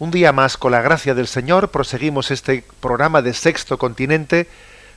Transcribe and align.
Un 0.00 0.10
día 0.10 0.32
más, 0.32 0.56
con 0.56 0.72
la 0.72 0.80
gracia 0.80 1.14
del 1.14 1.26
Señor, 1.26 1.70
proseguimos 1.70 2.30
este 2.30 2.64
programa 2.80 3.20
de 3.20 3.34
Sexto 3.34 3.76
Continente 3.76 4.48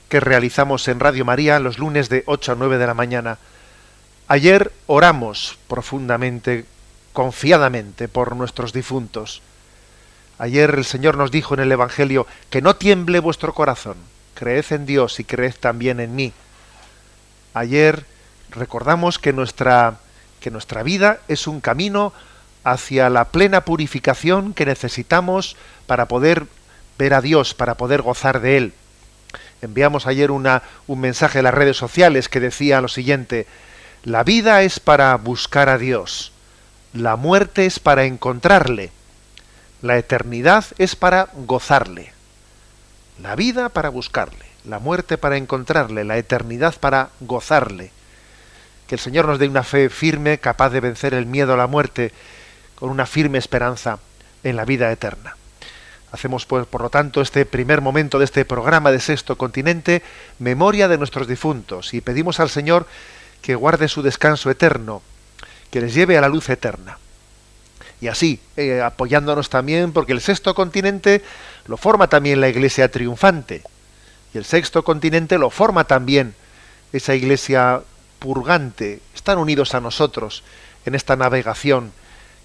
que 0.08 0.18
realizamos 0.18 0.88
en 0.88 0.98
Radio 0.98 1.26
María 1.26 1.60
los 1.60 1.78
lunes 1.78 2.08
de 2.08 2.22
8 2.24 2.52
a 2.52 2.54
9 2.54 2.78
de 2.78 2.86
la 2.86 2.94
mañana. 2.94 3.36
Ayer 4.28 4.72
oramos 4.86 5.58
profundamente, 5.68 6.64
confiadamente 7.12 8.08
por 8.08 8.34
nuestros 8.34 8.72
difuntos. 8.72 9.42
Ayer 10.38 10.70
el 10.70 10.86
Señor 10.86 11.18
nos 11.18 11.30
dijo 11.30 11.52
en 11.52 11.60
el 11.60 11.72
Evangelio 11.72 12.26
que 12.48 12.62
no 12.62 12.76
tiemble 12.76 13.20
vuestro 13.20 13.52
corazón, 13.52 13.98
creed 14.32 14.64
en 14.70 14.86
Dios 14.86 15.20
y 15.20 15.24
creed 15.24 15.56
también 15.60 16.00
en 16.00 16.16
mí. 16.16 16.32
Ayer 17.52 18.06
recordamos 18.48 19.18
que 19.18 19.34
nuestra, 19.34 19.98
que 20.40 20.50
nuestra 20.50 20.82
vida 20.82 21.20
es 21.28 21.46
un 21.46 21.60
camino 21.60 22.14
hacia 22.64 23.10
la 23.10 23.26
plena 23.26 23.64
purificación 23.64 24.54
que 24.54 24.66
necesitamos 24.66 25.56
para 25.86 26.08
poder 26.08 26.46
ver 26.98 27.14
a 27.14 27.20
Dios, 27.20 27.54
para 27.54 27.76
poder 27.76 28.02
gozar 28.02 28.40
de 28.40 28.56
Él. 28.56 28.72
Enviamos 29.62 30.06
ayer 30.06 30.30
una, 30.30 30.62
un 30.86 31.00
mensaje 31.00 31.38
en 31.38 31.44
las 31.44 31.54
redes 31.54 31.76
sociales 31.76 32.28
que 32.28 32.40
decía 32.40 32.80
lo 32.80 32.88
siguiente, 32.88 33.46
la 34.02 34.24
vida 34.24 34.62
es 34.62 34.80
para 34.80 35.14
buscar 35.16 35.68
a 35.68 35.78
Dios, 35.78 36.32
la 36.92 37.16
muerte 37.16 37.66
es 37.66 37.78
para 37.78 38.04
encontrarle, 38.04 38.90
la 39.82 39.96
eternidad 39.98 40.64
es 40.78 40.96
para 40.96 41.28
gozarle. 41.34 42.12
La 43.22 43.36
vida 43.36 43.68
para 43.68 43.90
buscarle, 43.90 44.44
la 44.64 44.80
muerte 44.80 45.18
para 45.18 45.36
encontrarle, 45.36 46.04
la 46.04 46.18
eternidad 46.18 46.74
para 46.80 47.10
gozarle. 47.20 47.92
Que 48.88 48.96
el 48.96 49.00
Señor 49.00 49.26
nos 49.26 49.38
dé 49.38 49.46
una 49.46 49.62
fe 49.62 49.88
firme, 49.88 50.38
capaz 50.38 50.70
de 50.70 50.80
vencer 50.80 51.14
el 51.14 51.24
miedo 51.24 51.54
a 51.54 51.56
la 51.56 51.68
muerte, 51.68 52.12
con 52.74 52.90
una 52.90 53.06
firme 53.06 53.38
esperanza 53.38 53.98
en 54.42 54.56
la 54.56 54.64
vida 54.64 54.90
eterna. 54.90 55.36
Hacemos, 56.12 56.46
pues, 56.46 56.66
por 56.66 56.80
lo 56.80 56.90
tanto, 56.90 57.20
este 57.20 57.44
primer 57.44 57.80
momento 57.80 58.20
de 58.20 58.24
este 58.24 58.44
programa 58.44 58.92
de 58.92 59.00
Sexto 59.00 59.36
Continente, 59.36 60.02
memoria 60.38 60.86
de 60.86 60.96
nuestros 60.96 61.26
difuntos, 61.26 61.92
y 61.92 62.00
pedimos 62.00 62.38
al 62.38 62.50
Señor 62.50 62.86
que 63.42 63.56
guarde 63.56 63.88
su 63.88 64.00
descanso 64.00 64.48
eterno, 64.48 65.02
que 65.72 65.80
les 65.80 65.92
lleve 65.92 66.16
a 66.16 66.20
la 66.20 66.28
luz 66.28 66.48
eterna. 66.50 66.98
Y 68.00 68.06
así, 68.06 68.40
eh, 68.56 68.80
apoyándonos 68.80 69.50
también, 69.50 69.92
porque 69.92 70.12
el 70.12 70.20
Sexto 70.20 70.54
Continente 70.54 71.22
lo 71.66 71.76
forma 71.76 72.08
también 72.08 72.40
la 72.40 72.48
Iglesia 72.48 72.90
triunfante, 72.90 73.62
y 74.32 74.38
el 74.38 74.44
Sexto 74.44 74.84
Continente 74.84 75.36
lo 75.36 75.50
forma 75.50 75.84
también 75.84 76.34
esa 76.92 77.14
Iglesia 77.14 77.82
purgante. 78.20 79.00
Están 79.14 79.38
unidos 79.38 79.74
a 79.74 79.80
nosotros 79.80 80.44
en 80.86 80.94
esta 80.94 81.16
navegación 81.16 81.92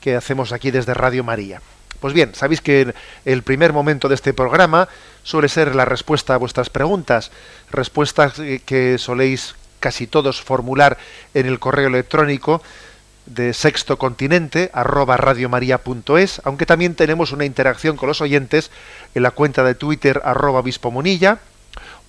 que 0.02 0.16
hacemos 0.16 0.52
aquí 0.52 0.72
desde 0.72 0.94
Radio 0.94 1.24
María. 1.24 1.62
Pues 2.00 2.14
bien, 2.14 2.34
sabéis 2.34 2.62
que 2.62 2.94
el 3.26 3.44
primer 3.44 3.74
momento 3.74 4.08
de 4.08 4.16
este 4.16 4.34
programa 4.34 4.88
suele 5.24 5.50
ser 5.50 5.76
la 5.76 5.86
respuesta 5.86 6.34
a 6.34 6.38
vuestras 6.38 6.70
preguntas, 6.70 7.32
respuestas 7.72 8.40
eh, 8.40 8.62
que 8.66 8.98
soléis 8.98 9.56
casi 9.80 10.08
todos 10.08 10.42
formular 10.42 10.98
en 11.34 11.46
el 11.46 11.60
correo 11.60 11.88
electrónico 11.88 12.62
de 13.26 13.54
sexto 13.54 13.98
continente 13.98 14.72
arroba 14.74 15.18
radiomaria.es, 15.18 16.42
aunque 16.46 16.66
también 16.66 16.96
tenemos 16.96 17.32
una 17.32 17.46
interacción 17.46 17.96
con 17.96 18.08
los 18.08 18.22
oyentes 18.22 18.72
en 19.14 19.24
la 19.24 19.32
cuenta 19.32 19.64
de 19.64 19.76
Twitter 19.76 20.22
arroba 20.24 20.60
obispo 20.60 20.92
Munilla, 20.92 21.40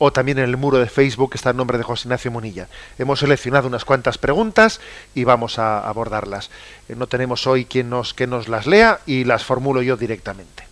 o 0.03 0.13
también 0.13 0.39
en 0.39 0.45
el 0.45 0.57
muro 0.57 0.79
de 0.79 0.89
Facebook 0.89 1.33
está 1.35 1.51
el 1.51 1.59
nombre 1.59 1.77
de 1.77 1.85
José 1.85 2.09
Ignacio 2.09 2.31
Munilla. 2.31 2.69
Hemos 2.99 3.21
seleccionado 3.21 3.69
unas 3.69 3.85
cuantas 3.85 4.17
preguntas 4.17 4.81
y 5.15 5.25
vamos 5.25 5.59
a 5.59 5.87
abordarlas. 5.87 6.51
Eh, 6.89 6.95
No 6.97 7.07
tenemos 7.07 7.47
hoy 7.47 7.67
quien 7.67 7.91
nos, 7.91 8.15
que 8.15 8.27
nos 8.27 8.49
las 8.49 8.67
lea 8.67 9.01
y 9.05 9.25
las 9.25 9.45
formulo 9.45 9.83
yo 9.83 9.99
directamente. 9.99 10.65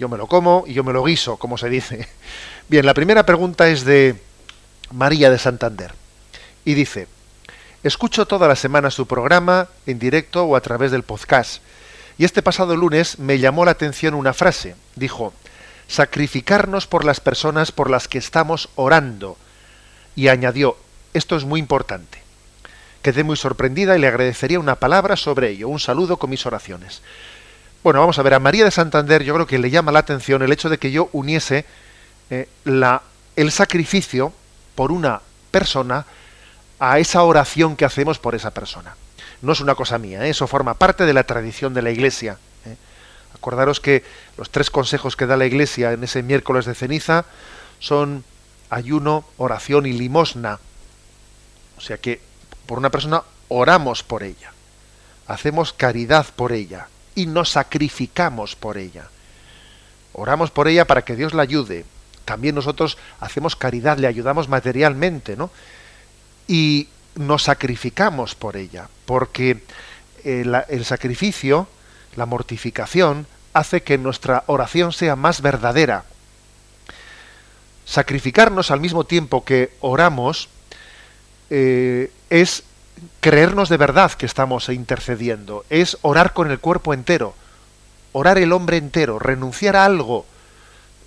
Yo 0.00 0.08
me 0.08 0.18
lo 0.18 0.26
como 0.26 0.64
y 0.66 0.74
yo 0.74 0.82
me 0.82 0.92
lo 0.92 1.04
guiso, 1.04 1.36
como 1.36 1.56
se 1.56 1.68
dice. 1.68 2.08
Bien, 2.68 2.84
la 2.84 2.94
primera 2.94 3.24
pregunta 3.24 3.68
es 3.68 3.84
de 3.84 4.20
María 4.90 5.30
de 5.30 5.38
Santander 5.38 5.94
y 6.64 6.74
dice, 6.74 7.06
escucho 7.84 8.26
toda 8.26 8.48
la 8.48 8.56
semana 8.56 8.90
su 8.90 9.06
programa 9.06 9.68
en 9.86 10.00
directo 10.00 10.42
o 10.42 10.56
a 10.56 10.60
través 10.60 10.90
del 10.90 11.04
podcast 11.04 11.62
y 12.18 12.24
este 12.24 12.42
pasado 12.42 12.74
lunes 12.74 13.20
me 13.20 13.38
llamó 13.38 13.64
la 13.64 13.70
atención 13.70 14.14
una 14.14 14.34
frase. 14.34 14.74
Dijo, 14.96 15.32
sacrificarnos 15.88 16.86
por 16.86 17.04
las 17.04 17.18
personas 17.18 17.72
por 17.72 17.90
las 17.90 18.06
que 18.06 18.18
estamos 18.18 18.68
orando. 18.76 19.36
Y 20.14 20.28
añadió, 20.28 20.76
esto 21.14 21.36
es 21.36 21.44
muy 21.44 21.58
importante. 21.58 22.18
Quedé 23.02 23.24
muy 23.24 23.36
sorprendida 23.36 23.96
y 23.96 24.00
le 24.00 24.06
agradecería 24.06 24.60
una 24.60 24.76
palabra 24.76 25.16
sobre 25.16 25.50
ello, 25.50 25.68
un 25.68 25.80
saludo 25.80 26.18
con 26.18 26.30
mis 26.30 26.44
oraciones. 26.46 27.02
Bueno, 27.82 28.00
vamos 28.00 28.18
a 28.18 28.22
ver, 28.22 28.34
a 28.34 28.38
María 28.38 28.64
de 28.64 28.70
Santander 28.70 29.22
yo 29.22 29.34
creo 29.34 29.46
que 29.46 29.58
le 29.58 29.70
llama 29.70 29.92
la 29.92 30.00
atención 30.00 30.42
el 30.42 30.52
hecho 30.52 30.68
de 30.68 30.78
que 30.78 30.90
yo 30.90 31.08
uniese 31.12 31.64
eh, 32.28 32.48
la, 32.64 33.02
el 33.36 33.50
sacrificio 33.50 34.32
por 34.74 34.92
una 34.92 35.22
persona 35.50 36.04
a 36.80 36.98
esa 36.98 37.22
oración 37.22 37.76
que 37.76 37.84
hacemos 37.84 38.18
por 38.18 38.34
esa 38.34 38.50
persona. 38.50 38.96
No 39.40 39.52
es 39.52 39.60
una 39.60 39.74
cosa 39.74 39.98
mía, 39.98 40.26
¿eh? 40.26 40.30
eso 40.30 40.46
forma 40.46 40.74
parte 40.74 41.06
de 41.06 41.14
la 41.14 41.24
tradición 41.24 41.72
de 41.72 41.82
la 41.82 41.90
Iglesia. 41.90 42.38
¿Eh? 43.38 43.40
Acordaros 43.40 43.80
que 43.80 44.04
los 44.36 44.50
tres 44.50 44.70
consejos 44.70 45.16
que 45.16 45.26
da 45.26 45.36
la 45.36 45.46
Iglesia 45.46 45.92
en 45.92 46.04
ese 46.04 46.22
miércoles 46.22 46.66
de 46.66 46.74
ceniza 46.74 47.24
son 47.78 48.24
ayuno, 48.70 49.24
oración 49.36 49.86
y 49.86 49.92
limosna. 49.92 50.58
O 51.76 51.80
sea 51.80 51.98
que 51.98 52.20
por 52.66 52.78
una 52.78 52.90
persona 52.90 53.22
oramos 53.48 54.02
por 54.02 54.22
ella, 54.22 54.52
hacemos 55.26 55.72
caridad 55.72 56.26
por 56.34 56.52
ella 56.52 56.88
y 57.14 57.26
nos 57.26 57.50
sacrificamos 57.50 58.56
por 58.56 58.78
ella. 58.78 59.08
Oramos 60.12 60.50
por 60.50 60.68
ella 60.68 60.86
para 60.86 61.02
que 61.02 61.16
Dios 61.16 61.32
la 61.34 61.42
ayude. 61.42 61.84
También 62.24 62.54
nosotros 62.54 62.98
hacemos 63.20 63.56
caridad, 63.56 63.98
le 63.98 64.06
ayudamos 64.06 64.48
materialmente, 64.48 65.36
¿no? 65.36 65.50
Y 66.46 66.88
nos 67.14 67.44
sacrificamos 67.44 68.34
por 68.34 68.56
ella, 68.56 68.88
porque 69.06 69.62
el, 70.24 70.54
el 70.68 70.84
sacrificio, 70.84 71.68
la 72.16 72.26
mortificación, 72.26 73.26
hace 73.52 73.82
que 73.82 73.98
nuestra 73.98 74.44
oración 74.46 74.92
sea 74.92 75.16
más 75.16 75.40
verdadera. 75.40 76.04
Sacrificarnos 77.84 78.70
al 78.70 78.80
mismo 78.80 79.04
tiempo 79.04 79.44
que 79.44 79.72
oramos 79.80 80.48
eh, 81.50 82.12
es 82.30 82.64
creernos 83.20 83.68
de 83.68 83.76
verdad 83.76 84.12
que 84.12 84.26
estamos 84.26 84.68
intercediendo, 84.68 85.64
es 85.70 85.98
orar 86.02 86.32
con 86.32 86.50
el 86.50 86.58
cuerpo 86.58 86.92
entero, 86.92 87.34
orar 88.12 88.38
el 88.38 88.52
hombre 88.52 88.76
entero, 88.76 89.18
renunciar 89.18 89.76
a 89.76 89.84
algo 89.84 90.26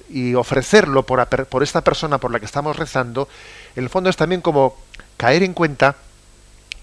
y 0.10 0.36
ofrecerlo 0.36 1.06
por, 1.06 1.26
esta 1.62 1.82
persona 1.82 2.18
por 2.18 2.32
la 2.32 2.40
que 2.40 2.46
estamos 2.46 2.76
rezando, 2.78 3.28
en 3.76 3.84
el 3.84 3.90
fondo 3.90 4.10
es 4.10 4.18
también 4.18 4.42
como 4.42 4.78
caer 5.18 5.44
en 5.44 5.54
cuenta, 5.54 5.96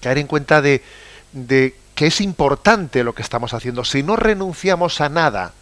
caer 0.01 0.19
en 0.19 0.27
cuenta 0.27 0.63
de, 0.63 0.83
de 1.33 1.75
que 1.99 2.07
es 2.07 2.21
importante 2.21 3.03
lo 3.03 3.13
que 3.13 3.23
estamos 3.23 3.55
haciendo. 3.55 3.85
Si 3.85 4.05
no 4.05 4.15
renunciamos 4.15 5.01
a 5.01 5.09
nada, 5.09 5.53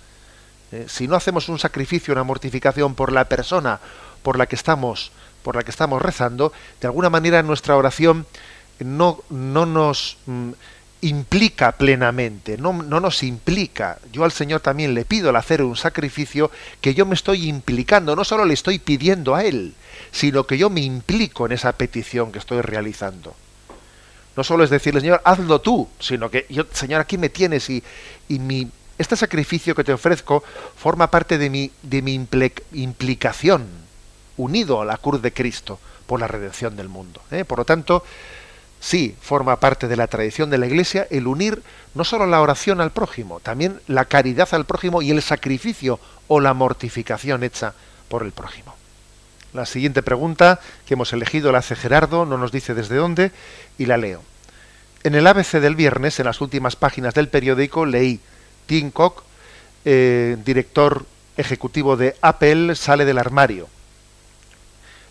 eh, 0.71 0.85
si 0.87 1.09
no 1.09 1.17
hacemos 1.17 1.49
un 1.49 1.59
sacrificio, 1.59 2.12
una 2.12 2.25
mortificación 2.25 2.94
por 2.94 3.11
la 3.11 3.25
persona 3.25 3.81
por 4.23 4.37
la 4.37 4.44
que 4.44 4.55
estamos, 4.55 5.12
por 5.43 5.56
la 5.56 5.62
que 5.62 5.71
estamos 5.71 6.03
rezando, 6.03 6.53
de 6.79 6.88
alguna 6.88 7.09
manera 7.09 7.43
nuestra 7.43 7.75
oración 7.75 8.27
no, 8.81 9.23
no 9.31 9.65
nos 9.65 10.19
mm, 10.27 10.50
implica 11.00 11.73
plenamente, 11.73 12.59
no, 12.59 12.75
no, 12.75 13.00
nos 13.00 13.23
implica. 13.23 13.97
Yo 14.12 14.23
al 14.23 14.33
Señor 14.33 14.61
también 14.61 14.93
le 14.93 15.06
pido 15.06 15.31
al 15.31 15.37
hacer 15.37 15.62
un 15.62 15.75
sacrificio 15.75 16.50
que 16.83 16.93
yo 16.93 17.06
me 17.06 17.15
estoy 17.15 17.49
implicando, 17.49 18.15
no 18.15 18.25
solo 18.25 18.44
le 18.44 18.53
estoy 18.53 18.79
pidiendo 18.79 19.35
a 19.35 19.43
Él, 19.43 19.73
sino 20.12 20.47
que 20.47 20.59
yo 20.59 20.69
me 20.69 20.83
implico 20.83 21.47
en 21.47 21.53
esa 21.53 21.73
petición 21.73 22.31
que 22.31 22.41
estoy 22.41 22.61
realizando. 22.61 23.35
No 24.37 24.44
solo 24.44 24.65
es 24.65 24.71
decirle, 24.71 25.00
Señor, 25.00 25.23
hazlo 25.25 25.61
tú, 25.61 25.88
sino 25.99 26.31
que 26.31 26.47
yo, 26.50 26.65
Señor, 26.73 27.00
aquí 27.00 27.17
me 27.17 27.31
tienes 27.31 27.71
y, 27.71 27.83
y 28.29 28.38
mi, 28.38 28.71
este 28.99 29.17
sacrificio 29.17 29.75
que 29.75 29.85
te 29.85 29.93
ofrezco 29.93 30.43
forma 30.77 31.11
parte 31.11 31.38
de 31.38 31.50
mi, 31.50 31.71
de 31.83 32.03
mi 32.03 32.15
implicación, 32.73 33.67
unido 34.37 34.81
a 34.81 34.85
la 34.85 34.99
cruz 34.99 35.23
de 35.23 35.33
Cristo 35.33 35.79
por 36.06 36.21
la 36.21 36.29
redención 36.29 36.77
del 36.77 36.88
mundo. 36.88 37.21
¿eh? 37.31 37.44
Por 37.44 37.59
lo 37.59 37.65
tanto, 37.65 38.05
sí, 38.81 39.17
forma 39.21 39.59
parte 39.59 39.88
de 39.88 39.97
la 39.97 40.06
tradición 40.06 40.50
de 40.50 40.59
la 40.59 40.67
Iglesia 40.67 41.06
el 41.11 41.27
unir 41.27 41.62
no 41.94 42.05
solo 42.05 42.27
la 42.27 42.41
oración 42.41 42.81
al 42.81 42.91
prójimo, 42.91 43.41
también 43.41 43.81
la 43.87 44.05
caridad 44.05 44.49
al 44.53 44.67
prójimo 44.67 45.03
y 45.03 45.11
el 45.11 45.23
sacrificio 45.23 45.99
o 46.29 46.41
la 46.41 46.55
mortificación 46.55 47.43
hecha 47.43 47.75
por 48.09 48.23
el 48.23 48.33
prójimo. 48.33 48.75
La 49.56 49.64
siguiente 49.64 50.03
pregunta 50.03 50.61
que 50.85 50.93
hemos 50.93 51.14
elegido 51.14 51.50
la 51.50 51.61
hace 51.61 51.76
Gerardo, 51.76 52.26
no 52.26 52.37
nos 52.37 52.53
dice 52.53 52.75
desde 52.75 52.97
dónde, 52.97 53.32
y 53.79 53.87
la 53.87 53.97
leo. 53.97 54.23
En 55.03 55.14
el 55.14 55.26
ABC 55.26 55.53
del 55.53 55.75
viernes, 55.75 56.20
en 56.20 56.26
las 56.26 56.43
últimas 56.43 56.76
páginas 56.76 57.14
del 57.14 57.31
periódico, 57.31 57.87
leí 57.87 58.20
Tim 58.67 58.91
Cook, 58.91 59.23
eh, 59.87 60.37
director 60.44 61.06
ejecutivo 61.38 61.97
de 61.97 62.17
Apple, 62.20 62.75
sale 62.75 63.06
del 63.06 63.17
armario. 63.17 63.67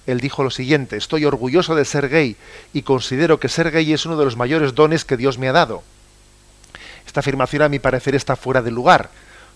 Él 0.05 0.19
dijo 0.19 0.43
lo 0.43 0.51
siguiente, 0.51 0.95
estoy 0.95 1.25
orgulloso 1.25 1.73
de 1.73 1.83
ser 1.83 2.07
gay 2.07 2.35
y 2.71 2.83
considero 2.83 3.39
que 3.39 3.49
ser 3.49 3.71
gay 3.71 3.93
es 3.93 4.05
uno 4.05 4.15
de 4.15 4.25
los 4.25 4.37
mayores 4.37 4.75
dones 4.75 5.05
que 5.05 5.17
Dios 5.17 5.39
me 5.39 5.49
ha 5.49 5.53
dado. 5.53 5.81
Esta 7.07 7.21
afirmación 7.21 7.63
a 7.63 7.69
mi 7.69 7.79
parecer 7.79 8.13
está 8.13 8.35
fuera 8.35 8.61
de 8.61 8.69
lugar, 8.69 9.09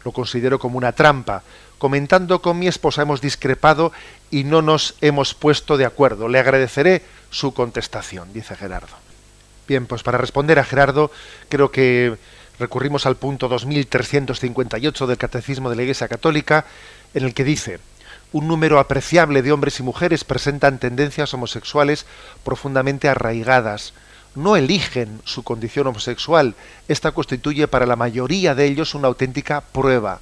lo 0.03 0.13
considero 0.13 0.57
como 0.57 0.79
una 0.79 0.93
trampa, 0.93 1.43
Comentando 1.79 2.41
con 2.41 2.59
mi 2.59 2.67
esposa 2.67 3.03
hemos 3.03 3.21
discrepado 3.21 3.93
y 4.31 4.43
no 4.43 4.61
nos 4.61 4.95
hemos 5.01 5.33
puesto 5.33 5.77
de 5.77 5.85
acuerdo. 5.85 6.27
Le 6.27 6.39
agradeceré 6.39 7.03
su 7.29 7.53
contestación, 7.53 8.33
dice 8.33 8.55
Gerardo. 8.55 8.95
Bien, 9.67 9.85
pues 9.85 10.03
para 10.03 10.17
responder 10.17 10.59
a 10.59 10.63
Gerardo, 10.63 11.11
creo 11.47 11.71
que 11.71 12.17
recurrimos 12.59 13.05
al 13.05 13.15
punto 13.15 13.47
2358 13.47 15.07
del 15.07 15.17
Catecismo 15.17 15.69
de 15.69 15.75
la 15.75 15.83
Iglesia 15.83 16.07
Católica, 16.07 16.65
en 17.13 17.23
el 17.23 17.33
que 17.33 17.43
dice, 17.43 17.79
un 18.31 18.47
número 18.47 18.79
apreciable 18.79 19.41
de 19.41 19.51
hombres 19.51 19.79
y 19.79 19.83
mujeres 19.83 20.23
presentan 20.23 20.79
tendencias 20.79 21.33
homosexuales 21.33 22.05
profundamente 22.43 23.09
arraigadas. 23.09 23.93
No 24.35 24.55
eligen 24.55 25.21
su 25.23 25.43
condición 25.43 25.87
homosexual. 25.87 26.55
Esta 26.87 27.11
constituye 27.11 27.67
para 27.67 27.87
la 27.87 27.95
mayoría 27.95 28.53
de 28.53 28.65
ellos 28.65 28.93
una 28.93 29.07
auténtica 29.07 29.61
prueba 29.61 30.19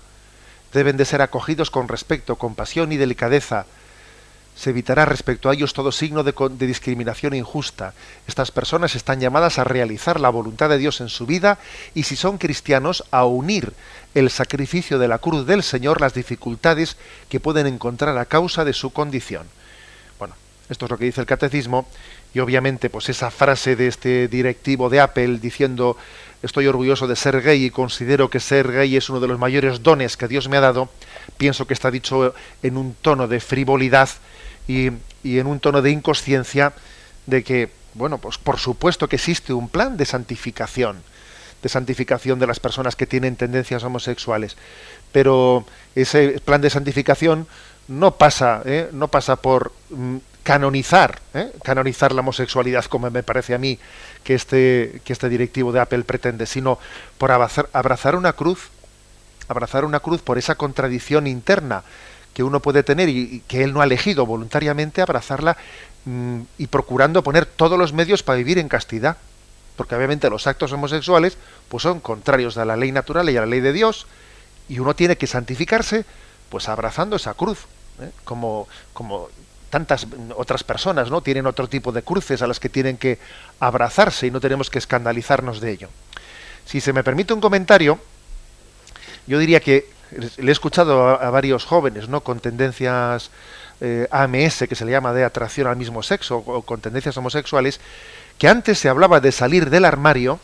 deben 0.73 0.97
de 0.97 1.05
ser 1.05 1.21
acogidos 1.21 1.71
con 1.71 1.87
respeto, 1.87 2.35
compasión 2.35 2.91
y 2.91 2.97
delicadeza. 2.97 3.65
Se 4.57 4.71
evitará 4.71 5.05
respecto 5.05 5.49
a 5.49 5.53
ellos 5.53 5.73
todo 5.73 5.91
signo 5.91 6.23
de, 6.23 6.33
discriminación 6.65 7.35
injusta. 7.35 7.93
Estas 8.27 8.49
personas 8.49 8.95
están 8.95 9.19
llamadas 9.19 9.59
a 9.59 9.63
realizar 9.63 10.19
la 10.19 10.29
voluntad 10.29 10.67
de 10.69 10.79
Dios 10.79 10.99
en 10.99 11.09
su 11.09 11.27
vida 11.27 11.59
y 11.93 12.03
si 12.03 12.15
son 12.15 12.39
cristianos 12.39 13.03
a 13.11 13.25
unir 13.25 13.73
el 14.15 14.31
sacrificio 14.31 14.97
de 14.97 15.07
la 15.07 15.19
cruz 15.19 15.45
del 15.45 15.61
Señor 15.61 16.01
las 16.01 16.15
dificultades 16.15 16.97
que 17.29 17.39
pueden 17.39 17.67
encontrar 17.67 18.17
a 18.17 18.25
causa 18.25 18.65
de 18.65 18.73
su 18.73 18.91
condición. 18.91 19.45
Bueno, 20.17 20.33
esto 20.69 20.85
es 20.85 20.91
lo 20.91 20.97
que 20.97 21.05
dice 21.05 21.21
el 21.21 21.27
catecismo 21.27 21.87
y 22.33 22.39
obviamente 22.39 22.89
pues 22.89 23.09
esa 23.09 23.29
frase 23.29 23.75
de 23.75 23.87
este 23.87 24.27
directivo 24.27 24.89
de 24.89 25.01
Apple 25.01 25.37
diciendo 25.37 25.97
estoy 26.41 26.65
orgulloso 26.65 27.05
de 27.05 27.15
ser 27.15 27.43
gay 27.43 27.65
y 27.65 27.69
considero 27.69 28.31
que 28.31 28.39
ser 28.39 28.71
gay 28.71 28.95
es 28.95 29.07
uno 29.11 29.19
de 29.19 29.27
los 29.27 29.37
mayores 29.37 29.83
dones 29.83 30.17
que 30.17 30.27
Dios 30.27 30.49
me 30.49 30.57
ha 30.57 30.61
dado, 30.61 30.89
pienso 31.37 31.67
que 31.67 31.75
está 31.75 31.91
dicho 31.91 32.33
en 32.63 32.77
un 32.77 32.95
tono 32.95 33.27
de 33.27 33.39
frivolidad 33.39 34.09
y, 34.67 34.91
en 35.23 35.47
un 35.47 35.59
tono 35.59 35.81
de 35.81 35.91
inconsciencia 35.91 36.73
de 37.25 37.43
que, 37.43 37.69
bueno, 37.93 38.17
pues 38.17 38.37
por 38.37 38.59
supuesto 38.59 39.07
que 39.07 39.15
existe 39.15 39.53
un 39.53 39.69
plan 39.69 39.97
de 39.97 40.05
santificación, 40.05 41.01
de 41.61 41.69
santificación 41.69 42.39
de 42.39 42.47
las 42.47 42.59
personas 42.59 42.95
que 42.95 43.07
tienen 43.07 43.35
tendencias 43.35 43.83
homosexuales, 43.83 44.55
pero 45.11 45.65
ese 45.95 46.39
plan 46.45 46.61
de 46.61 46.69
santificación 46.69 47.47
no 47.87 48.15
pasa, 48.15 48.61
¿eh? 48.65 48.89
no 48.91 49.07
pasa 49.07 49.37
por 49.37 49.71
mm, 49.89 50.17
canonizar, 50.43 51.19
¿eh? 51.33 51.51
canonizar 51.63 52.13
la 52.13 52.21
homosexualidad 52.21 52.85
como 52.85 53.09
me 53.09 53.23
parece 53.23 53.53
a 53.53 53.57
mí 53.57 53.79
que 54.23 54.35
este, 54.35 55.01
que 55.03 55.13
este 55.13 55.29
directivo 55.29 55.71
de 55.71 55.79
Apple 55.79 56.03
pretende, 56.03 56.45
sino 56.45 56.79
por 57.17 57.31
abrazar, 57.31 57.69
abrazar 57.73 58.15
una 58.15 58.33
cruz, 58.33 58.69
abrazar 59.47 59.85
una 59.85 59.99
cruz 59.99 60.21
por 60.21 60.37
esa 60.37 60.55
contradicción 60.55 61.27
interna 61.27 61.83
que 62.37 62.43
uno 62.43 62.59
puede 62.59 62.83
tener 62.83 63.09
y, 63.09 63.41
que 63.47 63.63
él 63.63 63.73
no 63.73 63.81
ha 63.81 63.85
elegido 63.85 64.23
voluntariamente, 64.27 65.01
abrazarla 65.01 65.57
mm, 66.05 66.41
y 66.59 66.67
procurando 66.67 67.23
poner 67.23 67.47
todos 67.47 67.79
los 67.79 67.93
medios 67.93 68.21
para 68.21 68.37
vivir 68.37 68.59
en 68.59 68.69
castidad. 68.69 69.17
Porque 69.75 69.95
obviamente 69.95 70.29
los 70.29 70.45
actos 70.45 70.71
homosexuales 70.71 71.35
pues 71.67 71.81
son 71.81 71.99
contrarios 71.99 72.55
a 72.57 72.65
la 72.65 72.77
ley 72.77 72.91
natural 72.91 73.27
y 73.31 73.37
a 73.37 73.39
la 73.39 73.47
ley 73.47 73.59
de 73.59 73.73
Dios, 73.73 74.05
y 74.69 74.77
uno 74.77 74.95
tiene 74.95 75.17
que 75.17 75.25
santificarse 75.25 76.05
pues 76.49 76.69
abrazando 76.69 77.15
esa 77.15 77.33
cruz, 77.33 77.65
¿eh? 78.01 78.11
como, 78.23 78.67
como 78.93 79.29
tantas 79.71 80.05
otras 80.35 80.63
personas 80.63 81.09
no 81.09 81.21
tienen 81.21 81.47
otro 81.47 81.67
tipo 81.67 81.91
de 81.91 82.03
cruces 82.03 82.43
a 82.43 82.47
las 82.47 82.59
que 82.59 82.69
tienen 82.69 82.97
que 82.97 83.17
abrazarse 83.59 84.27
y 84.27 84.31
no 84.31 84.39
tenemos 84.39 84.69
que 84.69 84.77
escandalizarnos 84.77 85.59
de 85.59 85.71
ello. 85.71 85.89
Si 86.67 86.81
se 86.81 86.93
me 86.93 87.03
permite 87.03 87.33
un 87.33 87.41
comentario, 87.41 87.99
yo 89.25 89.39
diría 89.39 89.59
que 89.59 89.96
le 90.11 90.49
he 90.49 90.51
escuchado 90.51 91.09
a, 91.09 91.29
varios 91.29 91.65
jóvenes 91.65 92.09
no 92.09 92.21
con 92.21 92.39
tendencias 92.39 93.29
eh, 93.81 94.07
AMS 94.11 94.65
que 94.67 94.75
se 94.75 94.85
le 94.85 94.91
llama 94.91 95.13
de 95.13 95.23
atracción 95.23 95.67
al 95.67 95.75
mismo 95.75 96.03
sexo 96.03 96.37
o 96.37 96.61
con 96.61 96.81
tendencias 96.81 97.17
homosexuales 97.17 97.79
que 98.37 98.47
antes 98.47 98.79
se 98.79 98.89
hablaba 98.89 99.19
de 99.19 99.31
salir 99.31 99.69
del 99.69 99.85
armario 99.85 100.39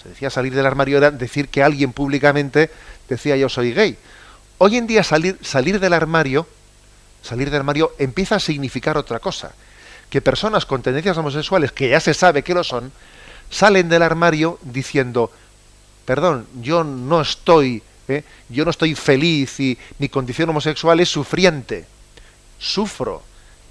se 0.00 0.08
decía 0.08 0.30
salir 0.30 0.54
del 0.54 0.66
armario 0.66 0.98
era 0.98 1.10
decir 1.10 1.48
que 1.48 1.62
alguien 1.62 1.92
públicamente 1.92 2.70
decía 3.08 3.36
yo 3.36 3.48
soy 3.48 3.72
gay 3.72 3.96
hoy 4.58 4.76
en 4.76 4.86
día 4.86 5.02
salir 5.02 5.38
salir 5.42 5.80
del 5.80 5.92
armario 5.92 6.46
salir 7.26 7.50
del 7.50 7.60
armario 7.60 7.92
empieza 7.98 8.36
a 8.36 8.40
significar 8.40 8.96
otra 8.96 9.18
cosa. 9.18 9.52
Que 10.08 10.22
personas 10.22 10.64
con 10.64 10.82
tendencias 10.82 11.18
homosexuales, 11.18 11.72
que 11.72 11.90
ya 11.90 12.00
se 12.00 12.14
sabe 12.14 12.42
que 12.42 12.54
lo 12.54 12.64
son, 12.64 12.92
salen 13.50 13.88
del 13.88 14.02
armario 14.02 14.58
diciendo, 14.62 15.30
perdón, 16.04 16.46
yo 16.62 16.84
no 16.84 17.20
estoy, 17.20 17.82
¿eh? 18.08 18.24
yo 18.48 18.64
no 18.64 18.70
estoy 18.70 18.94
feliz 18.94 19.60
y 19.60 19.78
mi 19.98 20.08
condición 20.08 20.50
homosexual 20.50 21.00
es 21.00 21.08
sufriente. 21.08 21.84
Sufro, 22.58 23.22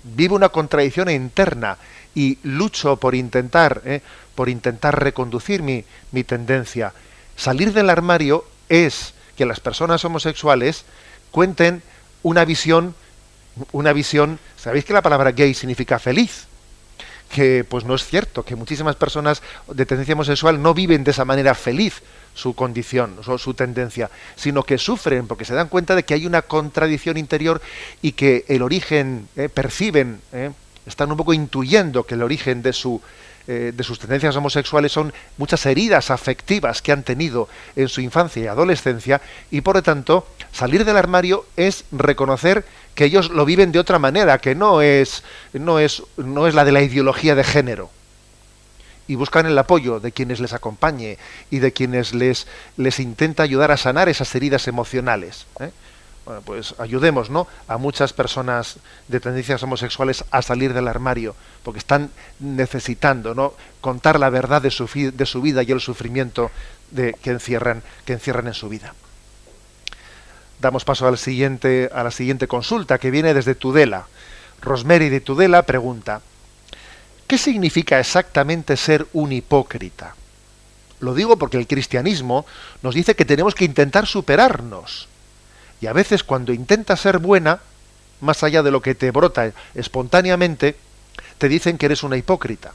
vivo 0.04 0.36
una 0.36 0.50
contradicción 0.50 1.10
interna 1.10 1.78
y 2.14 2.38
lucho 2.44 2.98
por 2.98 3.16
intentar, 3.16 3.82
¿eh? 3.86 4.02
por 4.36 4.50
intentar 4.50 5.02
reconducir 5.02 5.64
mi, 5.64 5.84
mi 6.12 6.24
tendencia. 6.24 6.94
Salir 7.36 7.74
del 7.74 7.90
armario 7.90 8.46
es 8.70 9.14
que 9.38 9.46
las 9.46 9.60
personas 9.60 10.04
homosexuales 10.06 10.86
cuenten 11.32 11.82
una 12.24 12.46
visión 12.46 12.96
una 13.72 13.94
visión, 13.94 14.40
¿sabéis 14.58 14.86
que 14.86 14.94
la 14.94 15.02
palabra 15.02 15.32
gay 15.32 15.54
significa 15.54 16.00
feliz? 16.00 16.48
Que 17.36 17.66
pues 17.66 17.84
no 17.84 17.96
es 17.96 18.06
cierto, 18.06 18.44
que 18.46 18.56
muchísimas 18.56 18.96
personas 18.96 19.42
de 19.68 19.86
tendencia 19.86 20.14
homosexual 20.14 20.62
no 20.62 20.74
viven 20.74 21.04
de 21.04 21.12
esa 21.12 21.26
manera 21.26 21.54
feliz 21.54 22.02
su 22.34 22.54
condición, 22.54 23.18
o 23.28 23.38
su 23.38 23.54
tendencia, 23.54 24.10
sino 24.38 24.64
que 24.64 24.78
sufren 24.78 25.28
porque 25.28 25.44
se 25.44 25.54
dan 25.54 25.68
cuenta 25.68 25.96
de 25.96 26.04
que 26.04 26.14
hay 26.14 26.26
una 26.26 26.44
contradicción 26.44 27.18
interior 27.18 27.62
y 28.02 28.14
que 28.14 28.46
el 28.48 28.62
origen, 28.62 29.28
eh, 29.36 29.50
perciben, 29.50 30.22
eh, 30.32 30.52
están 30.86 31.12
un 31.12 31.18
poco 31.18 31.34
intuyendo 31.34 32.06
que 32.06 32.14
el 32.14 32.24
origen 32.24 32.62
de 32.62 32.72
su 32.72 33.02
eh, 33.48 33.72
de 33.76 33.84
sus 33.84 34.00
tendencias 34.00 34.36
homosexuales 34.36 34.92
son 34.92 35.14
muchas 35.38 35.66
heridas 35.66 36.10
afectivas 36.10 36.82
que 36.82 36.92
han 36.92 37.04
tenido 37.04 37.48
en 37.76 37.90
su 37.90 38.02
infancia 38.02 38.44
y 38.44 38.48
adolescencia 38.48 39.22
y 39.52 39.62
por 39.62 39.76
lo 39.76 39.84
tanto 39.84 40.28
salir 40.52 40.84
del 40.84 40.98
armario 40.98 41.46
es 41.56 41.86
reconocer 41.92 42.66
que 42.96 43.06
ellos 43.06 43.30
lo 43.30 43.46
viven 43.46 43.72
de 43.72 43.80
otra 43.80 44.00
manera, 44.00 44.40
que 44.40 44.56
no 44.56 44.82
es, 44.82 45.24
no 45.54 45.80
es, 45.80 46.02
no 46.18 46.48
es 46.48 46.56
la 46.56 46.66
de 46.66 46.72
la 46.72 46.82
ideología 46.82 47.36
de 47.36 47.44
género. 47.44 47.92
Y 49.08 49.16
buscan 49.16 49.46
el 49.46 49.58
apoyo 49.58 50.00
de 50.00 50.12
quienes 50.12 50.40
les 50.40 50.54
acompañe 50.54 51.20
y 51.52 51.60
de 51.60 51.72
quienes 51.72 52.16
les, 52.16 52.48
les 52.78 53.00
intenta 53.00 53.44
ayudar 53.44 53.70
a 53.72 53.78
sanar 53.78 54.10
esas 54.10 54.34
heridas 54.34 54.68
emocionales. 54.68 55.46
¿eh? 55.60 55.70
Pues 56.44 56.74
ayudemos 56.80 57.30
¿no? 57.30 57.48
a 57.68 57.78
muchas 57.78 58.12
personas 58.12 58.78
de 59.08 59.20
tendencias 59.20 59.62
homosexuales 59.62 60.26
a 60.32 60.42
salir 60.42 60.74
del 60.74 60.88
armario, 60.88 61.36
porque 61.62 61.78
están 61.78 62.10
necesitando 62.40 63.36
¿no? 63.36 63.54
contar 63.80 64.20
la 64.20 64.32
verdad 64.32 64.62
de 64.62 64.72
su, 64.72 64.88
vida 65.42 65.62
y 65.62 65.72
el 65.72 65.82
sufrimiento 65.82 66.50
que, 66.96 67.30
encierran, 67.30 67.84
que 68.06 68.14
encierran 68.14 68.48
en 68.48 68.56
su 68.56 68.70
vida. 68.70 68.96
Damos 70.60 70.84
paso 70.84 71.08
al 71.08 71.20
siguiente, 71.20 71.92
a 71.94 72.04
la 72.04 72.12
siguiente 72.12 72.48
consulta 72.48 72.98
que 72.98 73.12
viene 73.12 73.36
desde 73.36 73.54
Tudela. 73.54 74.08
Rosemary 74.62 75.10
de 75.10 75.22
Tudela 75.22 75.62
pregunta, 75.62 76.22
¿qué 77.28 77.38
significa 77.38 78.00
exactamente 78.00 78.78
ser 78.78 79.06
un 79.14 79.32
hipócrita? 79.32 80.16
Lo 81.02 81.14
digo 81.14 81.38
porque 81.38 81.58
el 81.58 81.68
cristianismo 81.68 82.48
nos 82.82 82.96
dice 82.96 83.16
que 83.16 83.26
tenemos 83.26 83.54
que 83.54 83.66
intentar 83.66 84.08
superarnos. 84.08 85.08
Y 85.82 85.88
a 85.88 85.94
veces 85.94 86.24
cuando 86.24 86.54
intentas 86.54 87.02
ser 87.02 87.20
buena, 87.20 87.60
más 88.22 88.44
allá 88.44 88.64
de 88.64 88.72
lo 88.72 88.82
que 88.82 88.96
te 88.96 89.12
brota 89.12 89.52
espontáneamente, 89.74 90.76
te 91.38 91.50
dicen 91.50 91.78
que 91.78 91.88
eres 91.88 92.04
una 92.04 92.18
hipócrita. 92.18 92.74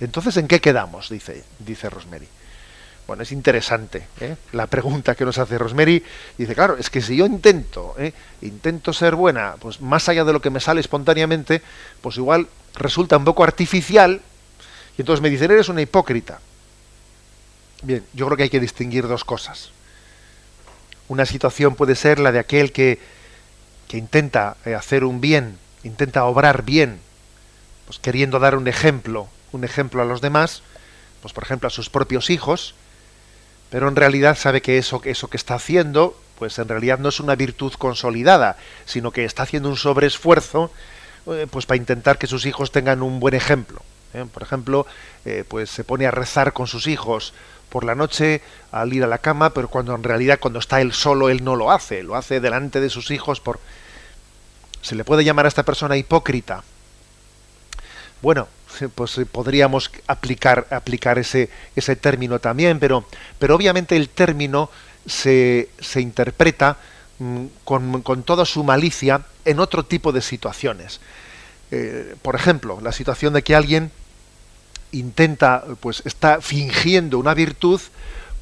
Entonces, 0.00 0.36
¿en 0.36 0.46
qué 0.46 0.60
quedamos? 0.60 1.08
Dice, 1.08 1.44
dice 1.58 1.88
Rosemary. 1.88 2.28
Bueno, 3.06 3.22
es 3.22 3.30
interesante 3.30 4.08
¿eh? 4.20 4.36
la 4.52 4.66
pregunta 4.66 5.14
que 5.14 5.24
nos 5.24 5.38
hace 5.38 5.56
Rosemary. 5.56 6.02
Dice, 6.36 6.54
claro, 6.54 6.76
es 6.76 6.90
que 6.90 7.00
si 7.00 7.16
yo 7.16 7.24
intento, 7.24 7.94
¿eh? 7.98 8.12
intento 8.42 8.92
ser 8.92 9.14
buena, 9.14 9.54
pues 9.60 9.80
más 9.80 10.08
allá 10.08 10.24
de 10.24 10.32
lo 10.32 10.42
que 10.42 10.50
me 10.50 10.60
sale 10.60 10.80
espontáneamente, 10.80 11.62
pues 12.00 12.16
igual 12.16 12.48
resulta 12.74 13.16
un 13.16 13.24
poco 13.24 13.44
artificial, 13.44 14.20
y 14.98 15.02
entonces 15.02 15.22
me 15.22 15.30
dicen, 15.30 15.50
eres 15.50 15.68
una 15.68 15.82
hipócrita. 15.82 16.40
Bien, 17.82 18.04
yo 18.12 18.26
creo 18.26 18.36
que 18.36 18.42
hay 18.44 18.50
que 18.50 18.60
distinguir 18.60 19.06
dos 19.06 19.24
cosas. 19.24 19.70
Una 21.08 21.26
situación 21.26 21.74
puede 21.74 21.94
ser 21.94 22.18
la 22.18 22.32
de 22.32 22.38
aquel 22.38 22.72
que, 22.72 22.98
que 23.88 23.96
intenta 23.96 24.56
eh, 24.64 24.74
hacer 24.74 25.04
un 25.04 25.20
bien, 25.20 25.58
intenta 25.84 26.24
obrar 26.24 26.64
bien, 26.64 26.98
pues 27.86 27.98
queriendo 27.98 28.38
dar 28.38 28.56
un 28.56 28.66
ejemplo, 28.66 29.28
un 29.52 29.64
ejemplo 29.64 30.02
a 30.02 30.04
los 30.04 30.20
demás, 30.20 30.62
pues 31.22 31.32
por 31.32 31.44
ejemplo 31.44 31.68
a 31.68 31.70
sus 31.70 31.90
propios 31.90 32.30
hijos, 32.30 32.74
pero 33.70 33.88
en 33.88 33.96
realidad 33.96 34.36
sabe 34.36 34.62
que 34.62 34.78
eso, 34.78 35.00
eso 35.04 35.28
que 35.28 35.36
está 35.36 35.54
haciendo, 35.54 36.18
pues 36.38 36.58
en 36.58 36.68
realidad 36.68 36.98
no 36.98 37.08
es 37.08 37.20
una 37.20 37.36
virtud 37.36 37.72
consolidada, 37.78 38.56
sino 38.84 39.12
que 39.12 39.24
está 39.24 39.44
haciendo 39.44 39.68
un 39.68 39.76
sobreesfuerzo, 39.76 40.72
eh, 41.26 41.46
pues 41.48 41.66
para 41.66 41.78
intentar 41.78 42.18
que 42.18 42.26
sus 42.26 42.46
hijos 42.46 42.72
tengan 42.72 43.02
un 43.02 43.20
buen 43.20 43.34
ejemplo. 43.34 43.82
¿eh? 44.12 44.24
Por 44.32 44.42
ejemplo, 44.42 44.86
pues 45.48 45.70
se 45.70 45.82
pone 45.82 46.06
a 46.06 46.12
rezar 46.12 46.52
con 46.52 46.68
sus 46.68 46.86
hijos 46.86 47.32
por 47.68 47.84
la 47.84 47.94
noche 47.94 48.42
al 48.72 48.92
ir 48.92 49.04
a 49.04 49.06
la 49.06 49.18
cama, 49.18 49.50
pero 49.50 49.68
cuando 49.68 49.94
en 49.94 50.02
realidad 50.02 50.38
cuando 50.40 50.58
está 50.58 50.80
él 50.80 50.92
solo 50.92 51.28
él 51.28 51.44
no 51.44 51.56
lo 51.56 51.70
hace, 51.70 52.02
lo 52.02 52.16
hace 52.16 52.40
delante 52.40 52.80
de 52.80 52.90
sus 52.90 53.10
hijos 53.10 53.40
por 53.40 53.60
se 54.82 54.94
le 54.94 55.04
puede 55.04 55.24
llamar 55.24 55.46
a 55.46 55.48
esta 55.48 55.64
persona 55.64 55.96
hipócrita. 55.96 56.62
Bueno, 58.22 58.48
pues 58.94 59.20
podríamos 59.32 59.90
aplicar 60.06 60.66
aplicar 60.70 61.18
ese 61.18 61.50
ese 61.74 61.96
término 61.96 62.38
también, 62.38 62.78
pero 62.78 63.06
pero 63.38 63.54
obviamente 63.54 63.96
el 63.96 64.08
término 64.08 64.70
se, 65.06 65.70
se 65.78 66.00
interpreta 66.00 66.78
mm, 67.18 67.46
con, 67.64 68.02
con, 68.02 68.22
toda 68.22 68.44
su 68.44 68.64
malicia 68.64 69.22
en 69.44 69.60
otro 69.60 69.84
tipo 69.84 70.12
de 70.12 70.20
situaciones. 70.20 71.00
Eh, 71.70 72.14
por 72.22 72.34
ejemplo, 72.34 72.80
la 72.80 72.92
situación 72.92 73.32
de 73.32 73.42
que 73.42 73.54
alguien 73.54 73.90
intenta, 74.92 75.64
pues 75.80 76.02
está 76.04 76.40
fingiendo 76.40 77.18
una 77.18 77.34
virtud, 77.34 77.80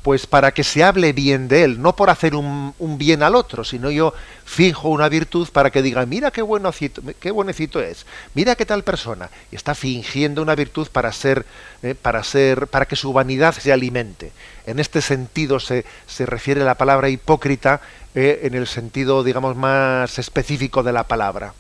pues 0.04 0.26
para 0.26 0.52
que 0.52 0.64
se 0.64 0.84
hable 0.84 1.14
bien 1.14 1.48
de 1.48 1.64
él, 1.64 1.80
no 1.80 1.96
por 1.96 2.10
hacer 2.10 2.34
un, 2.34 2.74
bien 2.98 3.22
al 3.22 3.34
otro, 3.34 3.64
sino 3.64 3.90
yo 3.90 4.12
finjo 4.44 4.90
una 4.90 5.08
virtud 5.08 5.48
para 5.50 5.70
que 5.70 5.80
diga, 5.80 6.04
mira 6.04 6.30
qué 6.30 6.42
buenocito, 6.42 7.00
qué 7.18 7.30
buenecito 7.30 7.80
es, 7.80 8.04
mira 8.34 8.54
qué 8.54 8.66
tal 8.66 8.84
persona, 8.84 9.30
y 9.50 9.56
está 9.56 9.74
fingiendo 9.74 10.42
una 10.42 10.54
virtud 10.54 10.88
para 10.92 11.10
ser, 11.10 11.46
eh, 11.82 11.94
para 11.94 12.22
ser, 12.22 12.66
para 12.66 12.84
que 12.84 12.96
su 12.96 13.14
vanidad 13.14 13.54
se 13.54 13.72
alimente. 13.72 14.32
En 14.66 14.78
este 14.78 15.00
sentido 15.00 15.58
se, 15.58 15.86
se 16.06 16.26
refiere 16.26 16.62
la 16.64 16.74
palabra 16.74 17.08
hipócrita 17.08 17.80
eh, 18.14 18.40
en 18.42 18.52
el 18.52 18.66
sentido, 18.66 19.24
digamos, 19.24 19.56
más 19.56 20.18
específico 20.18 20.82
de 20.82 20.92
la 20.92 21.04
palabra. 21.04 21.54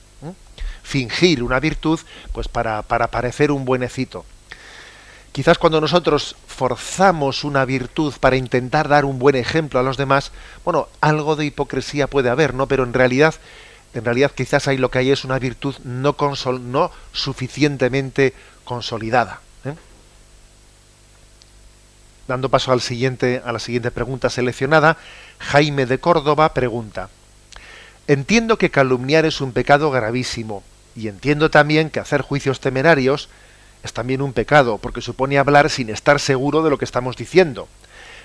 Fingir 0.82 1.42
una 1.42 1.60
virtud, 1.60 1.98
pues 2.34 2.46
para, 2.46 2.82
para 2.82 3.10
parecer 3.10 3.50
un 3.50 3.64
buenecito. 3.64 4.26
Quizás 5.34 5.58
cuando 5.58 5.80
nosotros 5.80 6.36
forzamos 6.46 7.42
una 7.42 7.64
virtud 7.64 8.14
para 8.20 8.36
intentar 8.36 8.86
dar 8.86 9.04
un 9.04 9.18
buen 9.18 9.34
ejemplo 9.34 9.80
a 9.80 9.82
los 9.82 9.96
demás, 9.96 10.30
bueno, 10.64 10.86
algo 11.00 11.34
de 11.34 11.44
hipocresía 11.44 12.06
puede 12.06 12.30
haber, 12.30 12.54
¿no? 12.54 12.68
Pero 12.68 12.84
en 12.84 12.92
realidad, 12.92 13.34
en 13.94 14.04
realidad 14.04 14.30
quizás 14.30 14.68
ahí 14.68 14.78
lo 14.78 14.92
que 14.92 14.98
hay 14.98 15.10
es 15.10 15.24
una 15.24 15.40
virtud 15.40 15.74
no, 15.82 16.14
no 16.60 16.92
suficientemente 17.10 18.32
consolidada. 18.62 19.40
¿eh? 19.64 19.74
Dando 22.28 22.48
paso 22.48 22.70
al 22.70 22.80
siguiente, 22.80 23.42
a 23.44 23.50
la 23.50 23.58
siguiente 23.58 23.90
pregunta 23.90 24.30
seleccionada, 24.30 24.98
Jaime 25.40 25.86
de 25.86 25.98
Córdoba 25.98 26.54
pregunta: 26.54 27.08
Entiendo 28.06 28.56
que 28.56 28.70
calumniar 28.70 29.26
es 29.26 29.40
un 29.40 29.50
pecado 29.50 29.90
gravísimo 29.90 30.62
y 30.94 31.08
entiendo 31.08 31.50
también 31.50 31.90
que 31.90 31.98
hacer 31.98 32.22
juicios 32.22 32.60
temerarios 32.60 33.28
es 33.84 33.92
también 33.92 34.22
un 34.22 34.32
pecado, 34.32 34.78
porque 34.78 35.02
supone 35.02 35.38
hablar 35.38 35.68
sin 35.68 35.90
estar 35.90 36.18
seguro 36.18 36.62
de 36.62 36.70
lo 36.70 36.78
que 36.78 36.86
estamos 36.86 37.16
diciendo. 37.16 37.68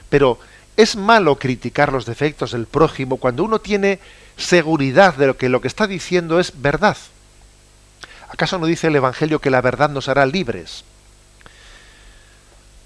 Pero 0.09 0.39
es 0.77 0.95
malo 0.95 1.35
criticar 1.35 1.91
los 1.91 2.05
defectos 2.05 2.53
del 2.53 2.65
prójimo 2.65 3.17
cuando 3.17 3.43
uno 3.43 3.59
tiene 3.59 3.99
seguridad 4.37 5.15
de 5.15 5.27
lo 5.27 5.37
que 5.37 5.49
lo 5.49 5.59
que 5.59 5.67
está 5.67 5.85
diciendo 5.85 6.39
es 6.39 6.61
verdad. 6.61 6.95
¿Acaso 8.29 8.57
no 8.57 8.67
dice 8.67 8.87
el 8.87 8.95
Evangelio 8.95 9.39
que 9.39 9.49
la 9.49 9.61
verdad 9.61 9.89
nos 9.89 10.07
hará 10.07 10.25
libres? 10.25 10.85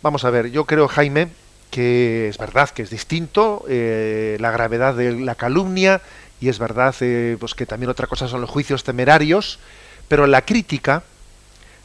Vamos 0.01 0.25
a 0.25 0.31
ver, 0.31 0.49
yo 0.49 0.65
creo, 0.65 0.87
Jaime, 0.87 1.29
que 1.69 2.27
es 2.27 2.39
verdad 2.39 2.71
que 2.71 2.81
es 2.81 2.89
distinto 2.89 3.65
eh, 3.69 4.37
la 4.39 4.49
gravedad 4.49 4.95
de 4.95 5.11
la 5.11 5.35
calumnia 5.35 6.01
y 6.41 6.49
es 6.49 6.57
verdad 6.57 6.95
eh, 7.01 7.37
pues 7.39 7.53
que 7.53 7.67
también 7.67 7.91
otra 7.91 8.07
cosa 8.07 8.27
son 8.27 8.41
los 8.41 8.49
juicios 8.49 8.83
temerarios, 8.83 9.59
pero 10.07 10.25
la 10.25 10.41
crítica, 10.41 11.03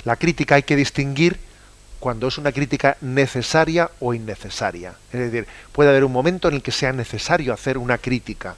la 0.04 0.16
crítica 0.16 0.56
hay 0.56 0.62
que 0.62 0.76
distinguir 0.76 1.38
cuando 2.00 2.28
es 2.28 2.38
una 2.38 2.52
crítica 2.52 2.96
necesaria 3.00 3.90
o 4.00 4.14
innecesaria. 4.14 4.94
Es 5.12 5.20
decir, 5.20 5.46
puede 5.72 5.90
haber 5.90 6.04
un 6.04 6.12
momento 6.12 6.48
en 6.48 6.54
el 6.54 6.62
que 6.62 6.70
sea 6.70 6.92
necesario 6.92 7.52
hacer 7.52 7.76
una 7.78 7.98
crítica. 7.98 8.56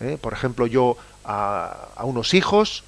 ¿eh? 0.00 0.18
Por 0.20 0.32
ejemplo, 0.32 0.66
yo 0.66 0.96
a, 1.24 1.88
unos 2.02 2.34
hijos, 2.34 2.84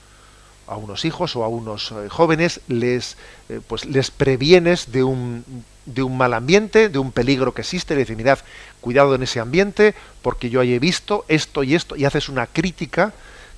a 0.67 0.77
unos 0.77 1.05
hijos 1.05 1.37
o 1.37 1.45
a 1.45 1.49
unos 1.49 1.93
eh, 1.93 2.09
jóvenes 2.09 2.61
les, 2.69 3.17
eh, 3.49 3.61
pues 3.67 3.87
les 3.87 4.11
previenes 4.11 4.93
de 4.93 5.05
un, 5.05 5.45
de 5.87 6.03
un 6.03 6.17
mal 6.17 6.35
ambiente, 6.35 6.89
de 6.89 6.99
un 6.99 7.13
peligro 7.13 7.55
que 7.55 7.63
existe, 7.63 7.95
le 7.95 8.01
dices, 8.01 8.17
mirad, 8.17 8.39
cuidado 8.81 9.15
en 9.15 9.23
ese 9.23 9.41
ambiente, 9.41 9.95
porque 10.21 10.51
yo 10.51 10.63
he 10.63 10.79
visto 10.79 11.25
esto 11.29 11.63
y 11.63 11.75
esto, 11.75 11.97
y 11.97 12.05
haces 12.05 12.29
una 12.29 12.47
crítica 12.47 13.15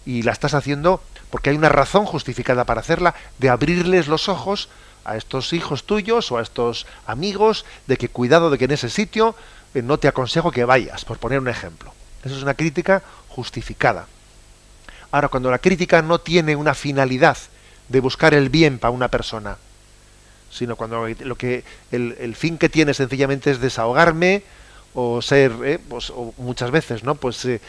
y 0.07 0.23
la 0.23 0.33
estás 0.33 0.55
haciendo 0.55 1.03
porque 1.35 1.51
hay 1.51 1.57
una 1.57 1.69
razón 1.69 2.07
justificada 2.07 2.63
para 2.63 2.81
hacerla, 2.81 3.13
de 3.41 3.49
abrirles 3.49 4.07
los 4.07 4.29
ojos 4.29 4.69
a 5.05 5.17
estos 5.17 5.53
hijos 5.53 5.83
tuyos 5.83 6.31
o 6.31 6.39
a 6.39 6.43
estos 6.43 6.87
amigos, 7.09 7.65
de 7.89 7.97
que 7.97 8.09
cuidado 8.09 8.51
de 8.51 8.57
que 8.57 8.67
en 8.67 8.71
ese 8.71 8.89
sitio 8.89 9.35
eh, 9.75 9.83
no 9.83 9.99
te 9.99 10.07
aconsejo 10.07 10.53
que 10.53 10.65
vayas, 10.65 11.05
por 11.05 11.19
poner 11.19 11.41
un 11.41 11.49
ejemplo. 11.49 11.93
Eso 12.23 12.37
es 12.37 12.43
una 12.45 12.55
crítica 12.55 13.03
justificada. 13.27 14.07
Ahora, 15.11 15.27
cuando 15.27 15.51
la 15.51 15.59
crítica 15.59 16.03
no 16.03 16.21
tiene 16.21 16.55
una 16.55 16.73
finalidad 16.73 17.37
de 17.89 17.99
buscar 17.99 18.33
el 18.33 18.49
bien 18.49 18.79
para 18.79 18.93
una 18.93 19.09
persona, 19.09 19.57
sino 20.53 20.77
cuando 20.77 21.09
lo 21.09 21.35
que 21.35 21.65
el, 21.91 22.17
el 22.21 22.37
fin 22.37 22.59
que 22.59 22.69
tiene 22.69 22.95
sencillamente 22.95 23.51
es 23.51 23.59
desahogarme, 23.59 24.45
o 24.95 25.21
ser 25.21 25.53
eh, 25.65 25.79
pues, 25.89 26.11
o 26.11 26.33
muchas 26.39 26.71
veces 26.71 27.03
no 27.03 27.17
pues 27.17 27.45
eh, 27.45 27.61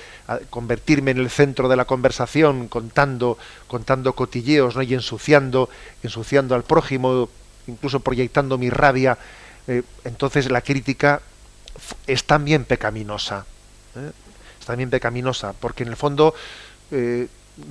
convertirme 0.50 1.12
en 1.12 1.18
el 1.18 1.30
centro 1.30 1.68
de 1.68 1.76
la 1.76 1.86
conversación 1.86 2.68
contando 2.68 3.38
contando 3.68 4.14
cotilleos 4.14 4.76
no 4.76 4.84
y 4.84 4.94
ensuciando 4.94 5.70
ensuciando 6.04 6.56
al 6.56 6.64
prójimo 6.64 7.30
incluso 7.68 8.00
proyectando 8.00 8.58
mi 8.58 8.70
rabia 8.70 9.18
eh, 9.68 9.82
entonces 10.04 10.52
la 10.52 10.62
crítica 10.62 11.22
es 12.06 12.24
también 12.26 12.64
pecaminosa 12.64 13.46
es 14.60 14.66
también 14.66 14.90
pecaminosa 14.90 15.54
porque 15.54 15.84
en 15.84 15.90
el 15.90 15.96
fondo 15.96 16.36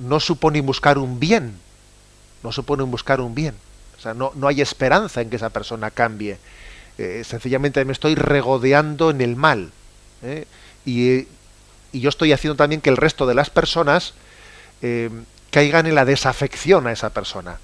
no 0.01 0.19
supone 0.19 0.61
buscar 0.61 0.97
un 0.97 1.19
bien 1.19 1.65
no 2.45 2.51
supone 2.51 2.83
buscar 2.83 3.19
un 3.19 3.33
bien. 3.33 3.55
O 3.97 4.01
sea 4.01 4.13
no, 4.13 4.31
no 4.35 4.47
hay 4.47 4.61
esperanza 4.61 5.21
en 5.21 5.29
que 5.29 5.35
esa 5.35 5.49
persona 5.49 5.89
cambie 5.89 6.37
eh, 6.97 7.23
sencillamente 7.25 7.83
me 7.83 7.91
estoy 7.91 8.15
regodeando 8.15 9.09
en 9.09 9.21
el 9.21 9.35
mal. 9.35 9.71
¿eh? 10.23 10.45
Y, 10.85 11.27
yo 11.93 12.09
estoy 12.09 12.33
haciendo 12.33 12.57
también 12.57 12.81
que 12.81 12.89
el 12.89 12.97
resto 12.97 13.25
de 13.25 13.33
las 13.33 13.49
personas 13.49 14.15
eh, 14.81 15.09
caigan 15.49 15.87
en 15.87 15.95
la 15.95 16.03
desafección 16.03 16.87
a 16.87 16.91
esa 16.91 17.11
persona. 17.11 17.57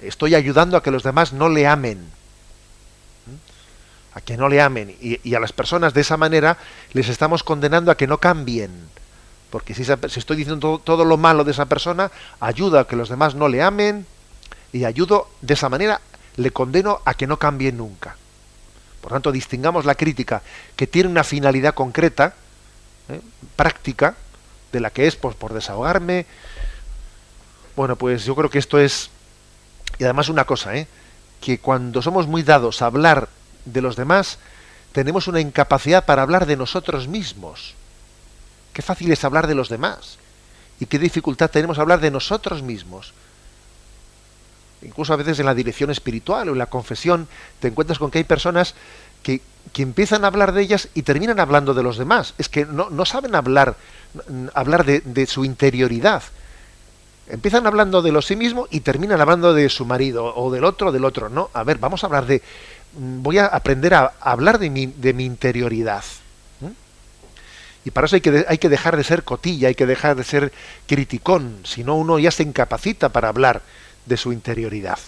Estoy 0.00 0.36
ayudando 0.36 0.76
a 0.76 0.82
que 0.82 0.92
los 0.92 1.02
demás 1.02 1.32
no 1.32 1.48
le 1.48 1.66
amen. 1.66 2.08
A 4.14 4.20
que 4.20 4.36
no 4.36 4.48
le 4.48 4.60
amen. 4.60 4.96
Y, 5.00 5.34
a 5.34 5.40
las 5.40 5.52
personas 5.52 5.92
de 5.92 6.02
esa 6.02 6.16
manera 6.16 6.56
les 6.92 7.08
estamos 7.08 7.42
condenando 7.42 7.90
a 7.90 7.96
que 7.96 8.06
no 8.06 8.18
cambien. 8.18 8.70
Porque 9.50 9.74
si, 9.74 9.82
estoy 9.82 10.36
diciendo 10.36 10.60
todo, 10.60 10.78
todo, 10.78 11.04
lo 11.04 11.16
malo 11.16 11.42
de 11.42 11.50
esa 11.50 11.66
persona, 11.66 12.12
ayuda 12.38 12.82
a 12.82 12.86
que 12.86 12.94
los 12.94 13.08
demás 13.08 13.34
no 13.34 13.48
le 13.48 13.60
amen 13.60 14.06
y 14.72 14.84
ayudo 14.84 15.28
de 15.40 15.54
esa 15.54 15.68
manera, 15.68 16.00
le 16.36 16.52
condeno 16.52 17.00
a 17.04 17.14
que 17.14 17.26
no 17.26 17.40
cambie 17.40 17.72
nunca. 17.72 18.16
Por 19.02 19.12
tanto, 19.12 19.32
distingamos 19.32 19.84
la 19.84 19.96
crítica 19.96 20.40
que 20.76 20.86
tiene 20.86 21.10
una 21.10 21.24
finalidad 21.24 21.74
concreta, 21.74 22.34
¿eh? 23.08 23.20
práctica, 23.56 24.14
de 24.72 24.80
la 24.80 24.90
que 24.90 25.06
es 25.06 25.16
pues, 25.16 25.34
por 25.34 25.52
desahogarme. 25.52 26.24
Bueno, 27.76 27.96
pues 27.96 28.24
yo 28.24 28.34
creo 28.34 28.48
que 28.48 28.60
esto 28.60 28.78
es, 28.78 29.10
y 29.98 30.04
además 30.04 30.28
una 30.28 30.44
cosa, 30.44 30.76
¿eh? 30.76 30.86
que 31.40 31.58
cuando 31.58 32.00
somos 32.00 32.28
muy 32.28 32.44
dados 32.44 32.80
a 32.80 32.86
hablar 32.86 33.28
de 33.64 33.82
los 33.82 33.96
demás, 33.96 34.38
tenemos 34.92 35.26
una 35.26 35.40
incapacidad 35.40 36.04
para 36.04 36.22
hablar 36.22 36.46
de 36.46 36.56
nosotros 36.56 37.08
mismos. 37.08 37.74
Qué 38.72 38.82
fácil 38.82 39.10
es 39.10 39.24
hablar 39.24 39.48
de 39.48 39.56
los 39.56 39.68
demás 39.68 40.18
y 40.78 40.86
qué 40.86 40.98
dificultad 40.98 41.50
tenemos 41.50 41.78
hablar 41.78 42.00
de 42.00 42.10
nosotros 42.10 42.62
mismos. 42.62 43.12
Incluso 44.82 45.12
a 45.12 45.16
veces 45.16 45.38
en 45.38 45.46
la 45.46 45.54
dirección 45.54 45.90
espiritual 45.90 46.48
o 46.48 46.52
en 46.52 46.58
la 46.58 46.66
confesión 46.66 47.28
te 47.60 47.68
encuentras 47.68 47.98
con 47.98 48.10
que 48.10 48.18
hay 48.18 48.24
personas 48.24 48.74
que, 49.22 49.40
que 49.72 49.82
empiezan 49.82 50.24
a 50.24 50.26
hablar 50.26 50.52
de 50.52 50.62
ellas 50.62 50.88
y 50.94 51.02
terminan 51.02 51.40
hablando 51.40 51.74
de 51.74 51.82
los 51.82 51.96
demás. 51.98 52.34
Es 52.38 52.48
que 52.48 52.66
no, 52.66 52.90
no 52.90 53.04
saben 53.04 53.34
hablar, 53.34 53.76
hablar 54.54 54.84
de, 54.84 55.26
su 55.26 55.44
interioridad. 55.44 56.22
Empiezan 57.28 57.66
hablando 57.66 58.02
de 58.02 58.12
lo 58.12 58.20
sí 58.20 58.34
mismo 58.34 58.66
y 58.70 58.80
terminan 58.80 59.20
hablando 59.20 59.54
de 59.54 59.68
su 59.68 59.86
marido 59.86 60.34
o 60.34 60.50
del 60.50 60.64
otro, 60.64 60.90
del 60.90 61.04
otro. 61.04 61.28
No, 61.28 61.50
a 61.52 61.62
ver, 61.62 61.78
vamos 61.78 62.02
a 62.02 62.06
hablar 62.06 62.26
de... 62.26 62.42
Voy 62.94 63.38
a 63.38 63.46
aprender 63.46 63.94
a 63.94 64.12
hablar 64.20 64.58
de 64.58 64.68
mi, 64.68 64.86
de 64.86 65.14
mi 65.14 65.24
interioridad. 65.24 66.04
Y 67.84 67.90
para 67.90 68.04
eso 68.04 68.14
hay 68.14 68.20
que, 68.20 68.44
hay 68.46 68.58
que 68.58 68.68
dejar 68.68 68.96
de 68.96 69.02
ser 69.02 69.24
cotilla, 69.24 69.68
hay 69.68 69.74
que 69.74 69.86
dejar 69.86 70.14
de 70.14 70.22
ser 70.22 70.52
criticón, 70.86 71.58
si 71.64 71.82
no 71.82 71.96
uno 71.96 72.16
ya 72.20 72.30
se 72.30 72.44
incapacita 72.44 73.08
para 73.08 73.28
hablar 73.28 73.62
de 74.06 74.16
su 74.16 74.32
interioridad. 74.32 74.98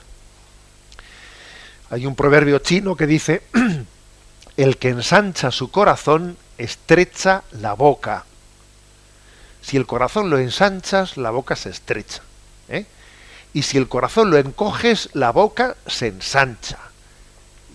Hay 1.91 2.07
un 2.07 2.15
proverbio 2.15 2.59
chino 2.59 2.97
que 2.97 3.07
dice, 3.07 3.43
el 4.57 4.79
que 4.79 4.89
ensancha 4.89 5.51
su 5.51 5.71
corazón 5.71 6.37
estrecha 6.59 7.43
la 7.53 7.75
boca. 7.75 8.25
Si 9.63 9.77
el 9.77 9.87
corazón 9.87 10.31
lo 10.31 10.39
ensanchas, 10.39 11.17
la 11.17 11.31
boca 11.31 11.57
se 11.57 11.71
estrecha. 11.71 12.23
¿eh? 12.69 12.87
Y 13.53 13.63
si 13.63 13.79
el 13.79 13.89
corazón 13.89 14.31
lo 14.31 14.39
encoges, 14.39 15.11
la 15.13 15.31
boca 15.31 15.77
se 15.87 16.09
ensancha. 16.09 16.79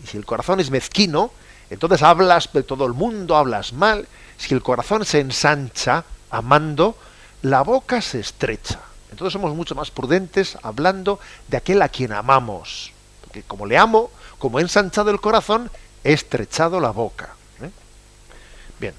Y 0.03 0.07
si 0.07 0.17
el 0.17 0.25
corazón 0.25 0.59
es 0.59 0.69
mezquino, 0.69 1.31
entonces 1.69 2.01
hablas 2.03 2.51
de 2.53 2.63
todo 2.63 2.85
el 2.85 2.93
mundo, 2.93 3.35
hablas 3.35 3.73
mal. 3.73 4.07
Si 4.38 4.53
el 4.53 4.61
corazón 4.61 5.05
se 5.05 5.19
ensancha 5.19 6.03
amando, 6.29 6.97
la 7.41 7.61
boca 7.61 8.01
se 8.01 8.19
estrecha. 8.19 8.79
Entonces 9.12 9.34
somos 9.34 9.54
mucho 9.56 9.75
más 9.75 9.92
prudentes 9.92 10.58
hablando 10.62 11.20
de 11.48 11.58
aquel 11.58 11.82
a 11.82 11.89
quien 11.89 12.13
amamos. 12.13 12.92
Porque 13.22 13.44
como 13.44 13.66
le 13.66 13.78
amo, 13.78 14.12
como 14.38 14.60
he 14.60 14.62
ensanchado 14.62 15.12
el 15.12 15.20
corazón, 15.20 15.70
he 16.04 16.13
estrechado 16.13 16.80
la 16.80 16.92
boca. 16.92 17.36
¿eh? 17.62 17.70
Bien, 18.80 18.94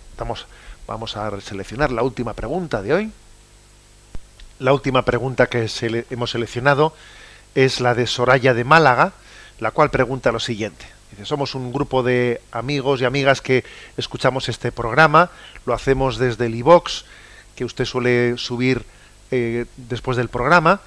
vamos 0.87 1.17
a 1.17 1.40
seleccionar 1.40 1.93
la 1.93 2.02
última 2.02 2.35
pregunta 2.35 2.83
de 2.83 2.95
hoy. 2.95 3.12
La 4.59 4.75
última 4.75 5.05
pregunta 5.05 5.47
que 5.47 5.69
hemos 6.11 6.31
seleccionado 6.31 6.95
es 7.55 7.81
la 7.81 7.95
de 7.95 8.07
Soraya 8.07 8.52
de 8.52 8.64
Málaga, 8.64 9.14
la 9.59 9.71
cual 9.71 9.90
pregunta 9.90 10.33
lo 10.33 10.40
siguiente. 10.40 10.85
Dice, 11.11 11.25
somos 11.25 11.55
un 11.55 11.73
grupo 11.73 12.02
de 12.02 12.40
amigos 12.52 13.00
y 13.00 13.05
amigas 13.05 13.40
que 13.40 13.64
escuchamos 13.97 14.49
este 14.49 14.71
programa, 14.71 15.31
lo 15.67 15.75
hacemos 15.75 16.19
desde 16.19 16.47
el 16.47 16.55
iVox, 16.57 17.05
que 17.57 17.64
usted 17.64 17.85
suele 17.85 18.37
subir 18.37 18.85
eh, 19.30 19.66
después 19.76 20.16
del 20.16 20.28
programa, 20.28 20.80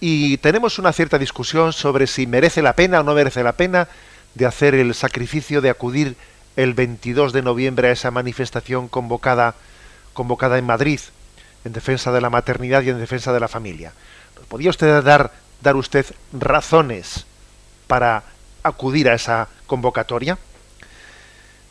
y 0.00 0.36
tenemos 0.38 0.78
una 0.78 0.92
cierta 0.92 1.18
discusión 1.18 1.72
sobre 1.72 2.06
si 2.06 2.26
merece 2.26 2.62
la 2.62 2.74
pena 2.74 3.00
o 3.00 3.02
no 3.02 3.14
merece 3.14 3.42
la 3.42 3.52
pena 3.52 3.88
de 4.34 4.46
hacer 4.46 4.74
el 4.74 4.94
sacrificio 4.94 5.60
de 5.60 5.70
acudir 5.70 6.16
el 6.56 6.74
22 6.74 7.32
de 7.32 7.42
noviembre 7.42 7.88
a 7.88 7.92
esa 7.92 8.10
manifestación 8.10 8.88
convocada, 8.88 9.54
convocada 10.12 10.58
en 10.58 10.66
Madrid 10.66 11.00
en 11.64 11.72
defensa 11.72 12.12
de 12.12 12.20
la 12.20 12.30
maternidad 12.30 12.82
y 12.82 12.90
en 12.90 12.98
defensa 12.98 13.32
de 13.32 13.40
la 13.40 13.48
familia. 13.48 13.92
¿Podría 14.48 14.70
usted 14.70 15.02
dar, 15.02 15.32
dar 15.60 15.76
usted 15.76 16.06
razones 16.32 17.26
para 17.86 18.22
acudir 18.62 19.08
a 19.08 19.14
esa 19.14 19.48
convocatoria? 19.66 20.38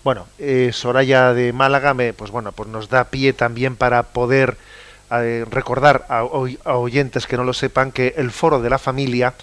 Bueno, 0.03 0.27
eh, 0.39 0.69
Soraya 0.73 1.33
de 1.33 1.51
Málaga 1.53 1.93
me, 1.93 2.13
pues 2.13 2.31
bueno, 2.31 2.51
pues 2.51 2.69
nos 2.69 2.89
da 2.89 3.05
pie 3.05 3.33
también 3.33 3.75
para 3.75 4.03
poder 4.03 4.57
eh, 5.11 5.45
recordar 5.49 6.05
a, 6.09 6.23
oyentes 6.23 7.27
que 7.27 7.37
no 7.37 7.43
lo 7.43 7.53
sepan 7.53 7.91
que 7.91 8.13
el 8.17 8.31
Foro 8.31 8.61
de 8.61 8.69
la 8.69 8.77
Familia 8.77 9.33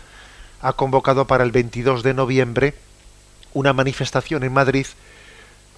ha 0.60 0.72
convocado 0.74 1.26
para 1.26 1.44
el 1.44 1.52
22 1.52 2.02
de 2.02 2.14
noviembre 2.14 2.74
una 3.52 3.72
manifestación 3.72 4.42
en 4.42 4.52
Madrid 4.52 4.86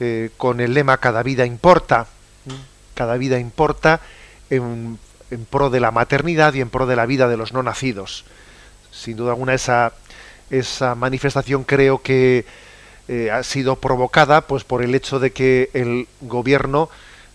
eh, 0.00 0.30
con 0.36 0.60
el 0.60 0.74
lema 0.74 0.98
Cada 0.98 1.22
vida 1.22 1.46
importa, 1.46 2.06
cada 2.94 3.16
vida 3.16 3.38
importa 3.38 4.00
en, 4.50 4.98
en, 5.30 5.44
pro 5.44 5.70
de 5.70 5.80
la 5.80 5.90
maternidad 5.90 6.54
y 6.54 6.60
en 6.60 6.70
pro 6.70 6.86
de 6.86 6.96
la 6.96 7.06
vida 7.06 7.28
de 7.28 7.36
los 7.36 7.52
no 7.52 7.62
nacidos. 7.62 8.24
Sin 8.90 9.16
duda 9.16 9.30
alguna 9.30 9.54
esa, 9.54 9.92
esa 10.50 10.94
manifestación 10.94 11.64
creo 11.64 12.02
que 12.02 12.44
eh, 13.08 13.30
ha 13.30 13.44
sido 13.44 13.76
provocada 13.76 14.40
pues 14.40 14.64
por 14.64 14.82
el 14.82 14.94
hecho 14.94 15.20
de 15.20 15.32
que 15.32 15.70
el 15.74 16.08
gobierno, 16.22 16.90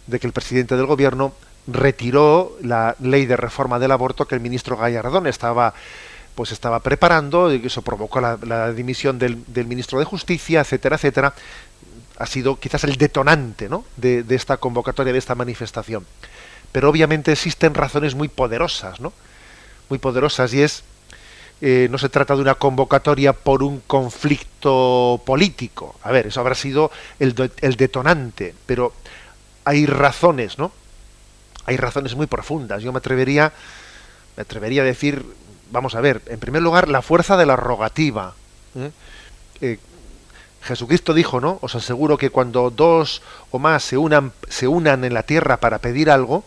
de 0.08 0.20
que 0.20 0.28
el 0.28 0.34
presidente 0.34 0.76
del 0.76 0.86
gobierno 0.86 1.34
retiró 1.68 2.58
la 2.62 2.96
ley 3.00 3.26
de 3.26 3.38
reforma 3.38 3.80
del 3.80 3.92
aborto 3.92 4.28
que 4.28 4.36
el 4.36 4.42
ministro 4.42 4.78
Gallardón 4.78 5.28
estaba 5.28 5.74
pues 6.36 6.52
estaba 6.52 6.80
preparando 6.80 7.54
y 7.54 7.66
eso 7.66 7.82
provocó 7.82 8.22
la, 8.22 8.72
dimisión 8.72 9.20
del, 9.20 9.44
ministro 9.68 10.00
de 10.00 10.06
Justicia, 10.06 10.62
etcétera, 10.62 10.96
etcétera. 10.96 11.34
Ha 12.18 12.26
sido 12.26 12.58
quizás 12.58 12.84
el 12.86 12.96
detonante 12.96 13.68
¿no? 13.68 13.84
de, 13.98 14.24
esta 14.30 14.58
convocatoria, 14.58 15.12
de 15.12 15.20
esta 15.20 15.36
manifestación. 15.36 16.06
Pero 16.72 16.90
obviamente 16.90 17.34
existen 17.34 17.74
razones 17.74 18.16
muy 18.16 18.30
poderosas, 18.30 19.02
¿no? 19.02 19.12
Muy 19.90 20.00
poderosas 20.00 20.54
y 20.54 20.62
es 20.62 20.84
eh, 21.60 21.90
no 21.92 21.98
se 21.98 22.10
trata 22.10 22.36
de 22.36 22.42
una 22.42 22.56
convocatoria 22.56 23.34
por 23.34 23.62
un 23.62 23.82
conflicto 23.82 25.22
político. 25.26 25.96
A 26.02 26.12
ver, 26.12 26.28
eso 26.28 26.40
habrá 26.40 26.56
sido 26.56 26.92
el 27.20 27.36
detonante, 27.36 28.56
pero 28.66 28.94
hay 29.66 29.86
razones, 29.86 30.58
¿no? 30.58 30.72
Hay 31.66 31.78
razones 31.78 32.16
muy 32.16 32.28
profundas. 32.28 32.82
Yo 32.82 32.92
me 32.92 32.98
atrevería, 32.98 33.54
me 34.36 34.42
atrevería 34.42 34.82
a 34.82 34.86
decir, 34.86 35.26
vamos 35.72 35.96
a 35.96 36.02
ver, 36.02 36.22
en 36.28 36.40
primer 36.40 36.62
lugar, 36.62 36.90
la 36.90 37.02
fuerza 37.02 37.38
de 37.38 37.46
la 37.46 37.56
rogativa. 37.56 38.34
¿eh? 38.76 38.92
Eh, 39.62 39.80
Jesucristo 40.64 41.14
dijo, 41.14 41.42
¿no? 41.42 41.58
Os 41.62 41.76
aseguro 41.76 42.18
que 42.18 42.30
cuando 42.30 42.70
dos 42.70 43.22
o 43.50 43.60
más 43.60 43.84
se 43.84 43.98
unan, 43.98 44.32
se 44.48 44.68
unan 44.68 45.04
en 45.04 45.14
la 45.14 45.24
tierra 45.24 45.58
para 45.58 45.80
pedir 45.80 46.12
algo, 46.12 46.44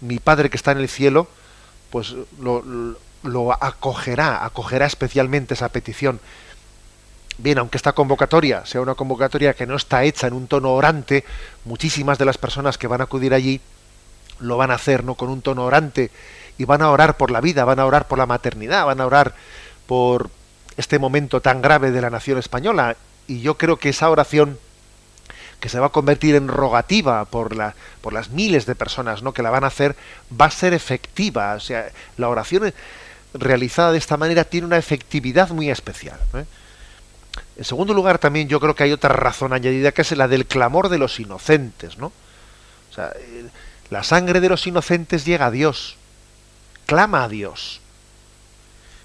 mi 0.00 0.18
Padre 0.18 0.50
que 0.50 0.56
está 0.56 0.72
en 0.72 0.78
el 0.78 0.88
cielo, 0.88 1.28
pues 1.90 2.14
lo, 2.40 2.64
lo 3.22 3.52
acogerá, 3.52 4.44
acogerá 4.44 4.86
especialmente 4.86 5.54
esa 5.54 5.68
petición. 5.68 6.20
Bien, 7.38 7.58
aunque 7.58 7.76
esta 7.76 7.92
convocatoria 7.92 8.66
sea 8.66 8.80
una 8.80 8.96
convocatoria 8.96 9.54
que 9.54 9.66
no 9.66 9.76
está 9.76 10.02
hecha 10.02 10.26
en 10.26 10.32
un 10.32 10.48
tono 10.48 10.72
orante, 10.72 11.24
muchísimas 11.64 12.18
de 12.18 12.24
las 12.24 12.38
personas 12.38 12.78
que 12.78 12.88
van 12.88 13.00
a 13.00 13.04
acudir 13.04 13.32
allí 13.32 13.60
lo 14.40 14.56
van 14.56 14.70
a 14.70 14.74
hacer 14.74 15.04
no 15.04 15.14
con 15.14 15.28
un 15.28 15.42
tono 15.42 15.64
orante 15.64 16.10
y 16.58 16.64
van 16.64 16.82
a 16.82 16.90
orar 16.90 17.16
por 17.16 17.30
la 17.30 17.40
vida, 17.40 17.64
van 17.64 17.78
a 17.78 17.86
orar 17.86 18.08
por 18.08 18.18
la 18.18 18.26
maternidad, 18.26 18.86
van 18.86 19.00
a 19.00 19.06
orar 19.06 19.34
por 19.86 20.30
este 20.76 20.98
momento 20.98 21.40
tan 21.40 21.62
grave 21.62 21.90
de 21.90 22.00
la 22.00 22.10
nación 22.10 22.38
española 22.38 22.96
y 23.26 23.40
yo 23.40 23.56
creo 23.56 23.78
que 23.78 23.90
esa 23.90 24.10
oración 24.10 24.58
que 25.60 25.68
se 25.68 25.80
va 25.80 25.86
a 25.86 25.90
convertir 25.90 26.34
en 26.36 26.48
rogativa 26.48 27.24
por, 27.24 27.54
la, 27.54 27.74
por 28.00 28.12
las 28.12 28.30
miles 28.30 28.64
de 28.66 28.74
personas 28.74 29.22
¿no? 29.22 29.32
que 29.32 29.42
la 29.42 29.50
van 29.50 29.64
a 29.64 29.68
hacer, 29.68 29.96
va 30.40 30.46
a 30.46 30.50
ser 30.50 30.72
efectiva. 30.72 31.54
O 31.54 31.60
sea, 31.60 31.90
la 32.16 32.28
oración 32.28 32.72
realizada 33.34 33.92
de 33.92 33.98
esta 33.98 34.16
manera 34.16 34.44
tiene 34.44 34.66
una 34.66 34.78
efectividad 34.78 35.50
muy 35.50 35.68
especial. 35.68 36.18
¿eh? 36.34 36.44
En 37.56 37.64
segundo 37.64 37.92
lugar, 37.92 38.18
también 38.18 38.48
yo 38.48 38.60
creo 38.60 38.74
que 38.74 38.84
hay 38.84 38.92
otra 38.92 39.12
razón 39.12 39.52
añadida 39.52 39.92
que 39.92 40.02
es 40.02 40.16
la 40.16 40.28
del 40.28 40.46
clamor 40.46 40.88
de 40.88 40.98
los 40.98 41.18
inocentes, 41.18 41.98
¿no? 41.98 42.12
La 43.90 44.02
sangre 44.02 44.40
de 44.40 44.48
los 44.48 44.66
inocentes 44.66 45.24
llega 45.24 45.46
a 45.46 45.50
Dios, 45.50 45.96
clama 46.86 47.24
a 47.24 47.28
Dios. 47.28 47.80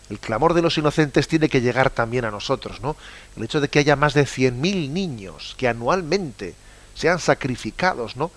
El 0.10 0.19
clamor 0.19 0.54
de 0.54 0.62
los 0.62 0.78
inocentes 0.78 1.28
tiene 1.28 1.50
que 1.50 1.62
llegar 1.62 1.89
también 1.89 2.26
a 2.26 2.32
nosotros, 2.32 2.82
¿no? 2.82 2.96
El 3.38 3.43
hecho 3.43 3.62
de 3.62 3.69
que 3.69 3.80
haya 3.80 3.96
más 3.96 4.13
de 4.13 4.26
100.000 4.26 4.89
niños 4.89 5.56
que 5.58 5.67
anualmente 5.67 6.56
sean 6.93 7.19
sacrificados, 7.19 8.15
¿no? 8.15 8.30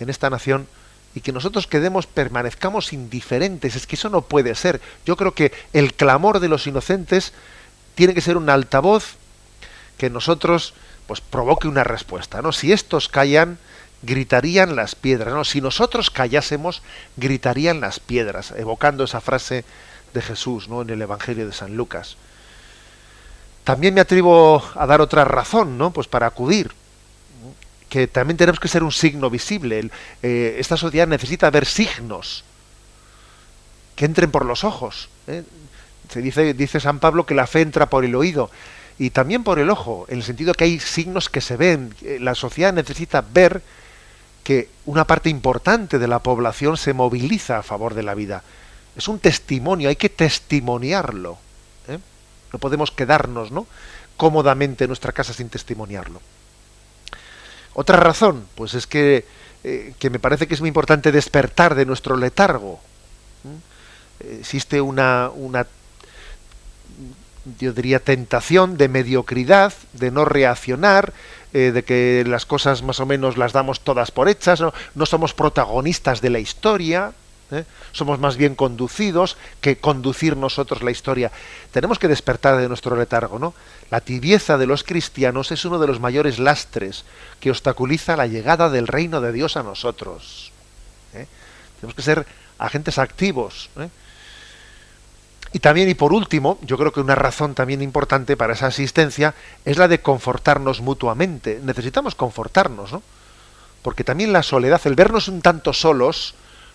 En 0.00 0.10
esta 0.10 0.30
nación 0.30 0.66
y 1.16 1.22
que 1.22 1.32
nosotros 1.32 1.66
quedemos, 1.66 2.06
permanezcamos 2.06 2.92
indiferentes. 2.92 3.74
Es 3.74 3.86
que 3.86 3.96
eso 3.96 4.10
no 4.10 4.20
puede 4.20 4.54
ser. 4.54 4.82
Yo 5.06 5.16
creo 5.16 5.32
que 5.32 5.50
el 5.72 5.94
clamor 5.94 6.40
de 6.40 6.48
los 6.48 6.66
inocentes 6.66 7.32
tiene 7.94 8.12
que 8.12 8.20
ser 8.20 8.36
un 8.36 8.50
altavoz 8.50 9.14
que 9.96 10.10
nosotros 10.10 10.74
pues 11.06 11.22
provoque 11.22 11.68
una 11.68 11.84
respuesta, 11.84 12.42
¿no? 12.42 12.52
Si 12.52 12.70
estos 12.70 13.08
callan, 13.08 13.58
gritarían 14.06 14.76
las 14.76 14.94
piedras, 14.94 15.34
¿no? 15.34 15.44
Si 15.44 15.60
nosotros 15.60 16.10
callásemos, 16.10 16.82
gritarían 17.16 17.80
las 17.80 18.00
piedras, 18.00 18.54
evocando 18.56 19.04
esa 19.04 19.20
frase 19.20 19.64
de 20.14 20.22
Jesús, 20.22 20.68
¿no? 20.68 20.82
En 20.82 20.90
el 20.90 21.02
Evangelio 21.02 21.46
de 21.46 21.52
San 21.52 21.76
Lucas. 21.76 22.16
También 23.64 23.94
me 23.94 24.00
atrevo 24.00 24.62
a 24.76 24.86
dar 24.86 25.00
otra 25.00 25.24
razón, 25.24 25.76
¿no? 25.76 25.90
Pues 25.90 26.06
para 26.06 26.26
acudir 26.26 26.70
que 27.88 28.06
también 28.06 28.36
tenemos 28.36 28.60
que 28.60 28.68
ser 28.68 28.82
un 28.82 28.92
signo 28.92 29.28
visible. 29.28 29.90
Eh, 30.22 30.56
esta 30.58 30.76
sociedad 30.76 31.06
necesita 31.06 31.50
ver 31.50 31.66
signos 31.66 32.44
que 33.96 34.04
entren 34.04 34.30
por 34.30 34.44
los 34.44 34.62
ojos. 34.64 35.08
¿eh? 35.26 35.42
Se 36.08 36.22
dice, 36.22 36.54
dice 36.54 36.78
San 36.78 37.00
Pablo 37.00 37.26
que 37.26 37.34
la 37.34 37.46
fe 37.46 37.62
entra 37.62 37.86
por 37.86 38.04
el 38.04 38.14
oído. 38.14 38.50
y 38.98 39.10
también 39.10 39.44
por 39.44 39.58
el 39.58 39.68
ojo, 39.68 40.06
en 40.08 40.18
el 40.18 40.22
sentido 40.22 40.54
que 40.54 40.64
hay 40.64 40.80
signos 40.80 41.28
que 41.28 41.42
se 41.42 41.56
ven. 41.58 41.94
La 42.20 42.34
sociedad 42.34 42.72
necesita 42.72 43.20
ver 43.20 43.60
que 44.46 44.68
una 44.84 45.04
parte 45.04 45.28
importante 45.28 45.98
de 45.98 46.06
la 46.06 46.20
población 46.20 46.76
se 46.76 46.92
moviliza 46.92 47.58
a 47.58 47.64
favor 47.64 47.94
de 47.94 48.04
la 48.04 48.14
vida. 48.14 48.44
Es 48.94 49.08
un 49.08 49.18
testimonio, 49.18 49.88
hay 49.88 49.96
que 49.96 50.08
testimoniarlo. 50.08 51.36
¿eh? 51.88 51.98
No 52.52 52.60
podemos 52.60 52.92
quedarnos 52.92 53.50
¿no? 53.50 53.66
cómodamente 54.16 54.84
en 54.84 54.90
nuestra 54.90 55.10
casa 55.10 55.32
sin 55.32 55.48
testimoniarlo. 55.48 56.20
Otra 57.74 57.96
razón, 57.96 58.46
pues 58.54 58.74
es 58.74 58.86
que, 58.86 59.24
eh, 59.64 59.94
que 59.98 60.10
me 60.10 60.20
parece 60.20 60.46
que 60.46 60.54
es 60.54 60.60
muy 60.60 60.68
importante 60.68 61.10
despertar 61.10 61.74
de 61.74 61.84
nuestro 61.84 62.16
letargo. 62.16 62.78
Existe 64.20 64.80
una, 64.80 65.28
una 65.34 65.66
yo 67.58 67.72
diría, 67.72 67.98
tentación 67.98 68.76
de 68.76 68.88
mediocridad, 68.88 69.72
de 69.92 70.12
no 70.12 70.24
reaccionar, 70.24 71.12
eh, 71.56 71.72
de 71.72 71.84
que 71.84 72.22
las 72.26 72.44
cosas 72.44 72.82
más 72.82 73.00
o 73.00 73.06
menos 73.06 73.38
las 73.38 73.54
damos 73.54 73.80
todas 73.80 74.10
por 74.10 74.28
hechas, 74.28 74.60
no, 74.60 75.06
somos 75.06 75.32
protagonistas 75.32 76.20
de 76.20 76.28
la 76.28 76.38
historia, 76.38 77.12
¿eh? 77.50 77.64
somos 77.92 78.18
más 78.18 78.36
bien 78.36 78.54
conducidos 78.54 79.38
que 79.62 79.78
conducir 79.78 80.36
nosotros 80.36 80.82
la 80.82 80.90
historia. 80.90 81.32
Tenemos 81.72 81.98
que 81.98 82.08
despertar 82.08 82.58
de 82.58 82.68
nuestro 82.68 82.94
letargo, 82.94 83.38
¿no? 83.38 83.54
La 83.90 84.02
tibieza 84.02 84.58
de 84.58 84.66
los 84.66 84.84
cristianos 84.84 85.50
es 85.50 85.64
uno 85.64 85.78
de 85.78 85.86
los 85.86 85.98
mayores 85.98 86.38
lastres 86.38 87.06
que 87.40 87.48
obstaculiza 87.48 88.18
la 88.18 88.26
llegada 88.26 88.68
del 88.68 88.86
reino 88.86 89.22
de 89.22 89.32
Dios 89.32 89.56
a 89.56 89.62
nosotros. 89.62 90.52
¿eh? 91.14 91.26
Tenemos 91.80 91.94
que 91.94 92.02
ser 92.02 92.26
agentes 92.58 92.98
activos. 92.98 93.70
Y 95.56 95.58
también, 95.58 95.88
y 95.88 95.94
por 95.94 96.12
último, 96.12 96.58
yo 96.60 96.76
creo 96.76 96.92
que 96.92 97.00
una 97.00 97.14
razón 97.14 97.54
también 97.54 97.80
importante 97.80 98.36
para 98.36 98.52
esa 98.52 98.66
asistencia 98.66 99.34
es 99.64 99.78
la 99.78 99.88
de 99.88 100.02
confortarnos 100.02 100.82
mutuamente. 100.82 101.60
Necesitamos 101.64 102.14
confortarnos, 102.14 102.92
¿no? 102.92 103.02
Porque 103.80 104.04
también 104.04 104.34
la 104.34 104.42
soledad, 104.42 104.82
el 104.84 104.94
vernos 104.94 105.28
un 105.28 105.40
tanto 105.40 105.72
solos, 105.72 106.34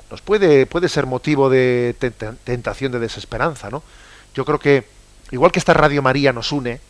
nos 0.09 0.21
puede, 0.21 0.65
puede 0.65 0.89
ser 0.89 1.05
motivo 1.05 1.47
de 1.47 1.95
tentación 2.43 2.91
de 2.91 2.97
desesperanza, 2.97 3.69
¿no? 3.69 3.83
Yo 4.33 4.45
creo 4.45 4.57
que, 4.57 4.87
igual 5.29 5.51
que 5.51 5.59
esta 5.59 5.75
Radio 5.75 6.01
María 6.01 6.33
nos 6.33 6.51
une, 6.51 6.81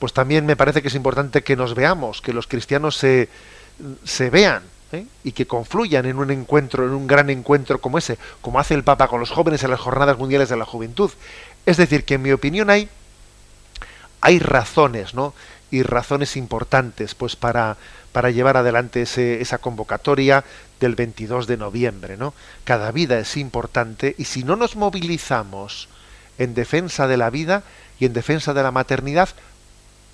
pues 0.00 0.12
también 0.12 0.44
me 0.44 0.56
parece 0.56 0.82
que 0.82 0.88
es 0.88 0.94
importante 0.96 1.44
que 1.44 1.54
nos 1.54 1.76
veamos, 1.76 2.20
que 2.20 2.32
los 2.32 2.48
cristianos 2.48 2.96
se, 2.96 3.28
se 4.02 4.28
vean, 4.30 4.64
¿eh? 4.92 5.06
y 5.24 5.32
que 5.32 5.46
confluyan 5.46 6.06
en 6.06 6.18
un 6.18 6.30
encuentro, 6.30 6.84
en 6.84 6.90
un 6.90 7.06
gran 7.06 7.30
encuentro 7.30 7.80
como 7.80 7.98
ese, 7.98 8.18
como 8.40 8.60
hace 8.60 8.74
el 8.74 8.84
Papa 8.84 9.08
con 9.08 9.20
los 9.20 9.30
jóvenes 9.30 9.62
en 9.64 9.70
las 9.70 9.80
Jornadas 9.80 10.18
Mundiales 10.18 10.48
de 10.48 10.56
la 10.56 10.64
Juventud. 10.64 11.10
Es 11.64 11.76
decir, 11.76 12.04
que 12.04 12.14
en 12.14 12.22
mi 12.22 12.32
opinión 12.32 12.70
hay, 12.70 12.88
hay 14.20 14.38
razones, 14.38 15.14
¿no? 15.14 15.34
Y 15.70 15.82
razones 15.82 16.36
importantes, 16.36 17.14
pues 17.14 17.34
para, 17.34 17.76
para 18.12 18.30
llevar 18.30 18.56
adelante 18.56 19.02
ese, 19.02 19.40
esa 19.40 19.58
convocatoria 19.58 20.44
del 20.78 20.94
22 20.94 21.46
de 21.46 21.56
noviembre, 21.56 22.16
¿no? 22.16 22.34
Cada 22.64 22.92
vida 22.92 23.18
es 23.18 23.36
importante 23.36 24.14
y 24.16 24.24
si 24.24 24.44
no 24.44 24.56
nos 24.56 24.76
movilizamos 24.76 25.88
en 26.38 26.54
defensa 26.54 27.08
de 27.08 27.16
la 27.16 27.30
vida 27.30 27.62
y 27.98 28.04
en 28.04 28.12
defensa 28.12 28.54
de 28.54 28.62
la 28.62 28.70
maternidad, 28.70 29.30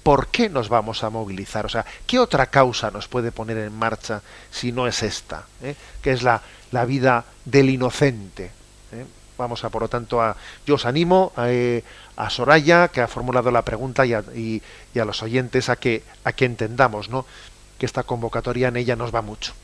¿por 0.03 0.29
qué 0.29 0.49
nos 0.49 0.69
vamos 0.69 1.05
a 1.05 1.11
movilizar? 1.11 1.67
O 1.67 1.69
sea, 1.69 1.85
¿qué 2.07 2.19
otra 2.19 2.47
causa 2.47 2.91
nos 2.91 3.09
puede 3.09 3.33
poner 3.33 3.59
en 3.59 3.77
marcha 3.77 4.23
si 4.51 4.73
no 4.73 4.87
es 4.87 5.03
esta? 5.03 5.47
Eh? 5.63 5.75
Que 6.03 6.13
es 6.13 6.23
la, 6.23 6.43
la, 6.71 6.85
vida 6.85 7.25
del 7.45 7.71
inocente. 7.71 8.51
¿eh? 8.93 9.07
Vamos 9.39 9.65
a, 9.65 9.71
por 9.71 9.83
lo 9.83 9.89
tanto, 9.89 10.21
a, 10.21 10.37
yo 10.67 10.75
os 10.75 10.87
animo 10.87 11.33
a, 11.37 11.51
eh, 11.51 11.85
a 12.17 12.31
Soraya, 12.31 12.89
que 12.89 13.01
ha 13.01 13.09
formulado 13.09 13.51
la 13.51 13.63
pregunta, 13.63 14.05
y 14.05 14.15
a, 14.15 14.25
y, 14.35 14.63
a, 14.99 15.05
los 15.05 15.23
oyentes 15.23 15.69
a 15.69 15.77
que, 15.77 16.03
a 16.25 16.33
que 16.33 16.45
entendamos 16.45 17.09
¿no? 17.09 17.25
que 17.79 17.87
esta 17.87 18.03
convocatoria 18.03 18.69
en 18.69 18.77
ella 18.77 18.97
nos 18.97 19.15
va 19.15 19.23
mucho. 19.23 19.55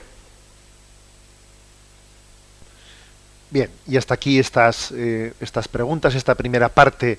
Bien, 3.50 3.70
y 3.86 3.96
hasta 3.96 4.12
aquí 4.12 4.38
estas, 4.38 4.90
estas 4.90 5.68
preguntas, 5.68 6.14
esta 6.14 6.34
primera 6.34 6.68
parte 6.68 7.18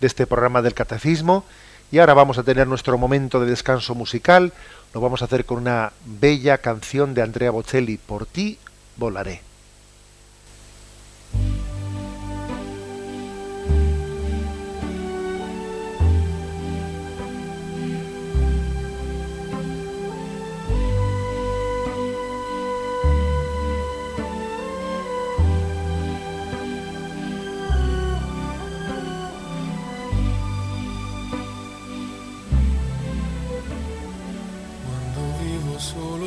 de 0.00 0.06
este 0.08 0.26
programa 0.26 0.62
del 0.62 0.74
catecismo. 0.74 1.44
Y 1.92 1.98
ahora 1.98 2.14
vamos 2.14 2.38
a 2.38 2.44
tener 2.44 2.66
nuestro 2.68 2.96
momento 2.98 3.40
de 3.40 3.46
descanso 3.46 3.94
musical. 3.94 4.52
Lo 4.94 5.00
vamos 5.00 5.22
a 5.22 5.24
hacer 5.24 5.44
con 5.44 5.58
una 5.58 5.92
bella 6.04 6.58
canción 6.58 7.14
de 7.14 7.22
Andrea 7.22 7.50
Bocelli, 7.50 7.96
Por 7.96 8.26
ti 8.26 8.58
volaré. 8.96 9.42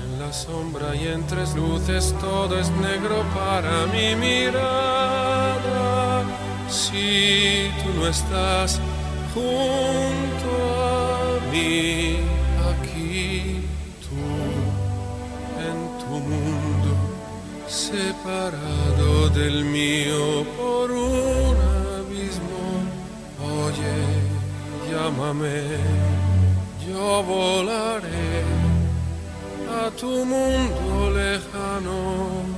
En 0.02 0.20
la 0.20 0.32
sombra 0.32 0.94
y 0.94 1.08
en 1.08 1.26
tres 1.26 1.54
luces 1.56 2.14
todo 2.20 2.58
es 2.58 2.70
negro 2.70 3.24
para 3.34 3.86
mi 3.86 4.14
mirada. 4.14 5.58
Si 6.68 7.70
tú 7.82 7.88
no 7.98 8.06
estás 8.06 8.80
junto 9.34 10.50
a 10.76 11.40
mí, 11.50 12.18
aquí 12.70 13.62
tú, 14.04 14.24
en 15.68 15.78
tu 15.98 16.14
mundo, 16.30 16.90
separado 17.66 19.30
del 19.30 19.64
mío 19.64 20.44
por 20.56 20.90
un 20.90 21.56
abismo. 21.98 22.62
Oye 23.40 24.27
llámame, 24.90 25.62
yo 26.86 27.22
volaré 27.22 28.44
a 29.80 29.90
tu 29.90 30.24
mundo 30.24 31.10
lejano. 31.10 32.57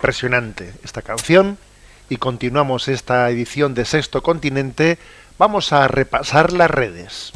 Impresionante 0.00 0.72
esta 0.82 1.02
canción 1.02 1.58
y 2.08 2.16
continuamos 2.16 2.88
esta 2.88 3.28
edición 3.28 3.74
de 3.74 3.84
Sexto 3.84 4.22
Continente. 4.22 4.96
Vamos 5.36 5.74
a 5.74 5.88
repasar 5.88 6.54
las 6.54 6.70
redes. 6.70 7.34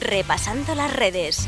Repasando 0.00 0.74
las 0.74 0.90
redes. 0.96 1.46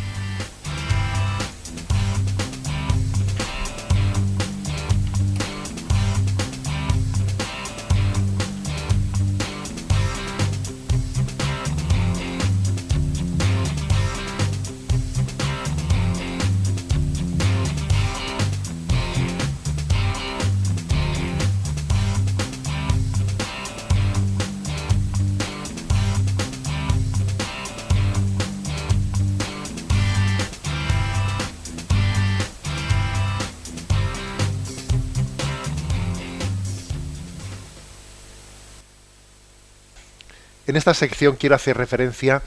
En 40.70 40.76
esta 40.76 40.94
sección 40.94 41.35
quiero 41.35 41.56
hacer 41.56 41.76
referencia 41.76 42.42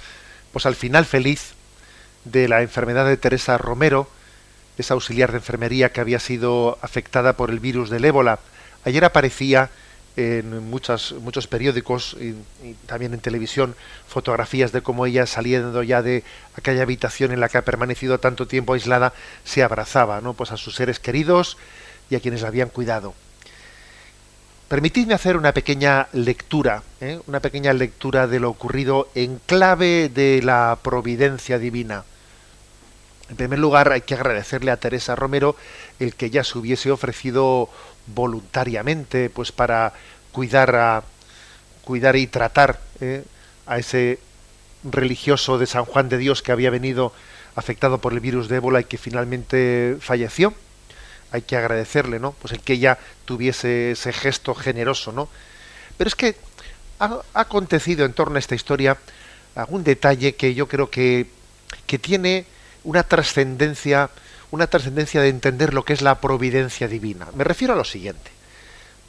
pues 0.54 0.66
al 0.66 0.76
final 0.76 1.04
feliz 1.04 1.56
de 2.24 2.48
la 2.48 2.62
enfermedad 2.62 3.06
de 3.06 3.18
Teresa 3.18 3.58
Romero, 3.58 4.08
esa 4.78 4.94
auxiliar 4.94 5.32
de 5.32 5.40
enfermería 5.40 5.92
que 5.92 6.00
había 6.00 6.20
sido 6.20 6.78
afectada 6.82 7.34
por 7.34 7.50
el 7.50 7.60
virus 7.60 7.90
del 7.90 8.06
ébola. 8.06 8.40
Ayer 8.86 9.04
aparecía 9.04 9.72
en 10.16 10.70
muchas, 10.70 11.12
muchos 11.12 11.48
periódicos 11.48 12.16
y, 12.18 12.30
y 12.66 12.76
también 12.86 13.14
en 13.14 13.20
televisión 13.20 13.76
fotografías 14.08 14.72
de 14.72 14.82
cómo 14.82 15.06
ella 15.06 15.26
saliendo 15.26 15.84
ya 15.84 16.02
de 16.02 16.24
aquella 16.56 16.84
habitación 16.84 17.34
en 17.34 17.42
la 17.42 17.50
que 17.50 17.58
ha 17.58 17.66
permanecido 17.66 18.22
tanto 18.22 18.48
tiempo 18.48 18.72
aislada 18.72 19.12
se 19.44 19.64
abrazaba 19.64 20.22
¿no? 20.22 20.34
pues 20.34 20.54
a 20.54 20.56
sus 20.56 20.76
seres 20.76 20.98
queridos 20.98 21.58
y 22.10 22.16
a 22.16 22.22
quienes 22.22 22.42
la 22.42 22.48
habían 22.48 22.70
cuidado. 22.70 23.16
Permitidme 24.74 25.14
hacer 25.14 25.38
una 25.38 25.54
pequeña 25.54 26.08
lectura, 26.14 26.82
¿eh? 27.00 27.20
una 27.28 27.42
pequeña 27.42 27.74
lectura 27.74 28.26
de 28.26 28.40
lo 28.40 28.50
ocurrido 28.50 29.08
en 29.14 29.40
clave 29.46 30.10
de 30.10 30.42
la 30.42 30.80
providencia 30.82 31.60
divina. 31.60 32.06
En 33.30 33.36
primer 33.36 33.60
lugar, 33.60 33.92
hay 33.92 34.02
que 34.02 34.16
agradecerle 34.16 34.72
a 34.72 34.78
Teresa 34.78 35.16
Romero 35.16 35.56
el 36.00 36.16
que 36.16 36.32
ya 36.32 36.44
se 36.44 36.58
hubiese 36.58 36.90
ofrecido 36.90 37.70
voluntariamente, 38.08 39.30
pues 39.30 39.52
para 39.52 39.94
cuidar 40.32 40.76
a 40.76 41.04
cuidar 41.84 42.16
y 42.16 42.26
tratar 42.26 42.80
¿eh? 43.00 43.24
a 43.68 43.78
ese 43.78 44.18
religioso 44.84 45.60
de 45.60 45.68
San 45.68 45.86
Juan 45.86 46.10
de 46.10 46.18
Dios 46.18 46.42
que 46.42 46.52
había 46.52 46.72
venido 46.72 47.14
afectado 47.54 48.00
por 48.00 48.14
el 48.14 48.22
virus 48.22 48.48
de 48.48 48.56
ébola 48.56 48.82
y 48.82 48.86
que 48.86 48.98
finalmente 48.98 49.98
falleció 50.00 50.56
hay 51.34 51.41
que 51.41 51.58
agradecerle, 51.58 52.19
¿no? 52.19 52.32
Pues 52.34 52.54
el 52.54 52.62
que 52.62 52.74
ella 52.74 53.00
tuviese 53.26 53.91
ese 53.91 54.13
gesto 54.13 54.54
generoso, 54.54 55.12
¿no? 55.12 55.28
Pero 55.98 56.08
es 56.08 56.15
que 56.15 56.36
ha, 57.00 57.22
acontecido 57.34 58.06
en 58.06 58.13
torno 58.13 58.36
a 58.36 58.39
esta 58.39 58.54
historia 58.54 58.98
algún 59.56 59.84
detalle 59.84 60.36
que 60.36 60.54
yo 60.54 60.67
creo 60.67 60.91
que, 60.91 61.26
que 61.88 61.98
tiene 61.98 62.46
una 62.84 63.02
trascendencia, 63.02 64.12
una 64.52 64.67
trascendencia 64.67 65.22
de 65.22 65.30
entender 65.30 65.74
lo 65.74 65.84
que 65.84 65.93
es 65.93 66.04
la 66.04 66.22
providencia 66.22 66.88
divina. 66.88 67.28
Me 67.34 67.43
refiero 67.43 67.74
a 67.74 67.78
lo 67.78 67.84
siguiente. 67.84 68.30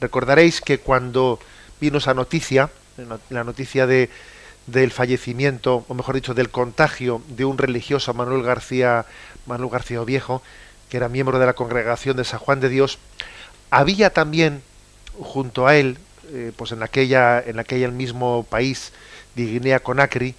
Recordaréis 0.01 0.61
que 0.61 0.79
cuando 0.79 1.39
vino 1.79 1.99
esa 1.99 2.15
noticia, 2.15 2.71
la 3.29 3.43
noticia 3.43 3.85
de, 3.85 4.09
del 4.65 4.89
fallecimiento, 4.89 5.85
o 5.87 5.93
mejor 5.93 6.15
dicho, 6.15 6.33
del 6.33 6.49
contagio 6.49 7.21
de 7.27 7.45
un 7.45 7.59
religioso 7.59 8.15
Manuel 8.15 8.41
García, 8.41 9.05
Manuel 9.45 9.69
García 9.69 10.01
Viejo, 10.01 10.41
era 10.95 11.09
miembro 11.09 11.39
de 11.39 11.45
la 11.45 11.53
congregación 11.53 12.17
de 12.17 12.23
San 12.23 12.39
Juan 12.39 12.59
de 12.59 12.69
Dios, 12.69 12.97
había 13.71 14.11
también 14.11 14.61
junto 15.19 15.67
a 15.67 15.75
él, 15.75 15.97
eh, 16.31 16.51
pues 16.55 16.71
en 16.71 16.83
aquella, 16.83 17.39
en 17.41 17.59
aquel 17.59 17.91
mismo 17.91 18.43
país 18.49 18.91
de 19.35 19.45
Guinea 19.45 19.79
Conakry, 19.79 20.35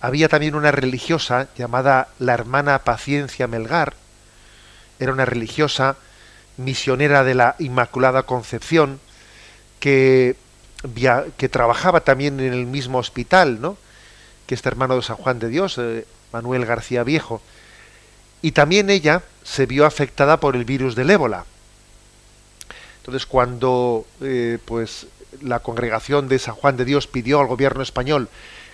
había 0.00 0.28
también 0.28 0.54
una 0.54 0.70
religiosa 0.70 1.48
llamada 1.56 2.08
la 2.18 2.34
hermana 2.34 2.78
Paciencia 2.80 3.46
Melgar. 3.46 3.94
Era 5.00 5.12
una 5.12 5.24
religiosa 5.24 5.96
misionera 6.56 7.24
de 7.24 7.34
la 7.34 7.56
Inmaculada 7.58 8.22
Concepción 8.22 9.00
que, 9.80 10.36
via- 10.84 11.24
que 11.36 11.48
trabajaba 11.48 12.00
también 12.00 12.40
en 12.40 12.52
el 12.52 12.66
mismo 12.66 12.98
hospital, 12.98 13.60
¿no? 13.60 13.76
Que 14.46 14.54
este 14.54 14.68
hermano 14.68 14.96
de 14.96 15.02
San 15.02 15.16
Juan 15.16 15.38
de 15.38 15.48
Dios, 15.48 15.78
eh, 15.78 16.06
Manuel 16.32 16.64
García 16.64 17.02
Viejo. 17.04 17.40
Y 18.42 18.52
también 18.52 18.90
ella 18.90 19.22
se 19.42 19.66
vio 19.66 19.86
afectada 19.86 20.38
por 20.38 20.56
el 20.56 20.64
virus 20.64 20.94
del 20.94 21.10
ébola. 21.10 21.44
Entonces, 23.00 23.26
cuando 23.26 24.06
eh, 24.20 24.58
pues 24.64 25.06
la 25.40 25.60
congregación 25.60 26.28
de 26.28 26.38
San 26.38 26.54
Juan 26.54 26.76
de 26.76 26.84
Dios 26.84 27.06
pidió 27.06 27.40
al 27.40 27.46
gobierno 27.46 27.82
español 27.82 28.28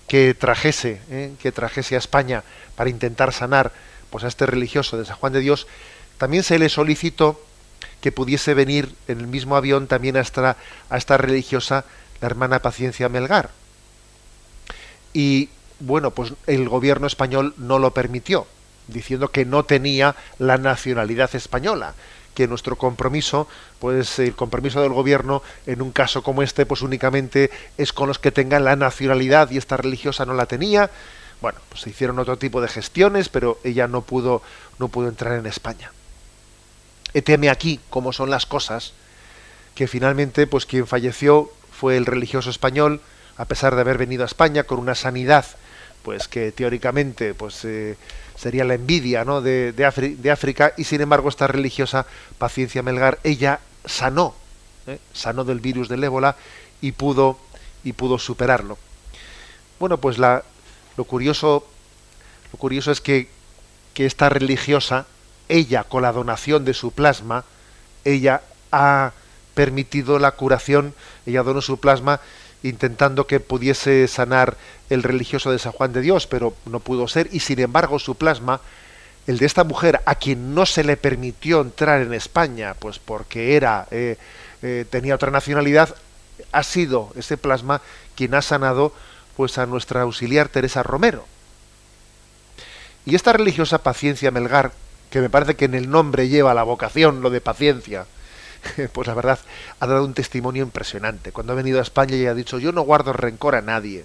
que 0.08 0.34
trajese, 0.34 1.00
eh, 1.10 1.32
que 1.40 1.52
trajese 1.52 1.94
a 1.94 1.98
España 1.98 2.42
para 2.76 2.90
intentar 2.90 3.32
sanar 3.32 3.72
pues 4.10 4.24
a 4.24 4.28
este 4.28 4.46
religioso 4.46 4.96
de 4.96 5.04
San 5.04 5.16
Juan 5.16 5.32
de 5.32 5.40
Dios, 5.40 5.66
también 6.18 6.42
se 6.42 6.58
le 6.58 6.68
solicitó 6.68 7.40
que 8.00 8.12
pudiese 8.12 8.54
venir 8.54 8.94
en 9.08 9.20
el 9.20 9.26
mismo 9.26 9.56
avión 9.56 9.86
también 9.86 10.16
a 10.16 10.20
esta, 10.20 10.56
a 10.90 10.96
esta 10.96 11.16
religiosa, 11.16 11.84
la 12.20 12.26
hermana 12.26 12.60
Paciencia 12.60 13.08
Melgar. 13.08 13.50
Y 15.12 15.48
bueno, 15.80 16.10
pues 16.10 16.34
el 16.46 16.68
gobierno 16.68 17.06
español 17.06 17.54
no 17.56 17.78
lo 17.78 17.92
permitió, 17.92 18.46
diciendo 18.88 19.30
que 19.30 19.44
no 19.44 19.64
tenía 19.64 20.14
la 20.38 20.58
nacionalidad 20.58 21.34
española, 21.34 21.94
que 22.34 22.48
nuestro 22.48 22.76
compromiso, 22.76 23.48
pues 23.78 24.18
el 24.18 24.34
compromiso 24.34 24.82
del 24.82 24.92
gobierno 24.92 25.42
en 25.66 25.80
un 25.82 25.92
caso 25.92 26.22
como 26.22 26.42
este, 26.42 26.66
pues 26.66 26.82
únicamente 26.82 27.50
es 27.78 27.92
con 27.92 28.08
los 28.08 28.18
que 28.18 28.32
tengan 28.32 28.64
la 28.64 28.76
nacionalidad 28.76 29.50
y 29.50 29.58
esta 29.58 29.76
religiosa 29.76 30.26
no 30.26 30.34
la 30.34 30.46
tenía. 30.46 30.90
Bueno, 31.40 31.58
pues 31.68 31.82
se 31.82 31.90
hicieron 31.90 32.18
otro 32.18 32.38
tipo 32.38 32.60
de 32.60 32.68
gestiones, 32.68 33.28
pero 33.28 33.58
ella 33.64 33.86
no 33.86 34.02
pudo, 34.02 34.42
no 34.78 34.88
pudo 34.88 35.08
entrar 35.08 35.38
en 35.38 35.46
España. 35.46 35.92
Eteme 37.12 37.50
aquí 37.50 37.80
cómo 37.90 38.12
son 38.12 38.30
las 38.30 38.46
cosas, 38.46 38.92
que 39.74 39.86
finalmente, 39.86 40.46
pues 40.46 40.66
quien 40.66 40.86
falleció 40.86 41.50
fue 41.72 41.96
el 41.96 42.06
religioso 42.06 42.50
español, 42.50 43.00
a 43.36 43.44
pesar 43.44 43.74
de 43.74 43.80
haber 43.80 43.98
venido 43.98 44.22
a 44.22 44.26
España 44.26 44.64
con 44.64 44.78
una 44.78 44.94
sanidad, 44.94 45.44
pues 46.02 46.28
que 46.28 46.52
teóricamente, 46.52 47.34
pues 47.34 47.64
eh, 47.64 47.96
sería 48.36 48.64
la 48.64 48.74
envidia 48.74 49.24
¿no? 49.24 49.40
de, 49.40 49.72
de, 49.72 50.30
África, 50.30 50.72
y 50.76 50.84
sin 50.84 51.00
embargo 51.00 51.28
esta 51.28 51.46
religiosa 51.46 52.06
Paciencia 52.38 52.82
Melgar, 52.82 53.18
ella 53.22 53.60
sanó, 53.84 54.34
¿eh? 54.86 54.98
sanó 55.12 55.44
del 55.44 55.60
virus 55.60 55.88
del 55.88 56.04
ébola 56.04 56.36
y 56.80 56.92
pudo, 56.92 57.38
y 57.84 57.92
pudo 57.92 58.18
superarlo. 58.18 58.78
Bueno, 59.78 59.98
pues 59.98 60.18
la, 60.18 60.42
lo, 60.96 61.04
curioso, 61.04 61.66
lo 62.52 62.58
curioso 62.58 62.90
es 62.90 63.00
que, 63.00 63.28
que 63.92 64.06
esta 64.06 64.28
religiosa, 64.28 65.06
ella 65.48 65.84
con 65.84 66.02
la 66.02 66.12
donación 66.12 66.64
de 66.64 66.74
su 66.74 66.92
plasma, 66.92 67.44
ella 68.04 68.42
ha 68.72 69.12
permitido 69.54 70.18
la 70.18 70.32
curación, 70.32 70.94
ella 71.26 71.42
donó 71.42 71.60
su 71.60 71.78
plasma 71.78 72.20
intentando 72.64 73.26
que 73.26 73.40
pudiese 73.40 74.08
sanar 74.08 74.56
el 74.88 75.02
religioso 75.02 75.52
de 75.52 75.58
San 75.58 75.72
Juan 75.72 75.92
de 75.92 76.00
Dios, 76.00 76.26
pero 76.26 76.54
no 76.64 76.80
pudo 76.80 77.06
ser, 77.06 77.28
y 77.30 77.40
sin 77.40 77.60
embargo 77.60 77.98
su 77.98 78.16
plasma, 78.16 78.60
el 79.26 79.38
de 79.38 79.46
esta 79.46 79.64
mujer 79.64 80.00
a 80.06 80.14
quien 80.14 80.54
no 80.54 80.64
se 80.64 80.82
le 80.82 80.96
permitió 80.96 81.60
entrar 81.60 82.00
en 82.00 82.14
España, 82.14 82.74
pues 82.78 82.98
porque 82.98 83.56
era, 83.56 83.86
eh, 83.90 84.16
eh, 84.62 84.86
tenía 84.88 85.14
otra 85.14 85.30
nacionalidad, 85.30 85.94
ha 86.52 86.62
sido 86.62 87.12
ese 87.16 87.36
plasma 87.36 87.82
quien 88.16 88.34
ha 88.34 88.42
sanado 88.42 88.92
pues 89.36 89.58
a 89.58 89.66
nuestra 89.66 90.02
auxiliar 90.02 90.48
Teresa 90.48 90.82
Romero. 90.82 91.26
Y 93.04 93.14
esta 93.14 93.34
religiosa 93.34 93.82
paciencia 93.82 94.30
Melgar, 94.30 94.72
que 95.10 95.20
me 95.20 95.28
parece 95.28 95.54
que 95.54 95.66
en 95.66 95.74
el 95.74 95.90
nombre 95.90 96.28
lleva 96.28 96.54
la 96.54 96.62
vocación, 96.62 97.20
lo 97.20 97.28
de 97.28 97.42
paciencia, 97.42 98.06
pues 98.92 99.06
la 99.06 99.14
verdad 99.14 99.38
ha 99.80 99.86
dado 99.86 100.04
un 100.04 100.14
testimonio 100.14 100.62
impresionante. 100.62 101.32
Cuando 101.32 101.52
ha 101.52 101.56
venido 101.56 101.78
a 101.78 101.82
España 101.82 102.16
y 102.16 102.26
ha 102.26 102.34
dicho, 102.34 102.58
yo 102.58 102.72
no 102.72 102.82
guardo 102.82 103.12
rencor 103.12 103.54
a 103.54 103.62
nadie 103.62 104.04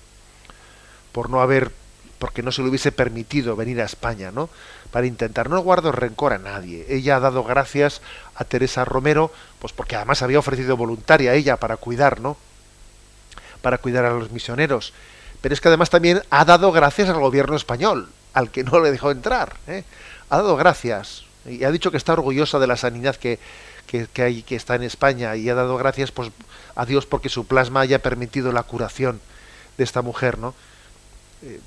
por 1.11 1.29
no 1.29 1.41
haber, 1.41 1.71
porque 2.19 2.43
no 2.43 2.51
se 2.51 2.61
le 2.61 2.69
hubiese 2.69 2.91
permitido 2.91 3.55
venir 3.55 3.81
a 3.81 3.85
España, 3.85 4.31
¿no? 4.31 4.49
Para 4.91 5.07
intentar, 5.07 5.49
no 5.49 5.59
guardo 5.61 5.91
rencor 5.91 6.33
a 6.33 6.37
nadie. 6.37 6.85
Ella 6.89 7.17
ha 7.17 7.19
dado 7.19 7.43
gracias 7.43 8.01
a 8.35 8.43
Teresa 8.45 8.85
Romero, 8.85 9.31
pues 9.59 9.73
porque 9.73 9.95
además 9.95 10.21
había 10.21 10.39
ofrecido 10.39 10.77
voluntaria 10.77 11.33
ella 11.33 11.57
para 11.57 11.77
cuidar, 11.77 12.19
¿no? 12.19 12.37
Para 13.61 13.77
cuidar 13.77 14.05
a 14.05 14.11
los 14.11 14.31
misioneros. 14.31 14.93
Pero 15.41 15.53
es 15.53 15.61
que 15.61 15.69
además 15.69 15.89
también 15.89 16.21
ha 16.29 16.45
dado 16.45 16.71
gracias 16.71 17.09
al 17.09 17.19
gobierno 17.19 17.55
español, 17.55 18.09
al 18.33 18.51
que 18.51 18.63
no 18.63 18.79
le 18.79 18.91
dejó 18.91 19.11
entrar. 19.11 19.55
¿eh? 19.67 19.83
Ha 20.29 20.37
dado 20.37 20.55
gracias. 20.57 21.28
Y 21.45 21.63
ha 21.63 21.71
dicho 21.71 21.91
que 21.91 21.97
está 21.97 22.13
orgullosa 22.13 22.59
de 22.59 22.67
la 22.67 22.77
sanidad 22.77 23.15
que, 23.15 23.39
que, 23.87 24.21
hay, 24.21 24.43
que 24.43 24.55
está 24.55 24.75
en 24.75 24.83
España 24.83 25.35
y 25.35 25.49
ha 25.49 25.55
dado 25.55 25.77
gracias 25.77 26.11
pues, 26.11 26.31
a 26.75 26.85
Dios 26.85 27.05
porque 27.05 27.29
su 27.29 27.47
plasma 27.47 27.81
haya 27.81 27.99
permitido 27.99 28.51
la 28.51 28.63
curación 28.63 29.19
de 29.77 29.83
esta 29.83 30.01
mujer, 30.01 30.37
¿no? 30.37 30.53
Eh, 31.41 31.59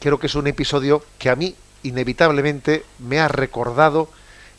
creo 0.00 0.18
que 0.18 0.26
es 0.26 0.34
un 0.34 0.48
episodio 0.48 1.04
que 1.18 1.30
a 1.30 1.36
mí 1.36 1.54
inevitablemente 1.84 2.84
me 2.98 3.20
ha 3.20 3.28
recordado 3.28 4.10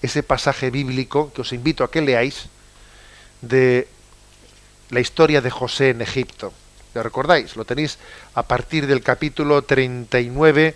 ese 0.02 0.24
pasaje 0.24 0.72
bíblico 0.72 1.32
que 1.34 1.42
os 1.42 1.54
invito 1.54 1.84
a 1.84 1.92
que 1.92 2.02
leáis 2.02 2.48
de 3.42 3.88
la 4.90 5.00
historia 5.00 5.42
de 5.42 5.50
José 5.50 5.90
en 5.90 6.02
Egipto. 6.02 6.54
¿Lo 6.94 7.04
recordáis? 7.04 7.56
Lo 7.56 7.66
tenéis 7.66 7.98
a 8.36 8.44
partir 8.44 8.88
del 8.88 9.02
capítulo 9.02 9.64
39 9.64 10.76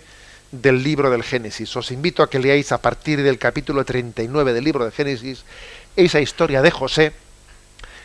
del 0.50 0.82
libro 0.82 1.10
del 1.10 1.22
Génesis. 1.22 1.76
Os 1.76 1.90
invito 1.90 2.22
a 2.22 2.30
que 2.30 2.38
leáis 2.38 2.72
a 2.72 2.80
partir 2.80 3.22
del 3.22 3.38
capítulo 3.38 3.84
39 3.84 4.52
del 4.52 4.64
libro 4.64 4.84
del 4.84 4.92
Génesis 4.92 5.44
esa 5.96 6.20
historia 6.20 6.62
de 6.62 6.70
José, 6.70 7.12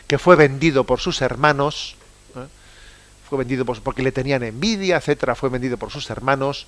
que 0.08 0.17
fue 0.17 0.36
vendido 0.36 0.84
por 0.84 0.99
sus 0.99 1.21
hermanos, 1.21 1.95
¿eh? 2.36 2.45
fue 3.29 3.38
vendido 3.38 3.65
porque 3.65 4.03
le 4.03 4.12
tenían 4.12 4.43
envidia, 4.43 4.97
etcétera, 4.97 5.36
fue 5.36 5.49
vendido 5.49 5.77
por 5.77 5.91
sus 5.91 6.10
hermanos 6.10 6.67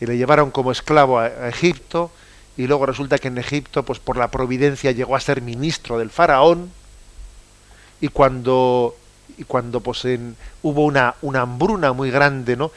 y 0.00 0.06
le 0.06 0.16
llevaron 0.16 0.50
como 0.50 0.72
esclavo 0.72 1.18
a, 1.18 1.48
Egipto 1.48 2.10
y 2.56 2.66
luego 2.66 2.86
resulta 2.86 3.18
que 3.18 3.28
en 3.28 3.38
Egipto, 3.38 3.82
pues 3.82 3.98
por 3.98 4.16
la 4.16 4.30
providencia 4.30 4.92
llegó 4.92 5.16
a 5.16 5.20
ser 5.20 5.42
ministro 5.42 5.98
del 5.98 6.10
faraón 6.10 6.70
y 8.00 8.08
cuando 8.08 8.96
y 9.36 9.42
cuando 9.44 9.80
pues 9.80 10.06
hubo 10.62 10.84
una, 10.84 11.16
una 11.22 11.40
hambruna 11.40 11.92
muy 11.92 12.10
grande, 12.10 12.56
¿no? 12.56 12.70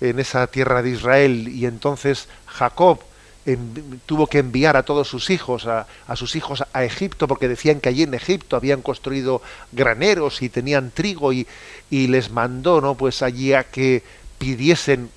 En 0.00 0.18
esa 0.18 0.46
tierra 0.46 0.82
de 0.82 0.90
Israel 0.90 1.48
y 1.48 1.66
entonces 1.66 2.28
Jacob 2.46 3.00
tuvo 4.06 4.26
que 4.26 4.38
enviar 4.38 4.76
a 4.76 4.82
todos 4.82 5.08
sus 5.08 5.30
hijos, 5.30 5.66
a, 5.66 5.86
sus 6.16 6.34
hijos 6.34 6.64
a 6.72 6.84
Egipto, 6.84 7.28
porque 7.28 7.46
decían 7.46 7.80
que 7.80 7.88
allí 7.88 8.02
en 8.02 8.14
Egipto 8.14 8.56
habían 8.56 8.82
construido 8.82 9.40
graneros 9.70 10.42
y 10.42 10.48
tenían 10.48 10.90
trigo 10.90 11.32
y, 11.32 11.46
les 11.90 12.30
mandó, 12.30 12.80
¿no? 12.80 12.96
Pues 12.96 13.22
allí 13.22 13.52
a 13.52 13.62
que 13.62 14.02
pidiesen 14.38 15.10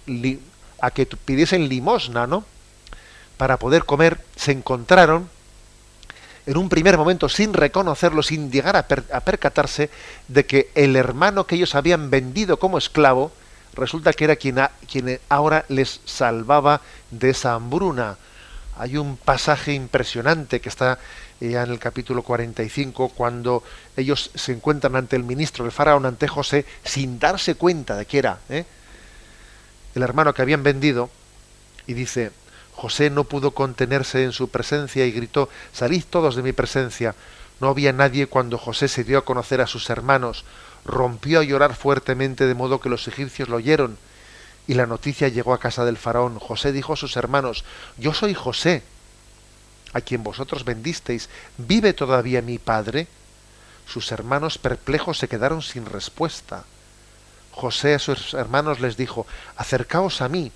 a 0.81 0.91
que 0.91 1.05
pidiesen 1.07 1.67
limosna, 1.67 2.27
¿no? 2.27 2.45
Para 3.37 3.57
poder 3.57 3.85
comer, 3.85 4.19
se 4.35 4.51
encontraron 4.51 5.27
en 6.45 6.57
un 6.57 6.69
primer 6.69 6.97
momento, 6.97 7.29
sin 7.29 7.53
reconocerlo, 7.53 8.21
sin 8.21 8.51
llegar 8.51 8.75
a, 8.75 8.79
a 8.79 9.19
percatarse 9.21 9.89
de 10.27 10.45
que 10.45 10.69
el 10.75 10.95
hermano 10.95 11.47
que 11.47 11.55
ellos 11.55 11.75
habían 11.75 12.09
vendido 12.11 12.57
como 12.57 12.77
esclavo, 12.77 13.31
resulta 13.79 14.13
que 14.13 14.25
era 14.25 14.35
quien, 14.35 14.59
quien 14.89 15.19
ahora 15.29 15.65
les 15.69 16.01
salvaba 16.05 16.81
de 17.11 17.31
esa 17.31 17.53
hambruna. 17.53 18.17
Hay 18.77 18.97
un 18.97 19.17
pasaje 19.17 19.73
impresionante 19.73 20.61
que 20.61 20.69
está 20.69 20.99
ya 21.39 21.63
en 21.63 21.71
el 21.71 21.79
capítulo 21.79 22.21
45, 22.23 23.09
cuando 23.09 23.63
ellos 23.95 24.31
se 24.35 24.51
encuentran 24.51 24.95
ante 24.95 25.15
el 25.15 25.23
ministro 25.23 25.63
del 25.63 25.71
faraón, 25.71 26.05
ante 26.05 26.27
José, 26.27 26.65
sin 26.83 27.19
darse 27.19 27.55
cuenta 27.55 27.95
de 27.95 28.05
que 28.05 28.19
era 28.19 28.39
¿eh? 28.49 28.65
el 29.95 30.01
hermano 30.03 30.33
que 30.33 30.41
habían 30.41 30.63
vendido, 30.63 31.09
y 31.87 31.93
dice, 31.93 32.31
José 32.73 33.09
no 33.09 33.23
pudo 33.23 33.51
contenerse 33.51 34.23
en 34.23 34.31
su 34.31 34.49
presencia 34.49 35.05
y 35.05 35.11
gritó, 35.11 35.49
salid 35.73 36.03
todos 36.09 36.35
de 36.35 36.43
mi 36.43 36.53
presencia. 36.53 37.15
No 37.59 37.67
había 37.67 37.91
nadie 37.91 38.27
cuando 38.27 38.57
José 38.57 38.87
se 38.87 39.03
dio 39.03 39.17
a 39.17 39.25
conocer 39.25 39.59
a 39.59 39.67
sus 39.67 39.89
hermanos 39.89 40.45
rompió 40.89 41.39
a 41.39 41.43
llorar 41.43 41.75
fuertemente 41.75 42.47
de 42.47 42.55
modo 42.55 42.79
que 42.81 42.89
los 42.89 43.07
egipcios 43.07 43.49
lo 43.49 43.57
oyeron. 43.57 43.97
Y 44.67 44.73
la 44.75 44.85
noticia 44.85 45.27
llegó 45.29 45.53
a 45.53 45.59
casa 45.59 45.85
del 45.85 45.97
faraón. 45.97 46.37
José 46.39 46.71
dijo 46.71 46.93
a 46.93 46.97
sus 46.97 47.15
hermanos, 47.17 47.63
Yo 47.97 48.13
soy 48.13 48.33
José, 48.33 48.83
a 49.93 50.01
quien 50.01 50.23
vosotros 50.23 50.65
vendisteis. 50.65 51.29
¿Vive 51.57 51.93
todavía 51.93 52.41
mi 52.41 52.59
padre? 52.59 53.07
Sus 53.87 54.11
hermanos 54.11 54.57
perplejos 54.57 55.17
se 55.17 55.27
quedaron 55.27 55.61
sin 55.61 55.85
respuesta. 55.85 56.65
José 57.51 57.95
a 57.95 57.99
sus 57.99 58.35
hermanos 58.35 58.79
les 58.79 58.95
dijo, 58.95 59.25
Acercaos 59.57 60.21
a 60.21 60.29
mí. 60.29 60.51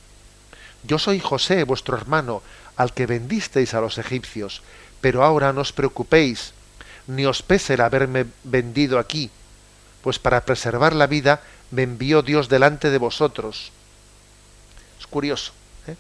Yo 0.83 0.99
soy 0.99 1.19
José, 1.19 1.63
vuestro 1.63 1.97
hermano, 1.97 2.43
al 2.75 2.93
que 2.93 3.07
vendisteis 3.07 3.73
a 3.73 3.81
los 3.81 3.97
egipcios. 3.97 4.61
Pero 5.01 5.23
ahora 5.23 5.53
no 5.53 5.61
os 5.61 5.73
preocupéis, 5.73 6.53
ni 7.07 7.25
os 7.25 7.41
pese 7.41 7.73
el 7.73 7.81
haberme 7.81 8.25
vendido 8.43 8.99
aquí 8.99 9.31
pues 10.03 10.19
para 10.19 10.45
preservar 10.45 10.93
la 10.93 11.07
vida 11.07 11.41
me 11.71 11.83
envió 11.83 12.21
Dios 12.21 12.49
delante 12.49 12.91
de 12.91 12.97
vosotros. 12.99 13.71
Es 14.99 15.07
curioso. 15.07 15.53
¿eh? 15.87 15.95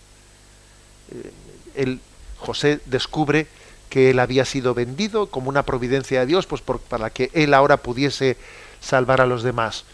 eh 1.11 1.31
el, 1.75 1.99
José 2.37 2.81
descubre 2.85 3.47
que 3.89 4.09
él 4.09 4.19
había 4.19 4.43
sido 4.43 4.73
vendido 4.73 5.27
como 5.27 5.49
una 5.49 5.63
providencia 5.63 6.19
de 6.19 6.25
Dios, 6.25 6.45
pues 6.45 6.61
para 6.61 7.09
que 7.09 7.31
él 7.33 7.53
ahora 7.53 7.77
pudiese 7.77 8.37
salvar 8.81 9.21
a 9.21 9.25
los 9.25 9.43
demás. 9.43 9.85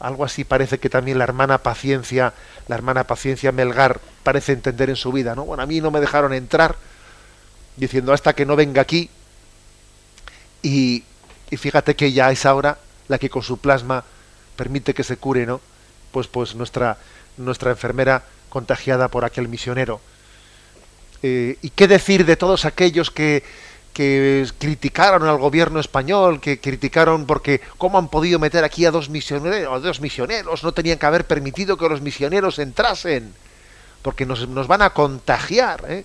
Algo 0.00 0.24
así 0.24 0.44
parece 0.44 0.78
que 0.78 0.90
también 0.90 1.18
la 1.18 1.24
hermana 1.24 1.58
Paciencia, 1.58 2.34
la 2.68 2.74
hermana 2.74 3.04
Paciencia 3.04 3.52
Melgar 3.52 4.00
parece 4.22 4.52
entender 4.52 4.90
en 4.90 4.96
su 4.96 5.12
vida, 5.12 5.34
¿no? 5.34 5.44
Bueno, 5.44 5.62
a 5.62 5.66
mí 5.66 5.80
no 5.80 5.90
me 5.90 6.00
dejaron 6.00 6.34
entrar, 6.34 6.76
diciendo 7.76 8.12
hasta 8.12 8.34
que 8.34 8.44
no 8.44 8.54
venga 8.54 8.82
aquí. 8.82 9.08
Y, 10.62 11.04
y 11.50 11.56
fíjate 11.56 11.96
que 11.96 12.12
ya 12.12 12.30
es 12.32 12.44
ahora 12.44 12.76
la 13.08 13.18
que 13.18 13.30
con 13.30 13.42
su 13.42 13.58
plasma 13.58 14.04
permite 14.56 14.94
que 14.94 15.04
se 15.04 15.16
cure, 15.16 15.46
¿no? 15.46 15.60
Pues, 16.12 16.26
pues 16.26 16.54
nuestra, 16.54 16.98
nuestra 17.36 17.70
enfermera 17.70 18.24
contagiada 18.48 19.08
por 19.08 19.24
aquel 19.24 19.48
misionero. 19.48 20.00
Eh, 21.22 21.58
¿Y 21.62 21.70
qué 21.70 21.88
decir 21.88 22.24
de 22.24 22.36
todos 22.36 22.64
aquellos 22.64 23.10
que, 23.10 23.42
que 23.94 24.46
criticaron 24.58 25.26
al 25.26 25.38
gobierno 25.38 25.80
español, 25.80 26.40
que 26.40 26.60
criticaron 26.60 27.26
porque 27.26 27.60
cómo 27.78 27.96
han 27.96 28.08
podido 28.08 28.38
meter 28.38 28.64
aquí 28.64 28.84
a 28.84 28.90
dos 28.90 29.08
misioneros, 29.08 29.82
dos 29.82 30.00
misioneros, 30.00 30.64
no 30.64 30.72
tenían 30.72 30.98
que 30.98 31.06
haber 31.06 31.26
permitido 31.26 31.76
que 31.76 31.88
los 31.88 32.02
misioneros 32.02 32.58
entrasen, 32.58 33.32
porque 34.02 34.26
nos, 34.26 34.48
nos 34.48 34.66
van 34.66 34.82
a 34.82 34.90
contagiar. 34.90 35.84
¿eh? 35.88 36.04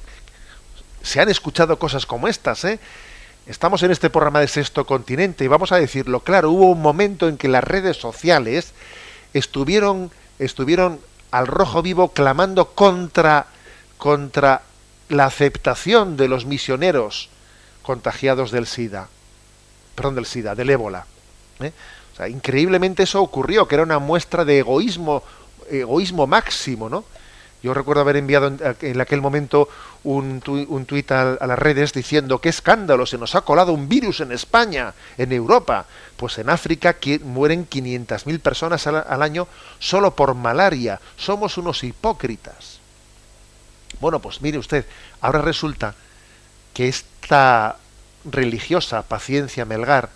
Se 1.01 1.19
han 1.19 1.29
escuchado 1.29 1.79
cosas 1.79 2.05
como 2.05 2.27
estas, 2.27 2.63
¿eh? 2.63 2.79
Estamos 3.49 3.81
en 3.81 3.89
este 3.89 4.11
programa 4.11 4.41
de 4.41 4.47
Sexto 4.47 4.85
Continente 4.85 5.43
y 5.43 5.47
vamos 5.47 5.71
a 5.71 5.77
decirlo 5.77 6.19
claro, 6.19 6.51
hubo 6.51 6.69
un 6.69 6.81
momento 6.81 7.27
en 7.27 7.35
que 7.35 7.47
las 7.47 7.63
redes 7.63 7.97
sociales 7.97 8.73
estuvieron, 9.33 10.11
estuvieron 10.37 10.99
al 11.31 11.47
rojo 11.47 11.81
vivo 11.81 12.09
clamando 12.09 12.69
contra, 12.69 13.47
contra 13.97 14.61
la 15.09 15.25
aceptación 15.25 16.15
de 16.15 16.27
los 16.27 16.45
misioneros 16.45 17.29
contagiados 17.81 18.51
del 18.51 18.67
SIDA, 18.67 19.09
perdón, 19.95 20.15
del 20.15 20.27
SIDA, 20.27 20.53
del 20.53 20.69
ébola. 20.69 21.07
¿eh? 21.59 21.71
O 22.13 22.17
sea, 22.17 22.29
increíblemente 22.29 23.01
eso 23.01 23.19
ocurrió, 23.19 23.67
que 23.67 23.75
era 23.75 23.83
una 23.83 23.97
muestra 23.97 24.45
de 24.45 24.59
egoísmo, 24.59 25.23
egoísmo 25.71 26.27
máximo, 26.27 26.87
¿no? 26.87 27.03
Yo 27.61 27.73
recuerdo 27.73 28.01
haber 28.01 28.15
enviado 28.15 28.47
en, 28.47 29.01
aquel 29.01 29.21
momento 29.21 29.67
un, 30.03 30.39
tuit 30.41 31.11
a, 31.11 31.37
las 31.45 31.59
redes 31.59 31.91
diciendo 31.91 32.39
qué 32.39 32.47
escándalo, 32.49 33.05
se 33.05 33.17
nos 33.17 33.35
ha 33.35 33.41
colado 33.41 33.73
un 33.73 33.89
virus 33.89 34.21
en 34.21 34.31
España, 34.31 34.93
en 35.17 35.33
Europa. 35.33 35.85
Pues 36.15 36.37
en 36.37 36.49
África 36.49 36.95
mueren 37.23 37.67
500.000 37.67 38.39
personas 38.39 38.87
al, 38.87 39.21
año 39.21 39.47
solo 39.77 40.15
por 40.15 40.35
malaria. 40.35 41.01
Somos 41.17 41.57
unos 41.57 41.83
hipócritas. 41.83 42.79
Bueno, 43.99 44.19
pues 44.19 44.41
mire 44.41 44.57
usted, 44.57 44.85
ahora 45.19 45.41
resulta 45.41 45.95
que 46.73 46.87
esta 46.87 47.75
religiosa 48.23 49.01
paciencia 49.01 49.65
Melgar, 49.65 50.09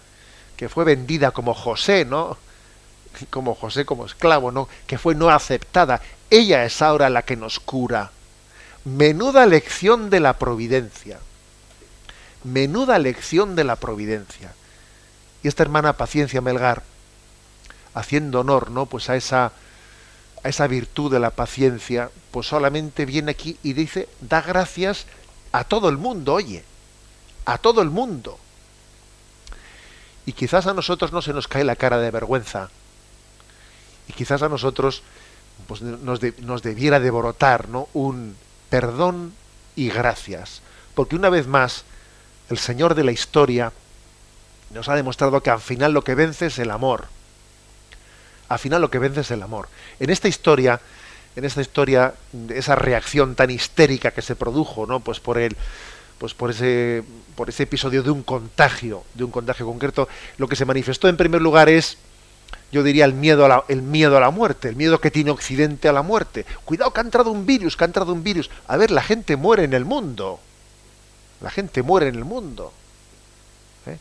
que 0.55 0.69
fue 0.69 0.85
vendida 0.85 1.31
como 1.31 1.53
José, 1.53 2.05
¿no? 2.05 2.37
Como 3.29 3.55
José, 3.55 3.85
como 3.85 4.05
esclavo, 4.05 4.51
¿no? 4.51 4.67
Que 4.87 4.97
fue 4.97 5.15
no 5.15 5.29
aceptada 5.29 6.01
ella 6.33 6.65
es 6.65 6.81
ahora 6.81 7.11
la 7.11 7.21
que 7.21 7.35
nos 7.35 7.59
cura. 7.59 8.09
Menuda 8.85 9.45
lección 9.45 10.09
de 10.09 10.19
la 10.19 10.39
providencia. 10.39 11.19
Menuda 12.43 12.97
lección 12.97 13.55
de 13.55 13.63
la 13.63 13.75
providencia. 13.75 14.51
Y 15.43 15.47
esta 15.47 15.61
hermana 15.61 15.93
Paciencia 15.93 16.41
Melgar, 16.41 16.81
haciendo 17.93 18.39
honor, 18.39 18.71
¿no? 18.71 18.87
Pues 18.87 19.11
a 19.11 19.15
esa 19.15 19.51
a 20.43 20.49
esa 20.49 20.65
virtud 20.65 21.11
de 21.11 21.19
la 21.19 21.29
paciencia, 21.29 22.09
pues 22.31 22.47
solamente 22.47 23.05
viene 23.05 23.29
aquí 23.29 23.59
y 23.61 23.73
dice, 23.73 24.09
da 24.19 24.41
gracias 24.41 25.05
a 25.51 25.63
todo 25.65 25.87
el 25.87 25.97
mundo, 25.97 26.33
oye, 26.33 26.63
a 27.45 27.59
todo 27.59 27.83
el 27.83 27.91
mundo. 27.91 28.39
Y 30.25 30.33
quizás 30.33 30.65
a 30.65 30.73
nosotros 30.73 31.11
no 31.11 31.21
se 31.21 31.31
nos 31.31 31.47
cae 31.47 31.63
la 31.63 31.75
cara 31.75 31.99
de 31.99 32.09
vergüenza. 32.09 32.71
Y 34.07 34.13
quizás 34.13 34.41
a 34.41 34.49
nosotros 34.49 35.03
pues 35.67 35.81
nos, 35.81 36.19
nos 36.39 36.61
debiera 36.61 36.99
devorotar 36.99 37.69
¿no? 37.69 37.87
un 37.93 38.35
perdón 38.69 39.33
y 39.75 39.89
gracias. 39.89 40.61
Porque 40.95 41.15
una 41.15 41.29
vez 41.29 41.47
más, 41.47 41.85
el 42.49 42.57
Señor 42.57 42.95
de 42.95 43.03
la 43.03 43.11
historia 43.11 43.71
nos 44.73 44.89
ha 44.89 44.95
demostrado 44.95 45.41
que 45.41 45.49
al 45.49 45.61
final 45.61 45.93
lo 45.93 46.03
que 46.03 46.15
vence 46.15 46.47
es 46.47 46.59
el 46.59 46.71
amor. 46.71 47.05
Al 48.49 48.59
final 48.59 48.81
lo 48.81 48.89
que 48.89 48.99
vence 48.99 49.21
es 49.21 49.31
el 49.31 49.41
amor. 49.41 49.69
En 49.99 50.09
esta 50.09 50.27
historia, 50.27 50.79
en 51.35 51.45
esta 51.45 51.61
historia, 51.61 52.13
esa 52.49 52.75
reacción 52.75 53.35
tan 53.35 53.49
histérica 53.49 54.11
que 54.11 54.21
se 54.21 54.35
produjo, 54.35 54.85
¿no? 54.85 54.99
Pues 54.99 55.19
por 55.19 55.37
el, 55.37 55.55
pues 56.17 56.33
por 56.33 56.51
ese, 56.51 57.03
por 57.35 57.49
ese 57.49 57.63
episodio 57.63 58.03
de 58.03 58.11
un 58.11 58.23
contagio, 58.23 59.03
de 59.13 59.23
un 59.23 59.31
contagio 59.31 59.65
concreto, 59.65 60.07
lo 60.37 60.47
que 60.47 60.55
se 60.55 60.65
manifestó 60.65 61.07
en 61.07 61.17
primer 61.17 61.41
lugar 61.41 61.69
es 61.69 61.97
yo 62.73 62.81
diría 62.81 63.05
el 63.05 63.13
miedo, 63.13 63.45
a 63.45 63.47
la, 63.47 63.63
el 63.67 63.83
miedo 63.83 64.17
a 64.17 64.19
la 64.19 64.31
muerte, 64.31 64.67
el 64.67 64.75
miedo 64.75 64.99
que 64.99 65.11
tiene 65.11 65.29
Occidente 65.29 65.87
a 65.87 65.93
la 65.93 66.01
muerte. 66.01 66.43
Cuidado 66.65 66.91
que 66.91 67.01
ha 67.01 67.03
entrado 67.03 67.29
un 67.29 67.45
virus, 67.45 67.77
que 67.77 67.83
ha 67.83 67.85
entrado 67.85 68.11
un 68.11 68.23
virus. 68.23 68.49
A 68.67 68.77
ver, 68.77 68.89
la 68.89 69.03
gente 69.03 69.35
muere 69.35 69.63
en 69.63 69.73
el 69.73 69.85
mundo. 69.85 70.39
La 71.39 71.51
gente 71.51 71.83
muere 71.83 72.07
en 72.07 72.15
el 72.15 72.25
mundo. 72.25 72.73
¿eh? 73.85 73.99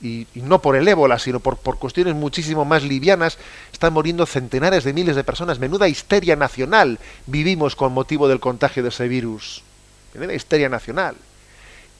Y, 0.00 0.26
no 0.36 0.62
por 0.62 0.74
el 0.74 0.88
ébola, 0.88 1.18
sino 1.18 1.40
por, 1.40 1.58
por 1.58 1.78
cuestiones 1.78 2.14
muchísimo 2.14 2.64
más 2.64 2.82
livianas, 2.82 3.36
están 3.74 3.92
muriendo 3.92 4.24
centenares 4.24 4.84
de 4.84 4.94
miles 4.94 5.14
de 5.14 5.22
personas. 5.22 5.58
Menuda 5.58 5.86
histeria 5.86 6.34
nacional 6.34 6.98
vivimos 7.26 7.76
con 7.76 7.92
motivo 7.92 8.26
del 8.26 8.40
contagio 8.40 8.82
de 8.82 8.88
ese 8.88 9.06
virus. 9.06 9.62
Menuda 10.14 10.32
histeria 10.32 10.70
nacional 10.70 11.14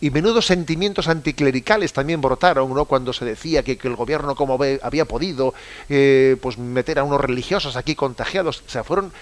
y 0.01 0.11
menudos 0.11 0.47
sentimientos 0.47 1.09
anticlericales 1.09 1.93
también 1.93 2.21
brotaron 2.21 2.73
¿no? 2.73 2.85
cuando 2.85 3.13
se 3.13 3.25
decía 3.25 3.63
que, 3.63 3.79
el 3.83 3.97
gobierno 3.97 4.35
como 4.35 4.59
había 4.83 5.05
podido 5.05 5.55
eh, 5.89 6.37
pues 6.41 6.59
meter 6.59 6.99
a 6.99 7.05
unos 7.05 7.21
religiosos 7.21 7.77
aquí 7.77 7.95
contagiados 7.95 8.63
o 8.67 8.71
sea 8.71 8.85
fueron 8.85 9.13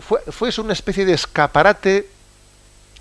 fue, 0.00 0.20
fue 0.30 0.50
una 0.58 0.74
especie 0.74 1.04
de 1.04 1.14
escaparate 1.14 2.08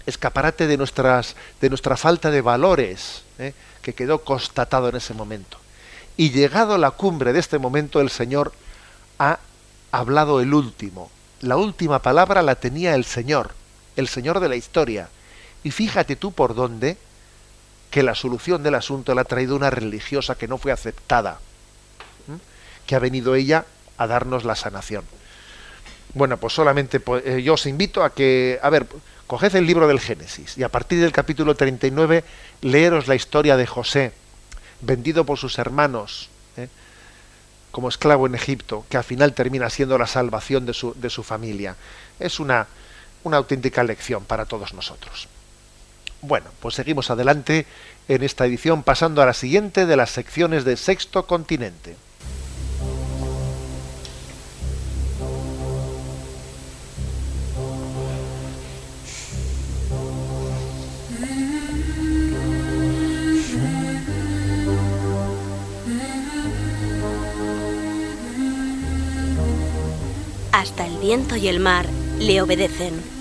escaparate 0.06 0.66
de 0.68 0.78
nuestras 0.78 1.36
de 1.62 1.70
nuestra 1.70 1.96
falta 1.96 2.32
de 2.32 2.42
valores 2.42 3.24
¿eh? 3.38 3.54
que 3.82 3.94
quedó 3.94 4.24
constatado 4.24 4.90
en 4.90 4.96
ese 4.96 5.14
momento 5.14 5.58
y 6.18 6.32
llegado 6.32 6.74
a 6.74 6.78
la 6.80 6.92
cumbre 6.92 7.34
de 7.34 7.40
este 7.40 7.60
momento 7.60 8.02
el 8.02 8.10
señor 8.10 8.52
ha 9.20 9.40
hablado 9.92 10.42
el 10.42 10.54
último 10.54 11.12
la 11.42 11.58
última 11.58 12.00
palabra 12.00 12.42
la 12.42 12.56
tenía 12.56 12.96
el 12.96 13.06
señor 13.06 13.52
el 13.96 14.08
señor 14.08 14.40
de 14.40 14.50
la 14.50 14.56
historia 14.56 15.10
y 15.66 15.72
fíjate 15.72 16.16
tú 16.16 16.32
por 16.32 16.54
dónde 16.54 16.96
que 17.90 18.04
la 18.04 18.14
solución 18.14 18.62
del 18.62 18.76
asunto 18.76 19.16
la 19.16 19.22
ha 19.22 19.26
traído 19.26 19.56
una 19.56 19.72
religiosa 19.72 20.36
que 20.36 20.48
no 20.48 20.60
fue 20.60 20.72
aceptada, 20.72 21.40
que 22.86 22.96
ha 22.96 23.00
venido 23.00 23.34
ella 23.34 23.66
a 23.98 24.06
darnos 24.06 24.46
la 24.46 24.56
sanación. 24.56 25.04
Bueno, 26.14 26.38
pues 26.38 26.54
solamente 26.54 27.00
pues, 27.00 27.26
eh, 27.26 27.42
yo 27.42 27.56
os 27.56 27.66
invito 27.66 28.04
a 28.04 28.14
que, 28.14 28.60
a 28.62 28.70
ver, 28.70 28.86
coged 29.26 29.56
el 29.56 29.66
libro 29.66 29.88
del 29.88 30.00
Génesis 30.00 30.56
y 30.56 30.62
a 30.62 30.70
partir 30.70 31.02
del 31.02 31.12
capítulo 31.12 31.56
39 31.56 32.24
leeros 32.62 33.08
la 33.08 33.16
historia 33.16 33.58
de 33.58 33.66
José, 33.66 34.14
vendido 34.82 35.26
por 35.26 35.40
sus 35.40 35.58
hermanos 35.58 36.30
¿eh? 36.58 36.68
como 37.72 37.90
esclavo 37.90 38.28
en 38.28 38.36
Egipto, 38.36 38.86
que 38.88 38.98
al 38.98 39.04
final 39.04 39.34
termina 39.34 39.72
siendo 39.72 39.98
la 39.98 40.06
salvación 40.06 40.68
de 40.68 40.76
su, 40.76 40.94
de 40.94 41.10
su 41.10 41.24
familia. 41.24 41.76
Es 42.20 42.40
una, 42.40 42.68
una 43.24 43.38
auténtica 43.38 43.84
lección 43.84 44.26
para 44.26 44.46
todos 44.46 44.76
nosotros. 44.76 45.28
Bueno, 46.28 46.48
pues 46.60 46.74
seguimos 46.74 47.12
adelante 47.12 47.68
en 48.08 48.24
esta 48.24 48.48
edición 48.48 48.82
pasando 48.82 49.22
a 49.22 49.28
la 49.28 49.34
siguiente 49.34 49.86
de 49.86 49.96
las 49.96 50.10
secciones 50.10 50.66
de 50.66 50.76
Sexto 50.76 51.28
Continente. 51.28 51.96
Hasta 70.52 70.88
el 70.88 70.98
viento 70.98 71.36
y 71.36 71.50
el 71.50 71.60
mar 71.60 71.86
le 72.18 72.42
obedecen. 72.42 73.15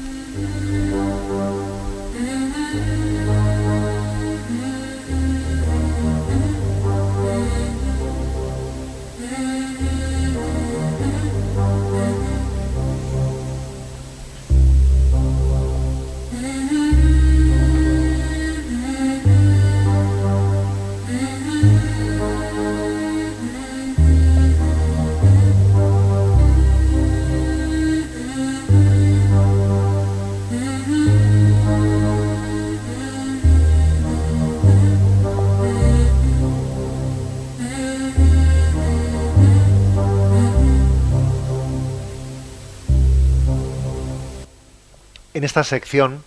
En 45.44 45.46
esta 45.46 45.62
sección, 45.62 46.24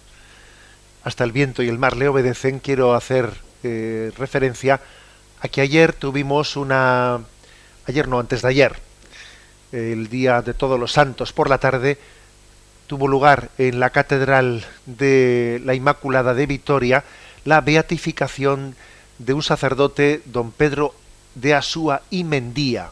hasta 1.04 1.24
el 1.24 1.32
viento 1.32 1.64
y 1.64 1.70
el 1.70 1.80
mar 1.80 1.98
le 1.98 2.08
obedecen, 2.08 2.60
quiero 2.60 2.94
hacer 2.94 3.34
eh, 3.64 4.12
referencia 4.16 4.80
a 5.42 5.48
que 5.48 5.62
ayer 5.62 5.92
tuvimos 5.92 6.56
una, 6.56 7.22
ayer 7.88 8.08
no, 8.08 8.20
antes 8.20 8.44
de 8.44 8.50
ayer, 8.50 8.76
el 9.72 10.08
día 10.10 10.44
de 10.44 10.54
todos 10.54 10.80
los 10.80 10.92
santos 10.92 11.34
por 11.34 11.50
la 11.50 11.58
tarde, 11.58 11.98
tuvo 12.86 13.08
lugar 13.08 13.50
en 13.58 13.80
la 13.80 13.90
Catedral 13.90 14.64
de 14.86 15.64
la 15.66 15.74
Inmaculada 15.74 16.36
de 16.36 16.46
Vitoria 16.46 17.04
la 17.44 17.62
beatificación 17.62 18.76
de 19.18 19.34
un 19.34 19.42
sacerdote, 19.42 20.22
don 20.26 20.52
Pedro 20.52 20.94
de 21.34 21.56
Asúa 21.56 22.04
y 22.12 22.24
Mendía. 22.24 22.92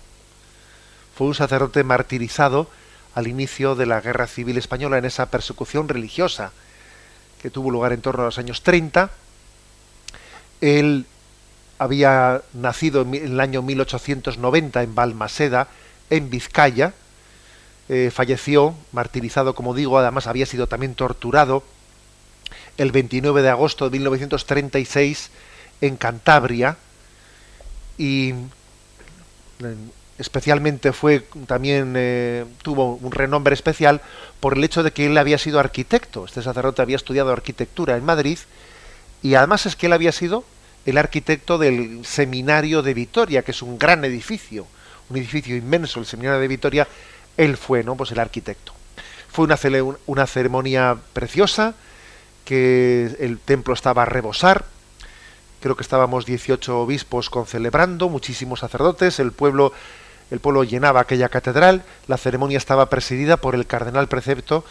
Fue 1.15 1.27
un 1.27 1.35
sacerdote 1.35 1.83
martirizado 1.83 2.67
al 3.15 3.27
inicio 3.27 3.75
de 3.75 3.85
la 3.85 4.01
Guerra 4.01 4.27
Civil 4.27 4.57
Española, 4.57 4.97
en 4.97 5.05
esa 5.05 5.31
persecución 5.31 5.87
religiosa 5.89 6.51
que 7.41 7.49
tuvo 7.49 7.71
lugar 7.71 7.93
en 7.93 8.01
torno 8.01 8.23
a 8.23 8.25
los 8.25 8.37
años 8.37 8.61
30. 8.61 9.09
Él 10.61 11.05
había 11.79 12.41
nacido 12.53 13.01
en 13.01 13.15
el 13.15 13.39
año 13.39 13.61
1890 13.61 14.83
en 14.83 14.95
Balmaseda, 14.95 15.67
en 16.09 16.29
Vizcaya, 16.29 16.93
eh, 17.87 18.11
falleció, 18.13 18.75
martirizado, 18.91 19.55
como 19.55 19.73
digo, 19.73 19.99
además 19.99 20.27
había 20.27 20.45
sido 20.45 20.67
también 20.67 20.95
torturado 20.95 21.63
el 22.77 22.91
29 22.91 23.41
de 23.41 23.49
agosto 23.49 23.89
de 23.89 23.91
1936 23.91 25.29
en 25.81 25.95
Cantabria 25.95 26.77
y 27.97 28.33
especialmente 30.17 30.93
fue 30.93 31.25
también 31.47 31.93
eh, 31.97 32.45
tuvo 32.61 32.95
un 32.95 33.11
renombre 33.11 33.53
especial 33.53 34.01
por 34.39 34.57
el 34.57 34.63
hecho 34.63 34.83
de 34.83 34.91
que 34.91 35.07
él 35.07 35.17
había 35.17 35.37
sido 35.37 35.59
arquitecto. 35.59 36.25
Este 36.25 36.41
sacerdote 36.41 36.81
había 36.81 36.95
estudiado 36.95 37.31
arquitectura 37.31 37.97
en 37.97 38.05
Madrid 38.05 38.39
y 39.21 39.35
además 39.35 39.65
es 39.65 39.75
que 39.75 39.87
él 39.87 39.93
había 39.93 40.11
sido 40.11 40.45
el 40.85 40.97
arquitecto 40.97 41.57
del 41.57 42.05
seminario 42.05 42.81
de 42.81 42.93
Vitoria, 42.93 43.41
que 43.41 43.51
es 43.51 43.61
un 43.61 43.77
gran 43.79 44.05
edificio, 44.05 44.67
un 45.09 45.17
edificio 45.17 45.55
inmenso, 45.55 45.99
el 45.99 46.05
seminario 46.05 46.39
de 46.39 46.47
Vitoria, 46.47 46.87
él 47.37 47.57
fue, 47.57 47.83
¿no? 47.83 47.95
Pues 47.95 48.11
el 48.11 48.19
arquitecto. 48.19 48.73
Fue 49.27 49.45
una, 49.45 49.57
una 50.05 50.27
ceremonia 50.27 50.95
preciosa, 51.13 51.73
que 52.45 53.15
el 53.19 53.39
templo 53.39 53.73
estaba 53.73 54.03
a 54.03 54.05
rebosar. 54.05 54.65
Creo 55.59 55.75
que 55.75 55.81
estábamos 55.81 56.25
18 56.25 56.79
obispos 56.79 57.31
concelebrando, 57.31 58.07
muchísimos 58.07 58.59
sacerdotes, 58.59 59.19
el 59.19 59.31
pueblo, 59.31 59.73
el 60.31 60.39
pueblo 60.39 60.63
llenaba 60.63 61.01
aquella 61.01 61.29
catedral. 61.29 61.83
La 62.07 62.17
ceremonia 62.17 62.57
estaba 62.57 62.89
presidida 62.89 63.37
por 63.37 63.55
el 63.55 63.67
cardenal 63.67 64.07
precepto, 64.07 64.65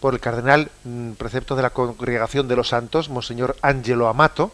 por 0.00 0.14
el 0.14 0.20
cardenal 0.20 0.70
mm, 0.84 1.12
precepto 1.12 1.56
de 1.56 1.62
la 1.62 1.70
Congregación 1.70 2.48
de 2.48 2.56
los 2.56 2.68
Santos, 2.68 3.08
Monseñor 3.08 3.56
Angelo 3.62 4.08
Amato. 4.08 4.52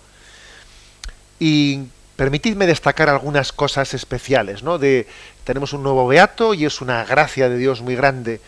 Y 1.39 1.85
permitidme 2.17 2.67
destacar 2.67 3.09
algunas 3.09 3.53
cosas 3.53 3.95
especiales, 3.95 4.63
¿no? 4.63 4.79
De 4.79 5.07
tenemos 5.45 5.73
un 5.73 5.83
nuevo 5.83 6.07
beato 6.07 6.55
y 6.55 6.65
es 6.65 6.81
una 6.81 7.05
gracia 7.05 7.49
de 7.49 7.57
Dios 7.57 7.81
muy 7.81 7.97
grande. 7.97 8.41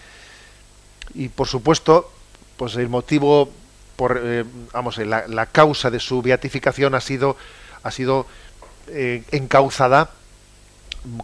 Y 1.14 1.28
por 1.28 1.48
supuesto, 1.48 2.12
pues 2.56 2.76
el 2.76 2.88
motivo 2.88 3.50
por 3.96 4.20
eh, 4.22 4.44
vamos, 4.72 4.98
la, 4.98 5.26
la, 5.28 5.46
causa 5.46 5.90
de 5.90 6.00
su 6.00 6.20
beatificación 6.20 6.94
ha 6.94 7.00
sido 7.00 7.36
ha 7.84 7.90
sido 7.90 8.26
eh, 8.88 9.22
encauzada 9.30 10.10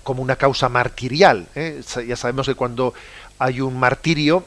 como 0.03 0.23
una 0.23 0.37
causa 0.37 0.69
martirial. 0.69 1.47
¿eh? 1.55 1.83
Ya 2.07 2.17
sabemos 2.17 2.47
que 2.47 2.55
cuando 2.55 2.95
hay 3.39 3.61
un 3.61 3.79
martirio, 3.79 4.45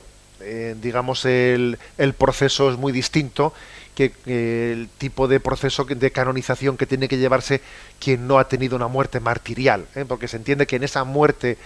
digamos 0.82 1.24
el, 1.24 1.80
el 1.98 2.14
proceso 2.14 2.70
es 2.70 2.78
muy 2.78 2.92
distinto 2.92 3.54
que 3.94 4.14
el 4.26 4.90
tipo 4.98 5.28
de 5.28 5.40
proceso 5.40 5.86
de 5.86 6.12
canonización 6.12 6.78
que 6.78 6.86
tiene 6.86 7.08
que 7.08 7.18
llevarse 7.18 7.62
quien 8.00 8.28
no 8.28 8.40
ha 8.40 8.48
tenido 8.48 8.76
una 8.76 8.88
muerte 8.88 9.20
martirial, 9.20 9.86
¿eh? 9.96 10.06
porque 10.08 10.28
se 10.28 10.38
entiende 10.38 10.68
que 10.68 10.78
en 10.78 10.84
esa 10.84 11.04
muerte, 11.04 11.58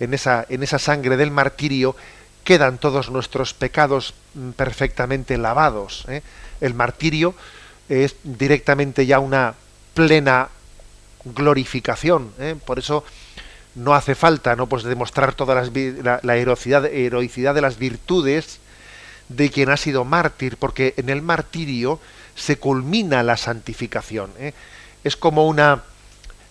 en 0.00 0.14
esa, 0.14 0.46
en 0.48 0.62
esa 0.62 0.78
sangre 0.78 1.16
del 1.16 1.30
martirio, 1.30 1.96
quedan 2.44 2.78
todos 2.78 3.10
nuestros 3.10 3.54
pecados 3.54 4.14
mm, 4.34 4.50
perfectamente 4.50 5.36
lavados. 5.38 6.04
¿eh? 6.08 6.22
El 6.60 6.74
martirio 6.74 7.34
es 7.88 8.16
directamente 8.22 9.06
ya 9.06 9.18
una 9.18 9.54
plena 9.94 10.48
glorificación, 11.24 12.32
¿eh? 12.38 12.56
por 12.64 12.78
eso 12.78 13.04
no 13.74 13.94
hace 13.94 14.14
falta 14.14 14.54
no 14.56 14.68
pues 14.68 14.82
demostrar 14.82 15.34
toda 15.34 15.54
la, 15.54 16.36
heroicidad, 16.36 16.84
heroicidad 16.86 17.54
de 17.54 17.60
las 17.60 17.78
virtudes 17.78 18.60
de 19.28 19.50
quien 19.50 19.70
ha 19.70 19.76
sido 19.76 20.04
mártir, 20.04 20.56
porque 20.56 20.94
en 20.96 21.08
el 21.08 21.22
martirio 21.22 22.00
se 22.34 22.58
culmina 22.58 23.22
la 23.22 23.36
santificación. 23.36 24.30
¿eh? 24.38 24.52
Es 25.04 25.16
como 25.16 25.46
una, 25.46 25.84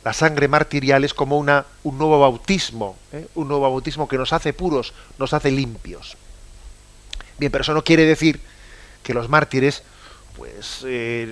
la 0.03 0.13
sangre 0.13 0.47
martirial 0.47 1.03
es 1.03 1.13
como 1.13 1.38
una, 1.38 1.65
un 1.84 1.97
nuevo 1.97 2.19
bautismo, 2.19 2.97
¿eh? 3.11 3.28
un 3.36 3.47
nuevo 3.47 3.63
bautismo 3.63 4.07
que 4.07 4.17
nos 4.17 4.34
hace 4.34 4.53
puros, 4.53 4.93
nos 5.19 5.34
hace 5.34 5.51
limpios. 5.51 6.17
Bien, 7.38 7.51
pero 7.51 7.63
eso 7.63 7.74
no 7.74 7.84
quiere 7.84 8.05
decir 8.05 8.39
que 9.03 9.13
los 9.13 9.30
mártires 9.30 9.84
pues 10.38 10.86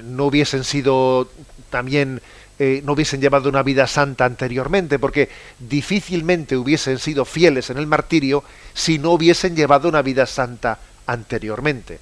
no 0.03 0.25
hubiesen 0.25 0.63
sido 0.63 1.31
también 1.69 2.21
no 2.59 2.91
hubiesen 2.91 3.21
llevado 3.21 3.47
una 3.47 3.63
vida 3.63 3.87
santa 3.87 4.25
anteriormente, 4.25 4.99
porque 4.99 5.29
difícilmente 5.59 6.57
hubiesen 6.57 6.99
sido 6.99 7.23
fieles 7.23 7.69
en 7.69 7.77
el 7.77 7.87
martirio 7.87 8.43
si 8.73 8.99
no 8.99 9.11
hubiesen 9.11 9.55
llevado 9.55 9.87
una 9.87 10.01
vida 10.01 10.25
santa 10.25 10.77
anteriormente. 11.07 11.99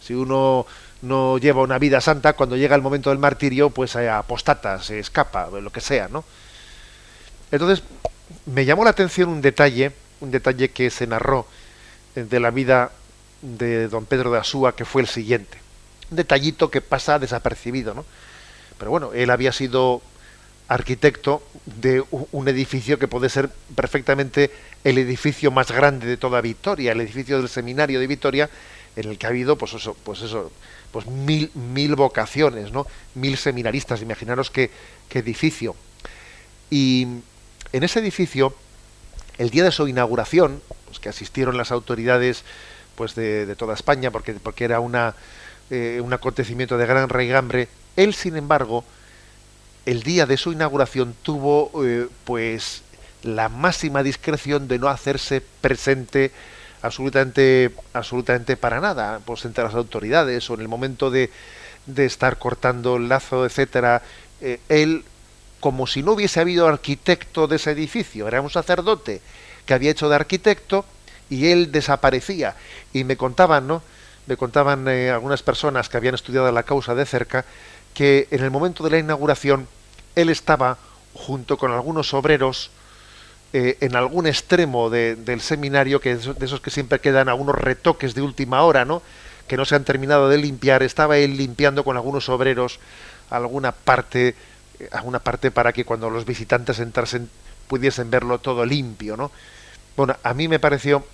Si 0.00 0.14
uno 0.14 0.66
no 1.02 1.38
lleva 1.38 1.62
una 1.62 1.78
vida 1.78 2.00
santa, 2.00 2.32
cuando 2.32 2.56
llega 2.56 2.74
el 2.74 2.82
momento 2.82 3.10
del 3.10 3.18
martirio, 3.18 3.70
pues 3.70 3.92
se 3.92 4.08
apostata, 4.08 4.82
se 4.82 4.98
escapa, 4.98 5.48
lo 5.50 5.70
que 5.70 5.80
sea, 5.80 6.08
¿no? 6.08 6.24
Entonces, 7.50 7.84
me 8.46 8.64
llamó 8.64 8.84
la 8.84 8.90
atención 8.90 9.28
un 9.28 9.40
detalle, 9.40 9.92
un 10.20 10.30
detalle 10.30 10.70
que 10.70 10.90
se 10.90 11.06
narró 11.06 11.46
eh, 12.16 12.24
de 12.24 12.40
la 12.40 12.50
vida 12.50 12.92
de 13.42 13.88
don 13.88 14.06
Pedro 14.06 14.30
de 14.32 14.38
Asúa, 14.38 14.74
que 14.74 14.84
fue 14.84 15.02
el 15.02 15.08
siguiente. 15.08 15.58
Un 16.10 16.16
detallito 16.16 16.70
que 16.70 16.80
pasa 16.80 17.18
desapercibido, 17.18 17.94
¿no? 17.94 18.04
Pero 18.78 18.90
bueno, 18.90 19.12
él 19.12 19.30
había 19.30 19.52
sido 19.52 20.02
arquitecto 20.68 21.42
de 21.64 22.04
un 22.10 22.48
edificio 22.48 22.98
que 22.98 23.08
puede 23.08 23.30
ser 23.30 23.48
perfectamente 23.74 24.50
el 24.84 24.98
edificio 24.98 25.50
más 25.50 25.72
grande 25.72 26.06
de 26.06 26.16
toda 26.16 26.40
Vitoria, 26.40 26.92
el 26.92 27.00
edificio 27.00 27.38
del 27.38 27.48
seminario 27.48 28.00
de 28.00 28.06
Vitoria, 28.06 28.50
en 28.96 29.08
el 29.08 29.18
que 29.18 29.26
ha 29.26 29.30
habido, 29.30 29.56
pues 29.56 29.72
eso, 29.74 29.96
pues 30.04 30.20
eso, 30.22 30.52
pues 30.92 31.06
mil, 31.06 31.50
mil 31.54 31.94
vocaciones, 31.94 32.72
¿no? 32.72 32.86
Mil 33.14 33.36
seminaristas, 33.36 34.02
imaginaros 34.02 34.50
qué, 34.50 34.70
qué 35.08 35.20
edificio. 35.20 35.74
Y 36.70 37.06
en 37.72 37.82
ese 37.82 38.00
edificio, 38.00 38.54
el 39.38 39.50
día 39.50 39.64
de 39.64 39.72
su 39.72 39.88
inauguración, 39.88 40.60
pues 40.86 40.98
que 40.98 41.08
asistieron 41.08 41.56
las 41.56 41.70
autoridades 41.70 42.44
pues 42.94 43.14
de, 43.14 43.54
toda 43.56 43.74
España, 43.74 44.10
porque, 44.10 44.34
porque 44.34 44.64
era 44.64 44.80
una, 44.80 45.14
eh, 45.70 46.00
un 46.02 46.12
acontecimiento 46.12 46.76
de 46.76 46.86
gran 46.86 47.08
raigambre, 47.08 47.68
él, 47.98 48.14
sin 48.14 48.36
embargo, 48.36 48.84
el 49.84 50.04
día 50.04 50.24
de 50.24 50.36
su 50.36 50.52
inauguración 50.52 51.14
tuvo 51.22 51.70
eh, 51.84 52.08
pues 52.24 52.82
la 53.24 53.48
máxima 53.48 54.04
discreción 54.04 54.68
de 54.68 54.78
no 54.78 54.88
hacerse 54.88 55.42
presente 55.60 56.30
absolutamente 56.80 57.72
absolutamente 57.92 58.56
para 58.56 58.80
nada 58.80 59.20
pues 59.24 59.44
entre 59.44 59.64
las 59.64 59.74
autoridades 59.74 60.48
o 60.48 60.54
en 60.54 60.60
el 60.60 60.68
momento 60.68 61.10
de, 61.10 61.30
de 61.86 62.06
estar 62.06 62.38
cortando 62.38 62.96
el 62.96 63.08
lazo 63.08 63.44
etcétera. 63.44 64.02
Eh, 64.40 64.60
él 64.68 65.04
como 65.58 65.88
si 65.88 66.04
no 66.04 66.12
hubiese 66.12 66.38
habido 66.38 66.68
arquitecto 66.68 67.48
de 67.48 67.56
ese 67.56 67.72
edificio 67.72 68.28
era 68.28 68.40
un 68.40 68.50
sacerdote 68.50 69.20
que 69.66 69.74
había 69.74 69.90
hecho 69.90 70.08
de 70.08 70.14
arquitecto 70.14 70.84
y 71.28 71.48
él 71.48 71.72
desaparecía. 71.72 72.54
Y 72.92 73.02
me 73.02 73.16
contaban 73.16 73.66
no 73.66 73.82
me 74.28 74.36
contaban 74.36 74.86
eh, 74.88 75.10
algunas 75.10 75.42
personas 75.42 75.88
que 75.88 75.96
habían 75.96 76.14
estudiado 76.14 76.52
la 76.52 76.62
causa 76.62 76.94
de 76.94 77.06
cerca 77.06 77.46
que 77.98 78.28
en 78.30 78.44
el 78.44 78.52
momento 78.52 78.84
de 78.84 78.90
la 78.90 78.98
inauguración 78.98 79.66
él 80.14 80.28
estaba 80.28 80.78
junto 81.14 81.58
con 81.58 81.72
algunos 81.72 82.14
obreros 82.14 82.70
eh, 83.52 83.76
en 83.80 83.96
algún 83.96 84.28
extremo 84.28 84.88
del 84.88 85.40
seminario, 85.40 86.00
que 86.00 86.14
de 86.14 86.46
esos 86.46 86.60
que 86.60 86.70
siempre 86.70 87.00
quedan 87.00 87.28
algunos 87.28 87.56
retoques 87.56 88.14
de 88.14 88.22
última 88.22 88.62
hora, 88.62 88.84
¿no? 88.84 89.02
que 89.48 89.56
no 89.56 89.64
se 89.64 89.74
han 89.74 89.82
terminado 89.82 90.28
de 90.28 90.38
limpiar, 90.38 90.84
estaba 90.84 91.18
él 91.18 91.36
limpiando 91.36 91.82
con 91.82 91.96
algunos 91.96 92.28
obreros 92.28 92.78
alguna 93.30 93.72
parte, 93.72 94.36
eh, 94.78 94.88
alguna 94.92 95.18
parte 95.18 95.50
para 95.50 95.72
que 95.72 95.84
cuando 95.84 96.08
los 96.08 96.24
visitantes 96.24 96.78
entrasen 96.78 97.28
pudiesen 97.66 98.12
verlo 98.12 98.38
todo 98.38 98.64
limpio, 98.64 99.16
¿no? 99.16 99.32
Bueno, 99.96 100.14
a 100.22 100.34
mí 100.34 100.46
me 100.46 100.60
pareció 100.60 101.04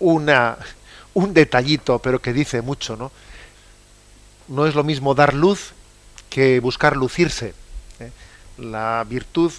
una 0.00 0.58
un 1.14 1.32
detallito, 1.32 1.98
pero 1.98 2.20
que 2.20 2.34
dice 2.34 2.60
mucho, 2.60 2.94
¿no? 2.94 3.10
No 4.48 4.66
es 4.66 4.74
lo 4.74 4.84
mismo 4.84 5.14
dar 5.14 5.32
luz 5.32 5.72
que 6.30 6.60
buscar 6.60 6.96
lucirse. 6.96 7.52
¿eh? 7.98 8.10
La 8.56 9.04
virtud 9.06 9.52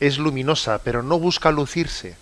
es 0.00 0.18
luminosa, 0.18 0.78
pero 0.82 1.02
no 1.02 1.18
busca 1.18 1.52
lucirse. 1.52 2.16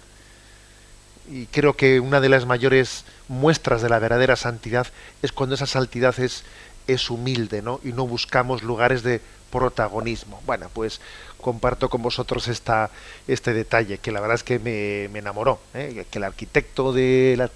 Y 1.31 1.47
creo 1.47 1.77
que 1.77 2.01
una 2.01 2.21
de 2.21 2.29
las 2.29 2.47
mayores 2.47 3.05
muestras 3.29 3.83
de 3.83 3.89
la 3.89 3.99
verdadera 3.99 4.37
santidad 4.37 4.87
es 5.23 5.33
cuando 5.33 5.55
esa 5.55 5.67
santidad 5.67 6.19
es, 6.21 6.45
es 6.87 7.11
humilde, 7.11 7.63
¿no? 7.63 7.81
Y 7.83 7.93
no 7.93 8.07
buscamos 8.07 8.63
lugares 8.63 9.03
de 9.03 9.21
protagonismo. 9.51 10.41
Bueno, 10.47 10.71
pues 10.73 11.01
comparto 11.41 11.89
con 11.89 12.03
vosotros 12.03 12.49
esta, 12.49 12.91
este 13.27 13.55
detalle, 13.55 13.99
que 13.99 14.13
la 14.13 14.21
verdad 14.21 14.37
es 14.37 14.45
que 14.45 14.59
me, 14.59 15.05
enamoró, 15.19 15.61
¿eh? 15.75 16.05
que 16.11 16.19
el 16.19 16.25
arquitecto 16.25 16.93
de 16.93 17.49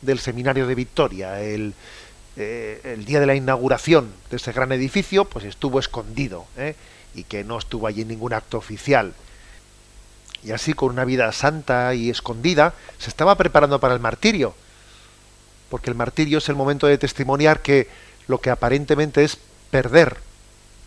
del 0.00 0.18
seminario 0.18 0.66
de 0.66 0.74
Victoria, 0.74 1.40
el, 1.40 1.74
eh, 2.36 2.80
el 2.84 3.04
día 3.04 3.20
de 3.20 3.26
la 3.26 3.34
inauguración 3.34 4.10
de 4.30 4.36
ese 4.36 4.52
gran 4.52 4.72
edificio, 4.72 5.24
pues 5.24 5.44
estuvo 5.44 5.78
escondido. 5.78 6.46
¿eh? 6.56 6.74
y 7.14 7.24
que 7.24 7.44
no 7.44 7.58
estuvo 7.58 7.86
allí 7.86 8.02
en 8.02 8.08
ningún 8.08 8.32
acto 8.32 8.58
oficial. 8.58 9.12
Y 10.42 10.50
así, 10.50 10.72
con 10.72 10.90
una 10.90 11.04
vida 11.04 11.30
santa 11.32 11.94
y 11.94 12.10
escondida, 12.10 12.74
se 12.98 13.10
estaba 13.10 13.36
preparando 13.36 13.80
para 13.80 13.94
el 13.94 14.00
martirio. 14.00 14.54
Porque 15.68 15.90
el 15.90 15.96
martirio 15.96 16.38
es 16.38 16.48
el 16.48 16.56
momento 16.56 16.86
de 16.86 16.98
testimoniar 16.98 17.60
que 17.60 17.88
lo 18.26 18.40
que 18.40 18.50
aparentemente 18.50 19.24
es 19.24 19.38
perder, 19.70 20.16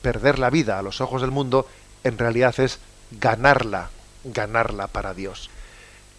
perder 0.01 0.39
la 0.39 0.49
vida 0.49 0.77
a 0.77 0.81
los 0.81 1.01
ojos 1.01 1.21
del 1.21 1.31
mundo, 1.31 1.67
en 2.03 2.17
realidad 2.17 2.59
es 2.59 2.79
ganarla, 3.11 3.89
ganarla 4.23 4.87
para 4.87 5.13
Dios. 5.13 5.49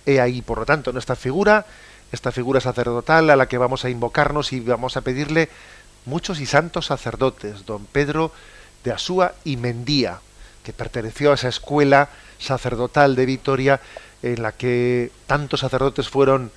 He 0.06 0.20
ahí, 0.20 0.40
por 0.40 0.58
lo 0.58 0.66
tanto, 0.66 0.90
en 0.90 0.96
esta 0.96 1.16
figura, 1.16 1.66
esta 2.16 2.32
figura 2.32 2.60
sacerdotal 2.60 3.30
a 3.30 3.36
la 3.36 3.46
que 3.46 3.58
vamos 3.58 3.84
a 3.84 3.90
invocarnos 3.90 4.52
y 4.52 4.60
vamos 4.60 4.96
a 4.96 5.02
pedirle 5.02 5.48
muchos 6.04 6.40
y 6.40 6.46
santos 6.46 6.86
sacerdotes, 6.86 7.64
don 7.66 7.84
Pedro 7.86 8.32
de 8.82 8.92
Asúa 8.92 9.34
y 9.44 9.56
Mendía, 9.56 10.20
que 10.64 10.72
perteneció 10.72 11.30
a 11.30 11.34
esa 11.34 11.48
escuela 11.48 12.08
sacerdotal 12.38 13.14
de 13.14 13.26
Vitoria 13.26 13.80
en 14.22 14.42
la 14.42 14.52
que 14.52 15.12
tantos 15.26 15.60
sacerdotes 15.60 16.08
fueron, 16.08 16.50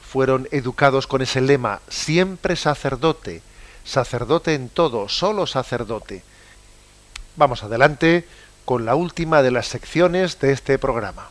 fueron 0.00 0.48
educados 0.52 1.06
con 1.06 1.22
ese 1.22 1.40
lema, 1.40 1.80
siempre 1.88 2.54
sacerdote, 2.54 3.42
sacerdote 3.84 4.54
en 4.54 4.68
todo, 4.68 5.08
solo 5.08 5.46
sacerdote. 5.46 6.22
Vamos 7.36 7.62
adelante 7.62 8.26
con 8.64 8.84
la 8.84 8.94
última 8.94 9.42
de 9.42 9.50
las 9.50 9.66
secciones 9.66 10.38
de 10.40 10.52
este 10.52 10.78
programa. 10.78 11.30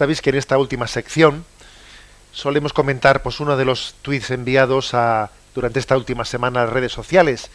Sabéis 0.00 0.22
que 0.22 0.30
en 0.30 0.36
esta 0.36 0.56
última 0.56 0.86
sección 0.86 1.44
solemos 2.32 2.72
comentar 2.72 3.20
pues 3.20 3.38
uno 3.38 3.58
de 3.58 3.66
los 3.66 3.96
tweets 4.00 4.30
enviados 4.30 4.96
durante 5.54 5.78
esta 5.78 5.94
última 5.94 6.24
semana 6.24 6.62
a 6.62 6.64
las 6.64 6.72
redes 6.72 6.90
sociales. 6.90 7.50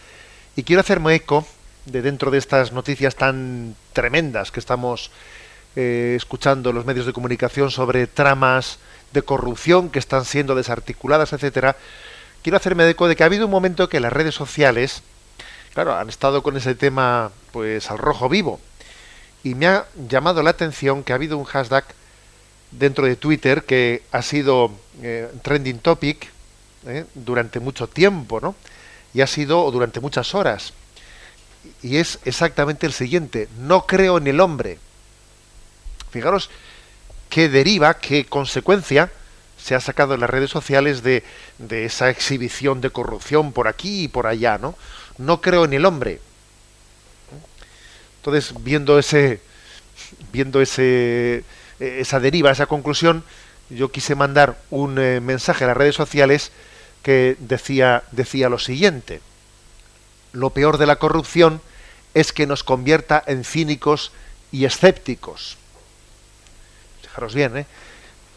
Y 0.56 0.62
quiero 0.62 0.82
hacerme 0.82 1.16
eco 1.16 1.44
de 1.88 2.04
dentro 2.04 2.30
de 2.30 2.38
estas 2.38 2.72
noticias 2.72 3.16
tan 3.16 3.76
tremendas 3.94 4.52
que 4.52 4.60
estamos 4.60 5.10
eh, 5.76 6.14
escuchando 6.16 6.70
en 6.70 6.76
los 6.76 6.86
medios 6.86 7.08
de 7.08 7.14
comunicación 7.14 7.72
sobre 7.72 8.06
tramas 8.06 8.78
de 9.12 9.24
corrupción 9.24 9.90
que 9.90 9.98
están 9.98 10.24
siendo 10.24 10.54
desarticuladas, 10.54 11.34
etcétera. 11.34 11.76
Quiero 12.44 12.58
hacerme 12.58 12.88
eco 12.88 13.08
de 13.08 13.16
que 13.16 13.24
ha 13.24 13.26
habido 13.26 13.46
un 13.46 13.52
momento 13.52 13.90
que 13.90 14.00
las 14.00 14.14
redes 14.14 14.36
sociales, 14.36 15.02
claro, 15.74 15.96
han 15.96 16.10
estado 16.10 16.44
con 16.44 16.56
ese 16.58 16.76
tema 16.76 17.32
pues 17.52 17.90
al 17.90 17.98
rojo 17.98 18.30
vivo. 18.30 18.60
Y 19.44 19.56
me 19.56 19.66
ha 19.66 19.88
llamado 20.08 20.44
la 20.44 20.52
atención 20.52 21.04
que 21.04 21.12
ha 21.12 21.16
habido 21.16 21.40
un 21.40 21.46
hashtag 21.46 21.86
dentro 22.72 23.06
de 23.06 23.16
Twitter 23.16 23.64
que 23.64 24.04
ha 24.12 24.22
sido 24.22 24.72
eh, 25.02 25.32
trending 25.42 25.80
topic 25.80 26.30
eh, 26.88 27.06
durante 27.14 27.60
mucho 27.60 27.88
tiempo, 27.88 28.40
¿no? 28.42 28.56
Y 29.14 29.22
ha 29.22 29.28
sido 29.28 29.70
durante 29.72 30.00
muchas 30.00 30.36
horas. 30.36 30.74
Y 31.82 31.98
es 31.98 32.20
exactamente 32.26 32.86
el 32.86 32.94
siguiente, 32.94 33.48
no 33.60 33.86
creo 33.86 34.18
en 34.18 34.28
el 34.28 34.40
hombre. 34.40 34.78
Fijaros 36.12 36.50
qué 37.30 37.50
deriva, 37.50 37.96
qué 37.96 38.26
consecuencia 38.26 39.12
se 39.58 39.74
ha 39.74 39.80
sacado 39.80 40.14
en 40.14 40.20
las 40.20 40.30
redes 40.30 40.52
sociales 40.52 41.02
de, 41.02 41.24
de 41.58 41.86
esa 41.86 42.10
exhibición 42.10 42.82
de 42.82 42.92
corrupción 42.92 43.52
por 43.52 43.68
aquí 43.68 44.04
y 44.04 44.08
por 44.08 44.28
allá, 44.28 44.58
¿no? 44.58 44.76
No 45.18 45.42
creo 45.42 45.66
en 45.66 45.74
el 45.74 45.86
hombre. 45.86 46.20
Entonces, 48.18 48.54
viendo 48.64 49.00
ese, 49.00 49.40
viendo 50.32 50.62
ese, 50.62 51.44
eh, 51.80 51.98
esa 52.00 52.20
deriva, 52.20 52.52
esa 52.52 52.66
conclusión, 52.66 53.24
yo 53.70 53.92
quise 53.92 54.16
mandar 54.16 54.58
un 54.70 55.00
eh, 55.00 55.20
mensaje 55.22 55.64
a 55.64 55.68
las 55.68 55.78
redes 55.78 55.96
sociales 55.96 56.52
que 57.04 57.36
decía, 57.40 58.04
decía 58.12 58.50
lo 58.50 58.60
siguiente. 58.60 59.22
Lo 60.34 60.50
peor 60.52 60.78
de 60.78 60.86
la 60.86 60.98
corrupción 60.98 61.62
es 62.14 62.34
que 62.34 62.48
nos 62.48 62.64
convierta 62.64 63.24
en 63.26 63.44
cínicos 63.44 64.12
y 64.52 64.66
escépticos. 64.66 65.58
Fijaros 67.02 67.34
bien, 67.34 67.58
¿eh? 67.58 67.66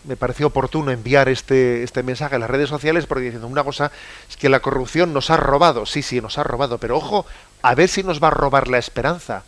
me 0.05 0.16
pareció 0.16 0.47
oportuno 0.47 0.91
enviar 0.91 1.28
este, 1.28 1.82
este 1.82 2.03
mensaje 2.03 2.36
a 2.36 2.39
las 2.39 2.51
redes 2.51 2.68
sociales 2.68 3.07
porque 3.07 3.24
diciendo 3.24 3.47
una 3.47 3.64
cosa 3.64 3.93
es 4.28 4.36
que 4.36 4.49
la 4.49 4.61
corrupción 4.61 5.12
nos 5.12 5.30
ha 5.30 5.36
robado, 5.36 5.86
sí, 5.86 6.03
sí, 6.03 6.20
nos 6.20 6.39
ha 6.39 6.45
robado, 6.45 6.78
pero 6.78 6.97
ojo, 6.97 7.26
a 7.62 7.74
ver 7.74 7.89
si 7.89 8.03
nos 8.03 8.22
va 8.22 8.28
a 8.28 8.32
robar 8.32 8.68
la 8.68 8.78
esperanza, 8.78 9.45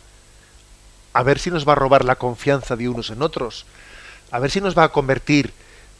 a 1.13 1.23
ver 1.23 1.39
si 1.39 1.51
nos 1.51 1.67
va 1.67 1.73
a 1.73 1.75
robar 1.75 2.05
la 2.05 2.15
confianza 2.15 2.75
de 2.75 2.89
unos 2.89 3.09
en 3.09 3.21
otros, 3.21 3.65
a 4.31 4.39
ver 4.39 4.51
si 4.51 4.61
nos 4.61 4.77
va 4.77 4.85
a 4.85 4.91
convertir 4.91 5.53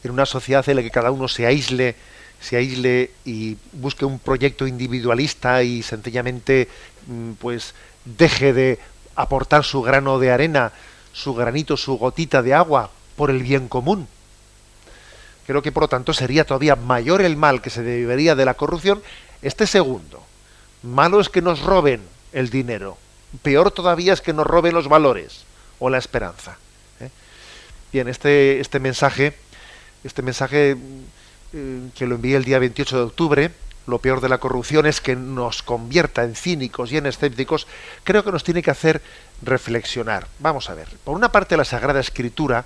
en 0.04 0.10
una 0.10 0.26
sociedad 0.26 0.68
en 0.68 0.76
la 0.76 0.82
que 0.82 0.90
cada 0.90 1.10
uno 1.10 1.28
se 1.28 1.46
aísle, 1.46 1.96
se 2.40 2.56
aísle 2.56 3.10
y 3.24 3.56
busque 3.72 4.04
un 4.04 4.18
proyecto 4.18 4.66
individualista 4.66 5.62
y 5.62 5.82
sencillamente 5.82 6.68
mm, 7.06 7.32
pues 7.32 7.74
deje 8.04 8.52
de 8.52 8.78
aportar 9.14 9.64
su 9.64 9.82
grano 9.82 10.18
de 10.18 10.32
arena, 10.32 10.72
su 11.12 11.34
granito, 11.34 11.76
su 11.76 11.98
gotita 11.98 12.42
de 12.42 12.54
agua 12.54 12.90
por 13.16 13.30
el 13.30 13.42
bien 13.42 13.68
común. 13.68 14.08
Creo 15.46 15.62
que 15.62 15.72
por 15.72 15.84
lo 15.84 15.88
tanto 15.88 16.12
sería 16.12 16.44
todavía 16.44 16.76
mayor 16.76 17.20
el 17.20 17.36
mal 17.36 17.60
que 17.60 17.70
se 17.70 17.82
debería 17.82 18.34
de 18.34 18.44
la 18.44 18.54
corrupción 18.54 19.02
este 19.42 19.66
segundo. 19.66 20.22
Malo 20.82 21.20
es 21.20 21.28
que 21.28 21.42
nos 21.42 21.60
roben 21.60 22.00
el 22.32 22.50
dinero. 22.50 22.96
Peor 23.42 23.70
todavía 23.70 24.12
es 24.12 24.20
que 24.20 24.32
nos 24.32 24.46
roben 24.46 24.74
los 24.74 24.88
valores 24.88 25.44
o 25.78 25.88
la 25.90 25.98
esperanza. 25.98 26.58
Bien, 27.92 28.08
este, 28.08 28.60
este 28.60 28.80
mensaje, 28.80 29.34
este 30.02 30.22
mensaje 30.22 30.78
eh, 31.52 31.80
que 31.94 32.06
lo 32.06 32.14
envié 32.14 32.36
el 32.36 32.44
día 32.44 32.58
28 32.58 32.96
de 32.96 33.02
octubre, 33.02 33.50
lo 33.86 33.98
peor 33.98 34.20
de 34.20 34.28
la 34.28 34.38
corrupción 34.38 34.86
es 34.86 35.00
que 35.00 35.16
nos 35.16 35.62
convierta 35.62 36.24
en 36.24 36.34
cínicos 36.34 36.92
y 36.92 36.96
en 36.96 37.06
escépticos, 37.06 37.66
creo 38.04 38.24
que 38.24 38.32
nos 38.32 38.44
tiene 38.44 38.62
que 38.62 38.70
hacer 38.70 39.02
reflexionar. 39.42 40.26
Vamos 40.38 40.70
a 40.70 40.74
ver. 40.74 40.88
Por 41.04 41.16
una 41.16 41.32
parte, 41.32 41.56
la 41.56 41.64
Sagrada 41.64 42.00
Escritura, 42.00 42.64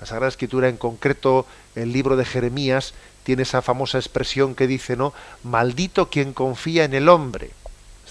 la 0.00 0.06
Sagrada 0.06 0.28
Escritura 0.28 0.68
en 0.68 0.76
concreto, 0.76 1.46
el 1.74 1.92
libro 1.92 2.16
de 2.16 2.24
Jeremías, 2.24 2.92
tiene 3.22 3.42
esa 3.42 3.62
famosa 3.62 3.98
expresión 3.98 4.54
que 4.54 4.66
dice, 4.66 4.96
¿no? 4.96 5.14
Maldito 5.44 6.10
quien 6.10 6.32
confía 6.32 6.84
en 6.84 6.94
el 6.94 7.08
hombre. 7.08 7.50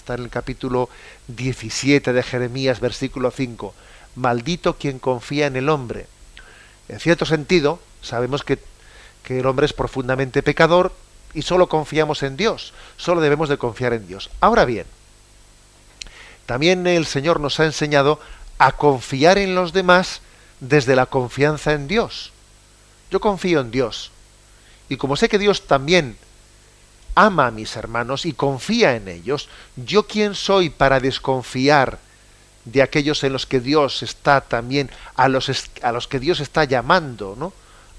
Está 0.08 0.14
en 0.14 0.24
el 0.24 0.30
capítulo 0.30 0.88
17 1.26 2.14
de 2.14 2.22
Jeremías, 2.22 2.80
versículo 2.80 3.30
5. 3.30 3.74
Maldito 4.14 4.78
quien 4.78 4.98
confía 4.98 5.46
en 5.46 5.56
el 5.56 5.68
hombre. 5.68 6.06
En 6.88 6.98
cierto 6.98 7.26
sentido, 7.26 7.78
sabemos 8.00 8.42
que, 8.42 8.58
el 9.28 9.44
hombre 9.44 9.66
es 9.66 9.74
profundamente 9.74 10.42
pecador 10.42 10.94
y 11.34 11.42
solo 11.42 11.68
confiamos 11.68 12.22
en 12.22 12.38
Dios, 12.38 12.72
solo 12.96 13.20
debemos 13.20 13.50
de 13.50 13.58
confiar 13.58 13.92
en 13.92 14.06
Dios. 14.06 14.30
Ahora 14.40 14.64
bien, 14.64 14.86
también 16.46 16.86
el 16.86 17.04
Señor 17.04 17.38
nos 17.38 17.60
ha 17.60 17.66
enseñado 17.66 18.18
a 18.56 18.72
confiar 18.72 19.36
en 19.36 19.54
los 19.54 19.74
demás 19.74 20.22
desde 20.60 20.96
la 20.96 21.04
confianza 21.04 21.74
en 21.74 21.86
Dios. 21.86 22.32
Yo 23.10 23.20
confío 23.20 23.60
en 23.60 23.70
Dios. 23.70 24.10
Y 24.88 24.96
como 24.96 25.16
sé 25.16 25.28
que 25.28 25.38
Dios 25.38 25.66
también 25.66 26.16
ama 27.18 27.48
a 27.48 27.50
mis 27.50 27.74
hermanos 27.74 28.26
y 28.26 28.32
confía 28.32 28.94
en 28.94 29.08
ellos, 29.08 29.48
¿yo 29.74 30.06
quién 30.06 30.36
soy 30.36 30.70
para 30.70 31.00
desconfiar 31.00 31.98
de 32.64 32.80
aquellos 32.80 33.24
en 33.24 33.32
los 33.32 33.44
que 33.44 33.58
Dios 33.58 34.04
está 34.04 34.40
también, 34.40 34.88
a 35.16 35.28
los, 35.28 35.50
a 35.82 35.90
los 35.90 36.06
que 36.06 36.20
Dios 36.20 36.38
está 36.38 36.62
llamando, 36.64 37.34
¿no? 37.36 37.52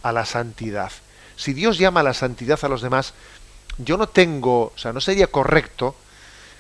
A 0.03 0.13
la 0.13 0.26
santidad. 0.26 0.91
Si 1.36 1.53
Dios 1.53 1.78
llama 1.78 1.99
a 1.99 2.03
la 2.03 2.13
santidad 2.13 2.59
a 2.61 2.70
los 2.70 2.82
demás, 2.82 3.13
yo 3.78 3.97
no 3.97 4.07
tengo, 4.07 4.72
o 4.74 4.78
sea, 4.78 4.93
no 4.93 5.01
sería 5.01 5.28
correcto 5.28 5.95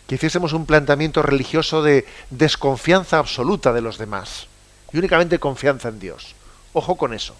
que 0.07 0.15
hiciésemos 0.15 0.51
un 0.51 0.65
planteamiento 0.65 1.21
religioso 1.21 1.81
de 1.81 2.05
desconfianza 2.29 3.19
absoluta 3.19 3.71
de 3.71 3.81
los 3.81 3.97
demás 3.97 4.47
y 4.91 4.97
únicamente 4.97 5.39
confianza 5.39 5.87
en 5.87 5.99
Dios. 5.99 6.35
Ojo 6.73 6.97
con 6.97 7.13
eso. 7.13 7.35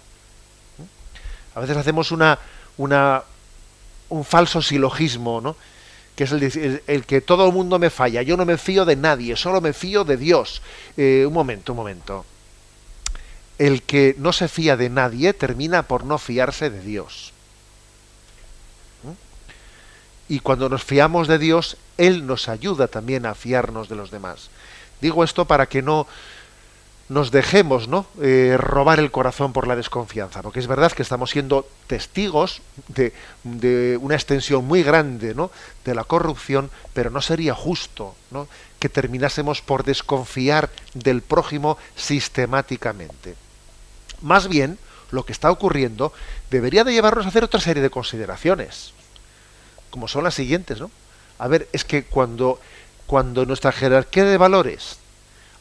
A 1.54 1.60
veces 1.60 1.76
hacemos 1.76 2.10
una, 2.10 2.38
una, 2.76 3.24
un 4.10 4.24
falso 4.24 4.60
silogismo, 4.60 5.40
¿no? 5.40 5.56
que 6.20 6.24
es 6.24 6.82
el, 6.86 7.06
que 7.06 7.22
todo 7.22 7.46
el 7.46 7.52
mundo 7.52 7.78
me 7.78 7.88
falla. 7.88 8.20
Yo 8.20 8.36
no 8.36 8.44
me 8.44 8.58
fío 8.58 8.84
de 8.84 8.94
nadie, 8.94 9.36
solo 9.36 9.62
me 9.62 9.72
fío 9.72 10.04
de 10.04 10.18
Dios. 10.18 10.60
Eh, 10.98 11.24
un 11.26 11.32
momento, 11.32 11.72
un 11.72 11.76
momento. 11.76 12.26
El 13.58 13.82
que 13.82 14.14
no 14.18 14.32
se 14.34 14.48
fía 14.48 14.76
de 14.76 14.90
nadie 14.90 15.32
termina 15.32 15.84
por 15.84 16.04
no 16.04 16.18
fiarse 16.18 16.68
de 16.68 16.82
Dios. 16.82 17.32
¿Mm? 19.02 20.34
Y 20.34 20.40
cuando 20.40 20.68
nos 20.68 20.84
fiamos 20.84 21.26
de 21.26 21.38
Dios, 21.38 21.78
Él 21.96 22.26
nos 22.26 22.50
ayuda 22.50 22.88
también 22.88 23.24
a 23.24 23.34
fiarnos 23.34 23.88
de 23.88 23.96
los 23.96 24.10
demás. 24.10 24.50
Digo 25.00 25.24
esto 25.24 25.46
para 25.46 25.66
que 25.66 25.80
no, 25.80 26.06
nos 27.10 27.32
dejemos 27.32 27.88
¿no? 27.88 28.06
Eh, 28.22 28.56
robar 28.56 29.00
el 29.00 29.10
corazón 29.10 29.52
por 29.52 29.66
la 29.66 29.74
desconfianza, 29.74 30.42
porque 30.42 30.60
es 30.60 30.68
verdad 30.68 30.92
que 30.92 31.02
estamos 31.02 31.30
siendo 31.30 31.68
testigos 31.88 32.62
de, 32.86 33.12
de 33.42 33.98
una 34.00 34.14
extensión 34.14 34.64
muy 34.64 34.84
grande 34.84 35.34
¿no? 35.34 35.50
de 35.84 35.96
la 35.96 36.04
corrupción, 36.04 36.70
pero 36.94 37.10
no 37.10 37.20
sería 37.20 37.52
justo 37.52 38.14
que 38.78 38.88
terminásemos 38.88 39.60
por 39.60 39.82
desconfiar 39.82 40.70
del 40.94 41.20
prójimo 41.20 41.78
sistemáticamente. 41.96 43.34
Más 44.22 44.46
bien, 44.46 44.78
lo 45.10 45.24
que 45.24 45.32
está 45.32 45.50
ocurriendo 45.50 46.12
debería 46.48 46.84
de 46.84 46.92
llevarnos 46.92 47.26
a 47.26 47.30
hacer 47.30 47.42
otra 47.42 47.60
serie 47.60 47.82
de 47.82 47.90
consideraciones, 47.90 48.92
como 49.90 50.06
son 50.06 50.22
las 50.22 50.34
siguientes, 50.34 50.78
¿no? 50.78 50.92
A 51.40 51.48
ver, 51.48 51.68
es 51.72 51.84
que 51.84 52.04
cuando, 52.04 52.60
cuando 53.08 53.46
nuestra 53.46 53.72
jerarquía 53.72 54.24
de 54.26 54.36
valores 54.36 54.99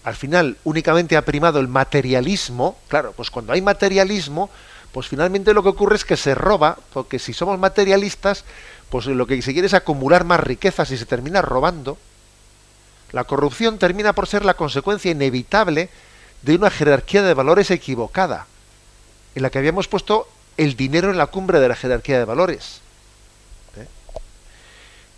al 0.03 0.15
final 0.15 0.57
únicamente 0.63 1.17
ha 1.17 1.25
primado 1.25 1.59
el 1.59 1.67
materialismo, 1.67 2.77
claro, 2.87 3.13
pues 3.15 3.29
cuando 3.29 3.53
hay 3.53 3.61
materialismo, 3.61 4.49
pues 4.91 5.07
finalmente 5.07 5.53
lo 5.53 5.61
que 5.61 5.69
ocurre 5.69 5.95
es 5.95 6.05
que 6.05 6.17
se 6.17 6.35
roba, 6.35 6.77
porque 6.93 7.19
si 7.19 7.33
somos 7.33 7.59
materialistas, 7.59 8.45
pues 8.89 9.05
lo 9.05 9.27
que 9.27 9.41
se 9.41 9.53
quiere 9.53 9.67
es 9.67 9.73
acumular 9.73 10.23
más 10.23 10.39
riquezas 10.39 10.89
y 10.91 10.97
se 10.97 11.05
termina 11.05 11.41
robando. 11.41 11.97
La 13.11 13.25
corrupción 13.25 13.77
termina 13.77 14.13
por 14.13 14.27
ser 14.27 14.45
la 14.45 14.53
consecuencia 14.53 15.11
inevitable 15.11 15.89
de 16.41 16.55
una 16.55 16.69
jerarquía 16.69 17.21
de 17.21 17.33
valores 17.33 17.69
equivocada, 17.69 18.47
en 19.35 19.43
la 19.43 19.49
que 19.49 19.57
habíamos 19.57 19.87
puesto 19.87 20.27
el 20.57 20.75
dinero 20.75 21.11
en 21.11 21.17
la 21.17 21.27
cumbre 21.27 21.59
de 21.59 21.67
la 21.67 21.75
jerarquía 21.75 22.17
de 22.17 22.25
valores. 22.25 22.81
¿eh? 23.77 23.87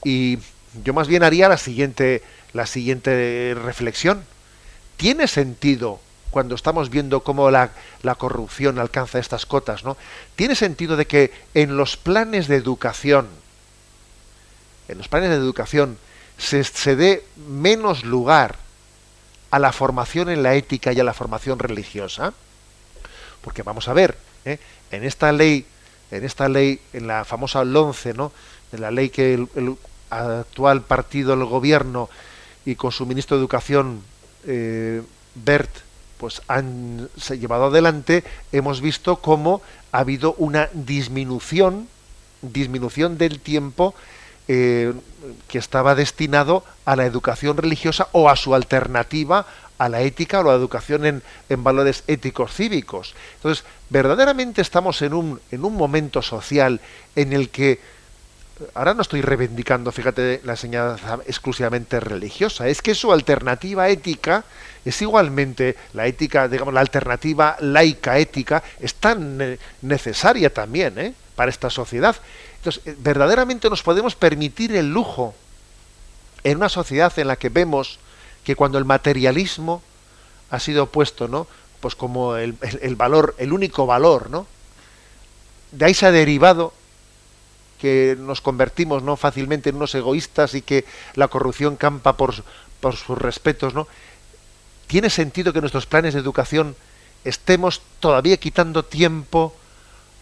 Y 0.03 0.39
yo 0.83 0.93
más 0.93 1.07
bien 1.07 1.23
haría 1.23 1.47
la 1.47 1.57
siguiente, 1.57 2.23
la 2.53 2.65
siguiente 2.65 3.55
reflexión 3.55 4.23
tiene 5.01 5.27
sentido 5.27 5.99
cuando 6.29 6.53
estamos 6.53 6.91
viendo 6.91 7.21
cómo 7.21 7.49
la, 7.49 7.71
corrupción 8.19 8.77
alcanza 8.77 9.17
estas 9.17 9.47
cotas, 9.47 9.83
¿no? 9.83 9.97
Tiene 10.35 10.53
sentido 10.53 10.95
de 10.95 11.07
que 11.07 11.33
en 11.55 11.75
los 11.75 11.97
planes 11.97 12.47
de 12.47 12.55
educación, 12.55 13.27
en 14.87 14.99
los 14.99 15.07
planes 15.07 15.31
de 15.31 15.37
educación, 15.37 15.97
se, 16.37 16.63
se 16.63 16.95
dé 16.95 17.25
menos 17.47 18.03
lugar 18.03 18.57
a 19.49 19.57
la 19.57 19.71
formación 19.71 20.29
en 20.29 20.43
la 20.43 20.53
ética 20.53 20.93
y 20.93 20.99
a 20.99 21.03
la 21.03 21.15
formación 21.15 21.57
religiosa. 21.57 22.35
Porque 23.41 23.63
vamos 23.63 23.87
a 23.87 23.93
ver, 23.93 24.19
¿eh? 24.45 24.59
en 24.91 25.03
esta 25.03 25.31
ley, 25.31 25.65
en 26.11 26.23
esta 26.23 26.47
ley, 26.47 26.79
en 26.93 27.07
la 27.07 27.25
famosa 27.25 27.61
11, 27.61 28.13
¿no? 28.13 28.31
En 28.71 28.81
la 28.81 28.91
ley 28.91 29.09
que 29.09 29.33
el 29.33 29.77
actual 30.11 30.83
partido 30.83 31.35
del 31.35 31.45
gobierno 31.45 32.07
y 32.65 32.75
con 32.75 32.91
su 32.91 33.07
ministro 33.07 33.35
de 33.35 33.41
Educación 33.41 34.10
eh, 34.45 35.01
Bert 35.35 35.69
pues 36.17 36.41
han 36.47 37.09
se 37.17 37.39
llevado 37.39 37.65
adelante, 37.65 38.23
hemos 38.51 38.79
visto 38.79 39.15
cómo 39.17 39.61
ha 39.91 39.99
habido 39.99 40.35
una 40.37 40.69
disminución, 40.73 41.87
disminución 42.43 43.17
del 43.17 43.39
tiempo 43.39 43.95
eh, 44.47 44.93
que 45.47 45.57
estaba 45.57 45.95
destinado 45.95 46.63
a 46.85 46.95
la 46.95 47.05
educación 47.05 47.57
religiosa 47.57 48.07
o 48.11 48.29
a 48.29 48.35
su 48.35 48.53
alternativa 48.53 49.47
a 49.79 49.89
la 49.89 50.01
ética 50.01 50.41
o 50.41 50.43
la 50.43 50.53
educación 50.53 51.07
en, 51.07 51.23
en, 51.49 51.63
valores 51.63 52.03
éticos 52.05 52.53
cívicos. 52.53 53.15
Entonces, 53.37 53.65
verdaderamente 53.89 54.61
estamos 54.61 55.01
en 55.01 55.15
un, 55.15 55.41
en 55.49 55.65
un 55.65 55.75
momento 55.75 56.21
social 56.21 56.79
en 57.15 57.33
el 57.33 57.49
que 57.49 57.79
ahora 58.73 58.93
no 58.93 59.01
estoy 59.01 59.21
reivindicando, 59.21 59.91
fíjate, 59.91 60.41
la 60.43 60.53
enseñanza 60.53 61.19
exclusivamente 61.25 61.99
religiosa, 61.99 62.67
es 62.67 62.81
que 62.81 62.95
su 62.95 63.11
alternativa 63.11 63.89
ética 63.89 64.43
es 64.85 65.01
igualmente 65.01 65.75
la 65.93 66.07
ética, 66.07 66.47
digamos, 66.47 66.73
la 66.73 66.81
alternativa 66.81 67.57
laica 67.59 68.17
ética 68.17 68.63
es 68.79 68.95
tan 68.95 69.57
necesaria 69.81 70.53
también 70.53 70.97
¿eh? 70.97 71.13
para 71.35 71.51
esta 71.51 71.69
sociedad. 71.69 72.15
Entonces, 72.57 72.81
eh, 72.85 72.95
verdaderamente 72.97 73.69
nos 73.69 73.83
podemos 73.83 74.15
permitir 74.15 74.75
el 74.75 74.91
lujo 74.91 75.35
en 76.43 76.57
una 76.57 76.69
sociedad 76.69 77.17
en 77.17 77.27
la 77.27 77.35
que 77.35 77.49
vemos 77.49 77.99
que 78.43 78.55
cuando 78.55 78.77
el 78.77 78.85
materialismo 78.85 79.81
ha 80.49 80.59
sido 80.59 80.87
puesto, 80.87 81.27
¿no? 81.27 81.47
Pues 81.79 81.95
como 81.95 82.35
el, 82.35 82.55
el 82.81 82.95
valor, 82.95 83.35
el 83.37 83.53
único 83.53 83.85
valor, 83.85 84.29
¿no? 84.29 84.47
De 85.71 85.85
ahí 85.85 85.93
se 85.93 86.05
ha 86.05 86.11
derivado 86.11 86.73
que 87.81 88.15
nos 88.19 88.41
convertimos 88.41 89.01
no 89.01 89.17
fácilmente 89.17 89.71
en 89.71 89.77
unos 89.77 89.95
egoístas 89.95 90.53
y 90.53 90.61
que 90.61 90.85
la 91.15 91.29
corrupción 91.29 91.77
campa 91.77 92.15
por, 92.15 92.35
por 92.79 92.95
sus 92.95 93.17
respetos, 93.17 93.73
¿no? 93.73 93.87
¿Tiene 94.85 95.09
sentido 95.09 95.51
que 95.51 95.61
nuestros 95.61 95.87
planes 95.87 96.13
de 96.13 96.19
educación 96.19 96.75
estemos 97.25 97.81
todavía 97.99 98.37
quitando 98.37 98.85
tiempo 98.85 99.55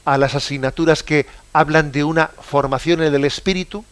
a 0.05 0.17
las 0.17 0.35
asignaturas 0.35 1.03
que 1.03 1.25
hablan 1.51 1.91
de 1.91 2.05
una 2.05 2.27
formación 2.27 3.03
en 3.03 3.13
el 3.13 3.25
espíritu? 3.25 3.83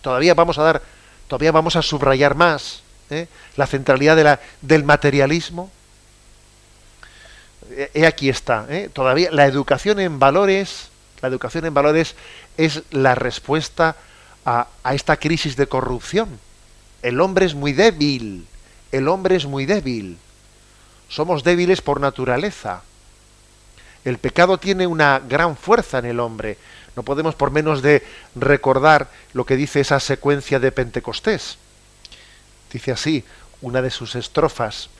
Todavía 0.00 0.34
vamos 0.34 0.58
a 0.58 0.64
dar, 0.64 0.82
todavía 1.28 1.52
vamos 1.52 1.76
a 1.76 1.82
subrayar 1.82 2.34
más 2.34 2.82
¿eh? 3.10 3.28
la 3.56 3.68
centralidad 3.68 4.16
de 4.16 4.24
la, 4.24 4.40
del 4.62 4.82
materialismo. 4.82 5.70
He 7.94 8.04
aquí 8.04 8.28
está, 8.28 8.66
¿eh? 8.68 8.90
todavía 8.92 9.30
la 9.30 9.46
educación 9.46 10.00
en 10.00 10.18
valores 10.18 10.90
la 11.22 11.28
educación 11.28 11.64
en 11.64 11.74
valores 11.74 12.14
es 12.56 12.82
la 12.90 13.14
respuesta 13.14 13.96
a, 14.44 14.68
esta 14.92 15.16
crisis 15.16 15.56
de 15.56 15.66
corrupción. 15.66 16.38
El 17.02 17.20
hombre 17.20 17.46
es 17.46 17.54
muy 17.54 17.72
débil, 17.72 18.46
el 18.92 19.08
hombre 19.08 19.36
es 19.36 19.46
muy 19.46 19.66
débil. 19.66 20.18
Somos 21.08 21.44
débiles 21.44 21.82
por 21.82 22.00
naturaleza. 22.00 22.82
El 24.04 24.18
pecado 24.18 24.58
tiene 24.58 24.86
una 24.86 25.18
gran 25.18 25.56
fuerza 25.56 25.98
en 25.98 26.06
el 26.06 26.20
hombre. 26.20 26.58
No 26.94 27.02
podemos 27.02 27.34
por 27.34 27.50
menos 27.50 27.82
de 27.82 28.04
recordar 28.34 29.08
lo 29.32 29.44
que 29.44 29.56
dice 29.56 29.80
esa 29.80 30.00
secuencia 30.00 30.60
de 30.60 30.72
Pentecostés. 30.72 31.58
Dice 32.72 32.92
así, 32.92 33.24
una 33.60 33.82
de 33.82 33.90
sus 33.90 34.14
estrofas, 34.14 34.90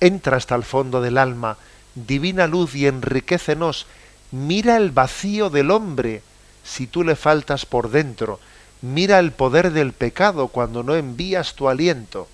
entra 0.00 0.36
hasta 0.36 0.54
el 0.54 0.64
fondo 0.64 1.00
del 1.00 1.18
alma, 1.18 1.56
divina 1.94 2.46
luz 2.46 2.74
y 2.74 2.86
enriquecenos 2.86 3.86
Mira 4.34 4.78
el 4.78 4.90
vacío 4.90 5.48
del 5.48 5.70
hombre 5.70 6.20
si 6.64 6.88
tú 6.88 7.04
le 7.04 7.14
faltas 7.14 7.66
por 7.66 7.88
dentro. 7.88 8.40
Mira 8.82 9.20
el 9.20 9.30
poder 9.30 9.70
del 9.70 9.92
pecado 9.92 10.48
cuando 10.48 10.82
no 10.82 10.96
envías 10.96 11.54
tu 11.54 11.68
aliento. 11.68 12.26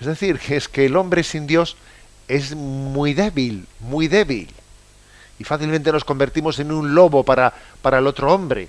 Es 0.00 0.06
decir, 0.06 0.40
que 0.40 0.56
es 0.56 0.66
que 0.66 0.86
el 0.86 0.96
hombre 0.96 1.22
sin 1.22 1.46
Dios 1.46 1.76
es 2.26 2.56
muy 2.56 3.14
débil, 3.14 3.68
muy 3.78 4.08
débil. 4.08 4.52
Y 5.38 5.44
fácilmente 5.44 5.92
nos 5.92 6.02
convertimos 6.04 6.58
en 6.58 6.72
un 6.72 6.96
lobo 6.96 7.22
para, 7.22 7.54
para 7.80 7.98
el 7.98 8.06
otro 8.08 8.34
hombre. 8.34 8.68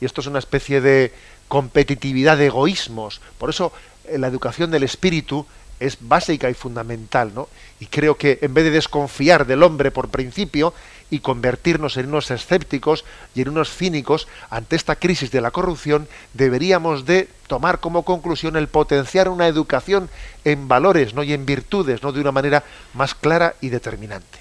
Y 0.00 0.04
esto 0.04 0.20
es 0.20 0.26
una 0.26 0.40
especie 0.40 0.80
de 0.80 1.14
competitividad 1.46 2.38
de 2.38 2.46
egoísmos. 2.46 3.20
Por 3.38 3.50
eso 3.50 3.72
eh, 4.06 4.18
la 4.18 4.26
educación 4.26 4.72
del 4.72 4.82
espíritu 4.82 5.46
es 5.78 5.98
básica 6.00 6.50
y 6.50 6.54
fundamental, 6.54 7.32
¿no? 7.32 7.48
Y 7.82 7.86
creo 7.86 8.14
que 8.14 8.38
en 8.42 8.54
vez 8.54 8.62
de 8.62 8.70
desconfiar 8.70 9.44
del 9.44 9.64
hombre 9.64 9.90
por 9.90 10.08
principio 10.08 10.72
y 11.10 11.18
convertirnos 11.18 11.96
en 11.96 12.06
unos 12.06 12.30
escépticos 12.30 13.04
y 13.34 13.42
en 13.42 13.48
unos 13.48 13.74
cínicos 13.74 14.28
ante 14.50 14.76
esta 14.76 14.94
crisis 14.94 15.32
de 15.32 15.40
la 15.40 15.50
corrupción, 15.50 16.06
deberíamos 16.32 17.06
de 17.06 17.28
tomar 17.48 17.80
como 17.80 18.04
conclusión 18.04 18.54
el 18.54 18.68
potenciar 18.68 19.28
una 19.28 19.48
educación 19.48 20.08
en 20.44 20.68
valores, 20.68 21.12
¿no? 21.12 21.24
y 21.24 21.32
en 21.32 21.44
virtudes, 21.44 22.04
¿no? 22.04 22.12
de 22.12 22.20
una 22.20 22.30
manera 22.30 22.62
más 22.94 23.16
clara 23.16 23.56
y 23.60 23.70
determinante. 23.70 24.38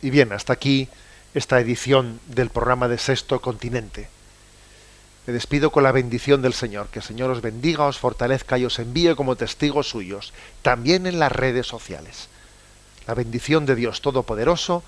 Y 0.00 0.10
bien, 0.10 0.32
hasta 0.32 0.52
aquí 0.52 0.86
esta 1.34 1.58
edición 1.58 2.20
del 2.28 2.48
programa 2.48 2.86
de 2.86 2.98
Sexto 2.98 3.40
Continente. 3.40 4.13
Me 5.26 5.32
despido 5.32 5.70
con 5.70 5.82
la 5.82 5.92
bendición 5.92 6.42
del 6.42 6.52
Señor. 6.52 6.88
Que 6.88 6.98
el 6.98 7.04
Señor 7.04 7.30
os 7.30 7.40
bendiga, 7.40 7.86
os 7.86 7.98
fortalezca 7.98 8.58
y 8.58 8.64
os 8.64 8.78
envíe 8.78 9.14
como 9.16 9.36
testigos 9.36 9.88
suyos, 9.88 10.32
también 10.62 11.06
en 11.06 11.18
las 11.18 11.32
redes 11.32 11.66
sociales. 11.66 12.28
La 13.06 13.14
bendición 13.14 13.66
de 13.66 13.74
Dios 13.74 14.00
Todopoderoso, 14.00 14.82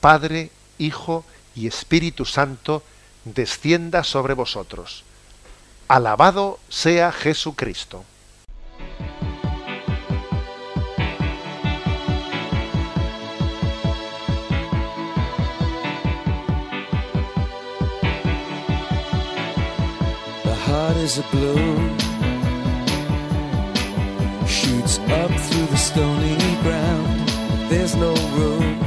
Padre, 0.00 0.50
Hijo 0.78 1.24
y 1.54 1.66
Espíritu 1.66 2.24
Santo, 2.24 2.82
descienda 3.24 4.04
sobre 4.04 4.34
vosotros. 4.34 5.04
Alabado 5.88 6.60
sea 6.68 7.10
Jesucristo. 7.10 8.04
Is 21.00 21.16
a 21.18 21.22
balloon 21.32 21.98
shoots 24.46 24.98
up 25.20 25.30
through 25.30 25.66
the 25.66 25.76
stony 25.76 26.36
ground. 26.62 27.28
There's 27.70 27.94
no 27.96 28.12
room. 28.36 28.78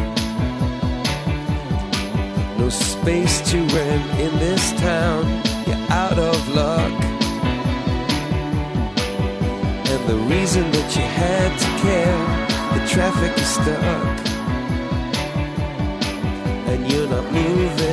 No 2.60 2.70
space 2.70 3.42
to 3.50 3.58
rent 3.76 4.20
in 4.20 4.32
this 4.38 4.72
town. 4.74 5.24
You're 5.66 5.86
out 5.90 6.20
of 6.20 6.38
luck. 6.50 6.94
And 9.92 10.02
the 10.12 10.20
reason 10.34 10.70
that 10.72 10.90
you 10.96 11.06
had 11.24 11.52
to 11.64 11.70
care, 11.84 12.20
the 12.76 12.82
traffic 12.94 13.34
is 13.44 13.50
stuck. 13.58 14.18
And 16.70 16.92
you're 16.92 17.10
not 17.10 17.26
moving 17.32 17.93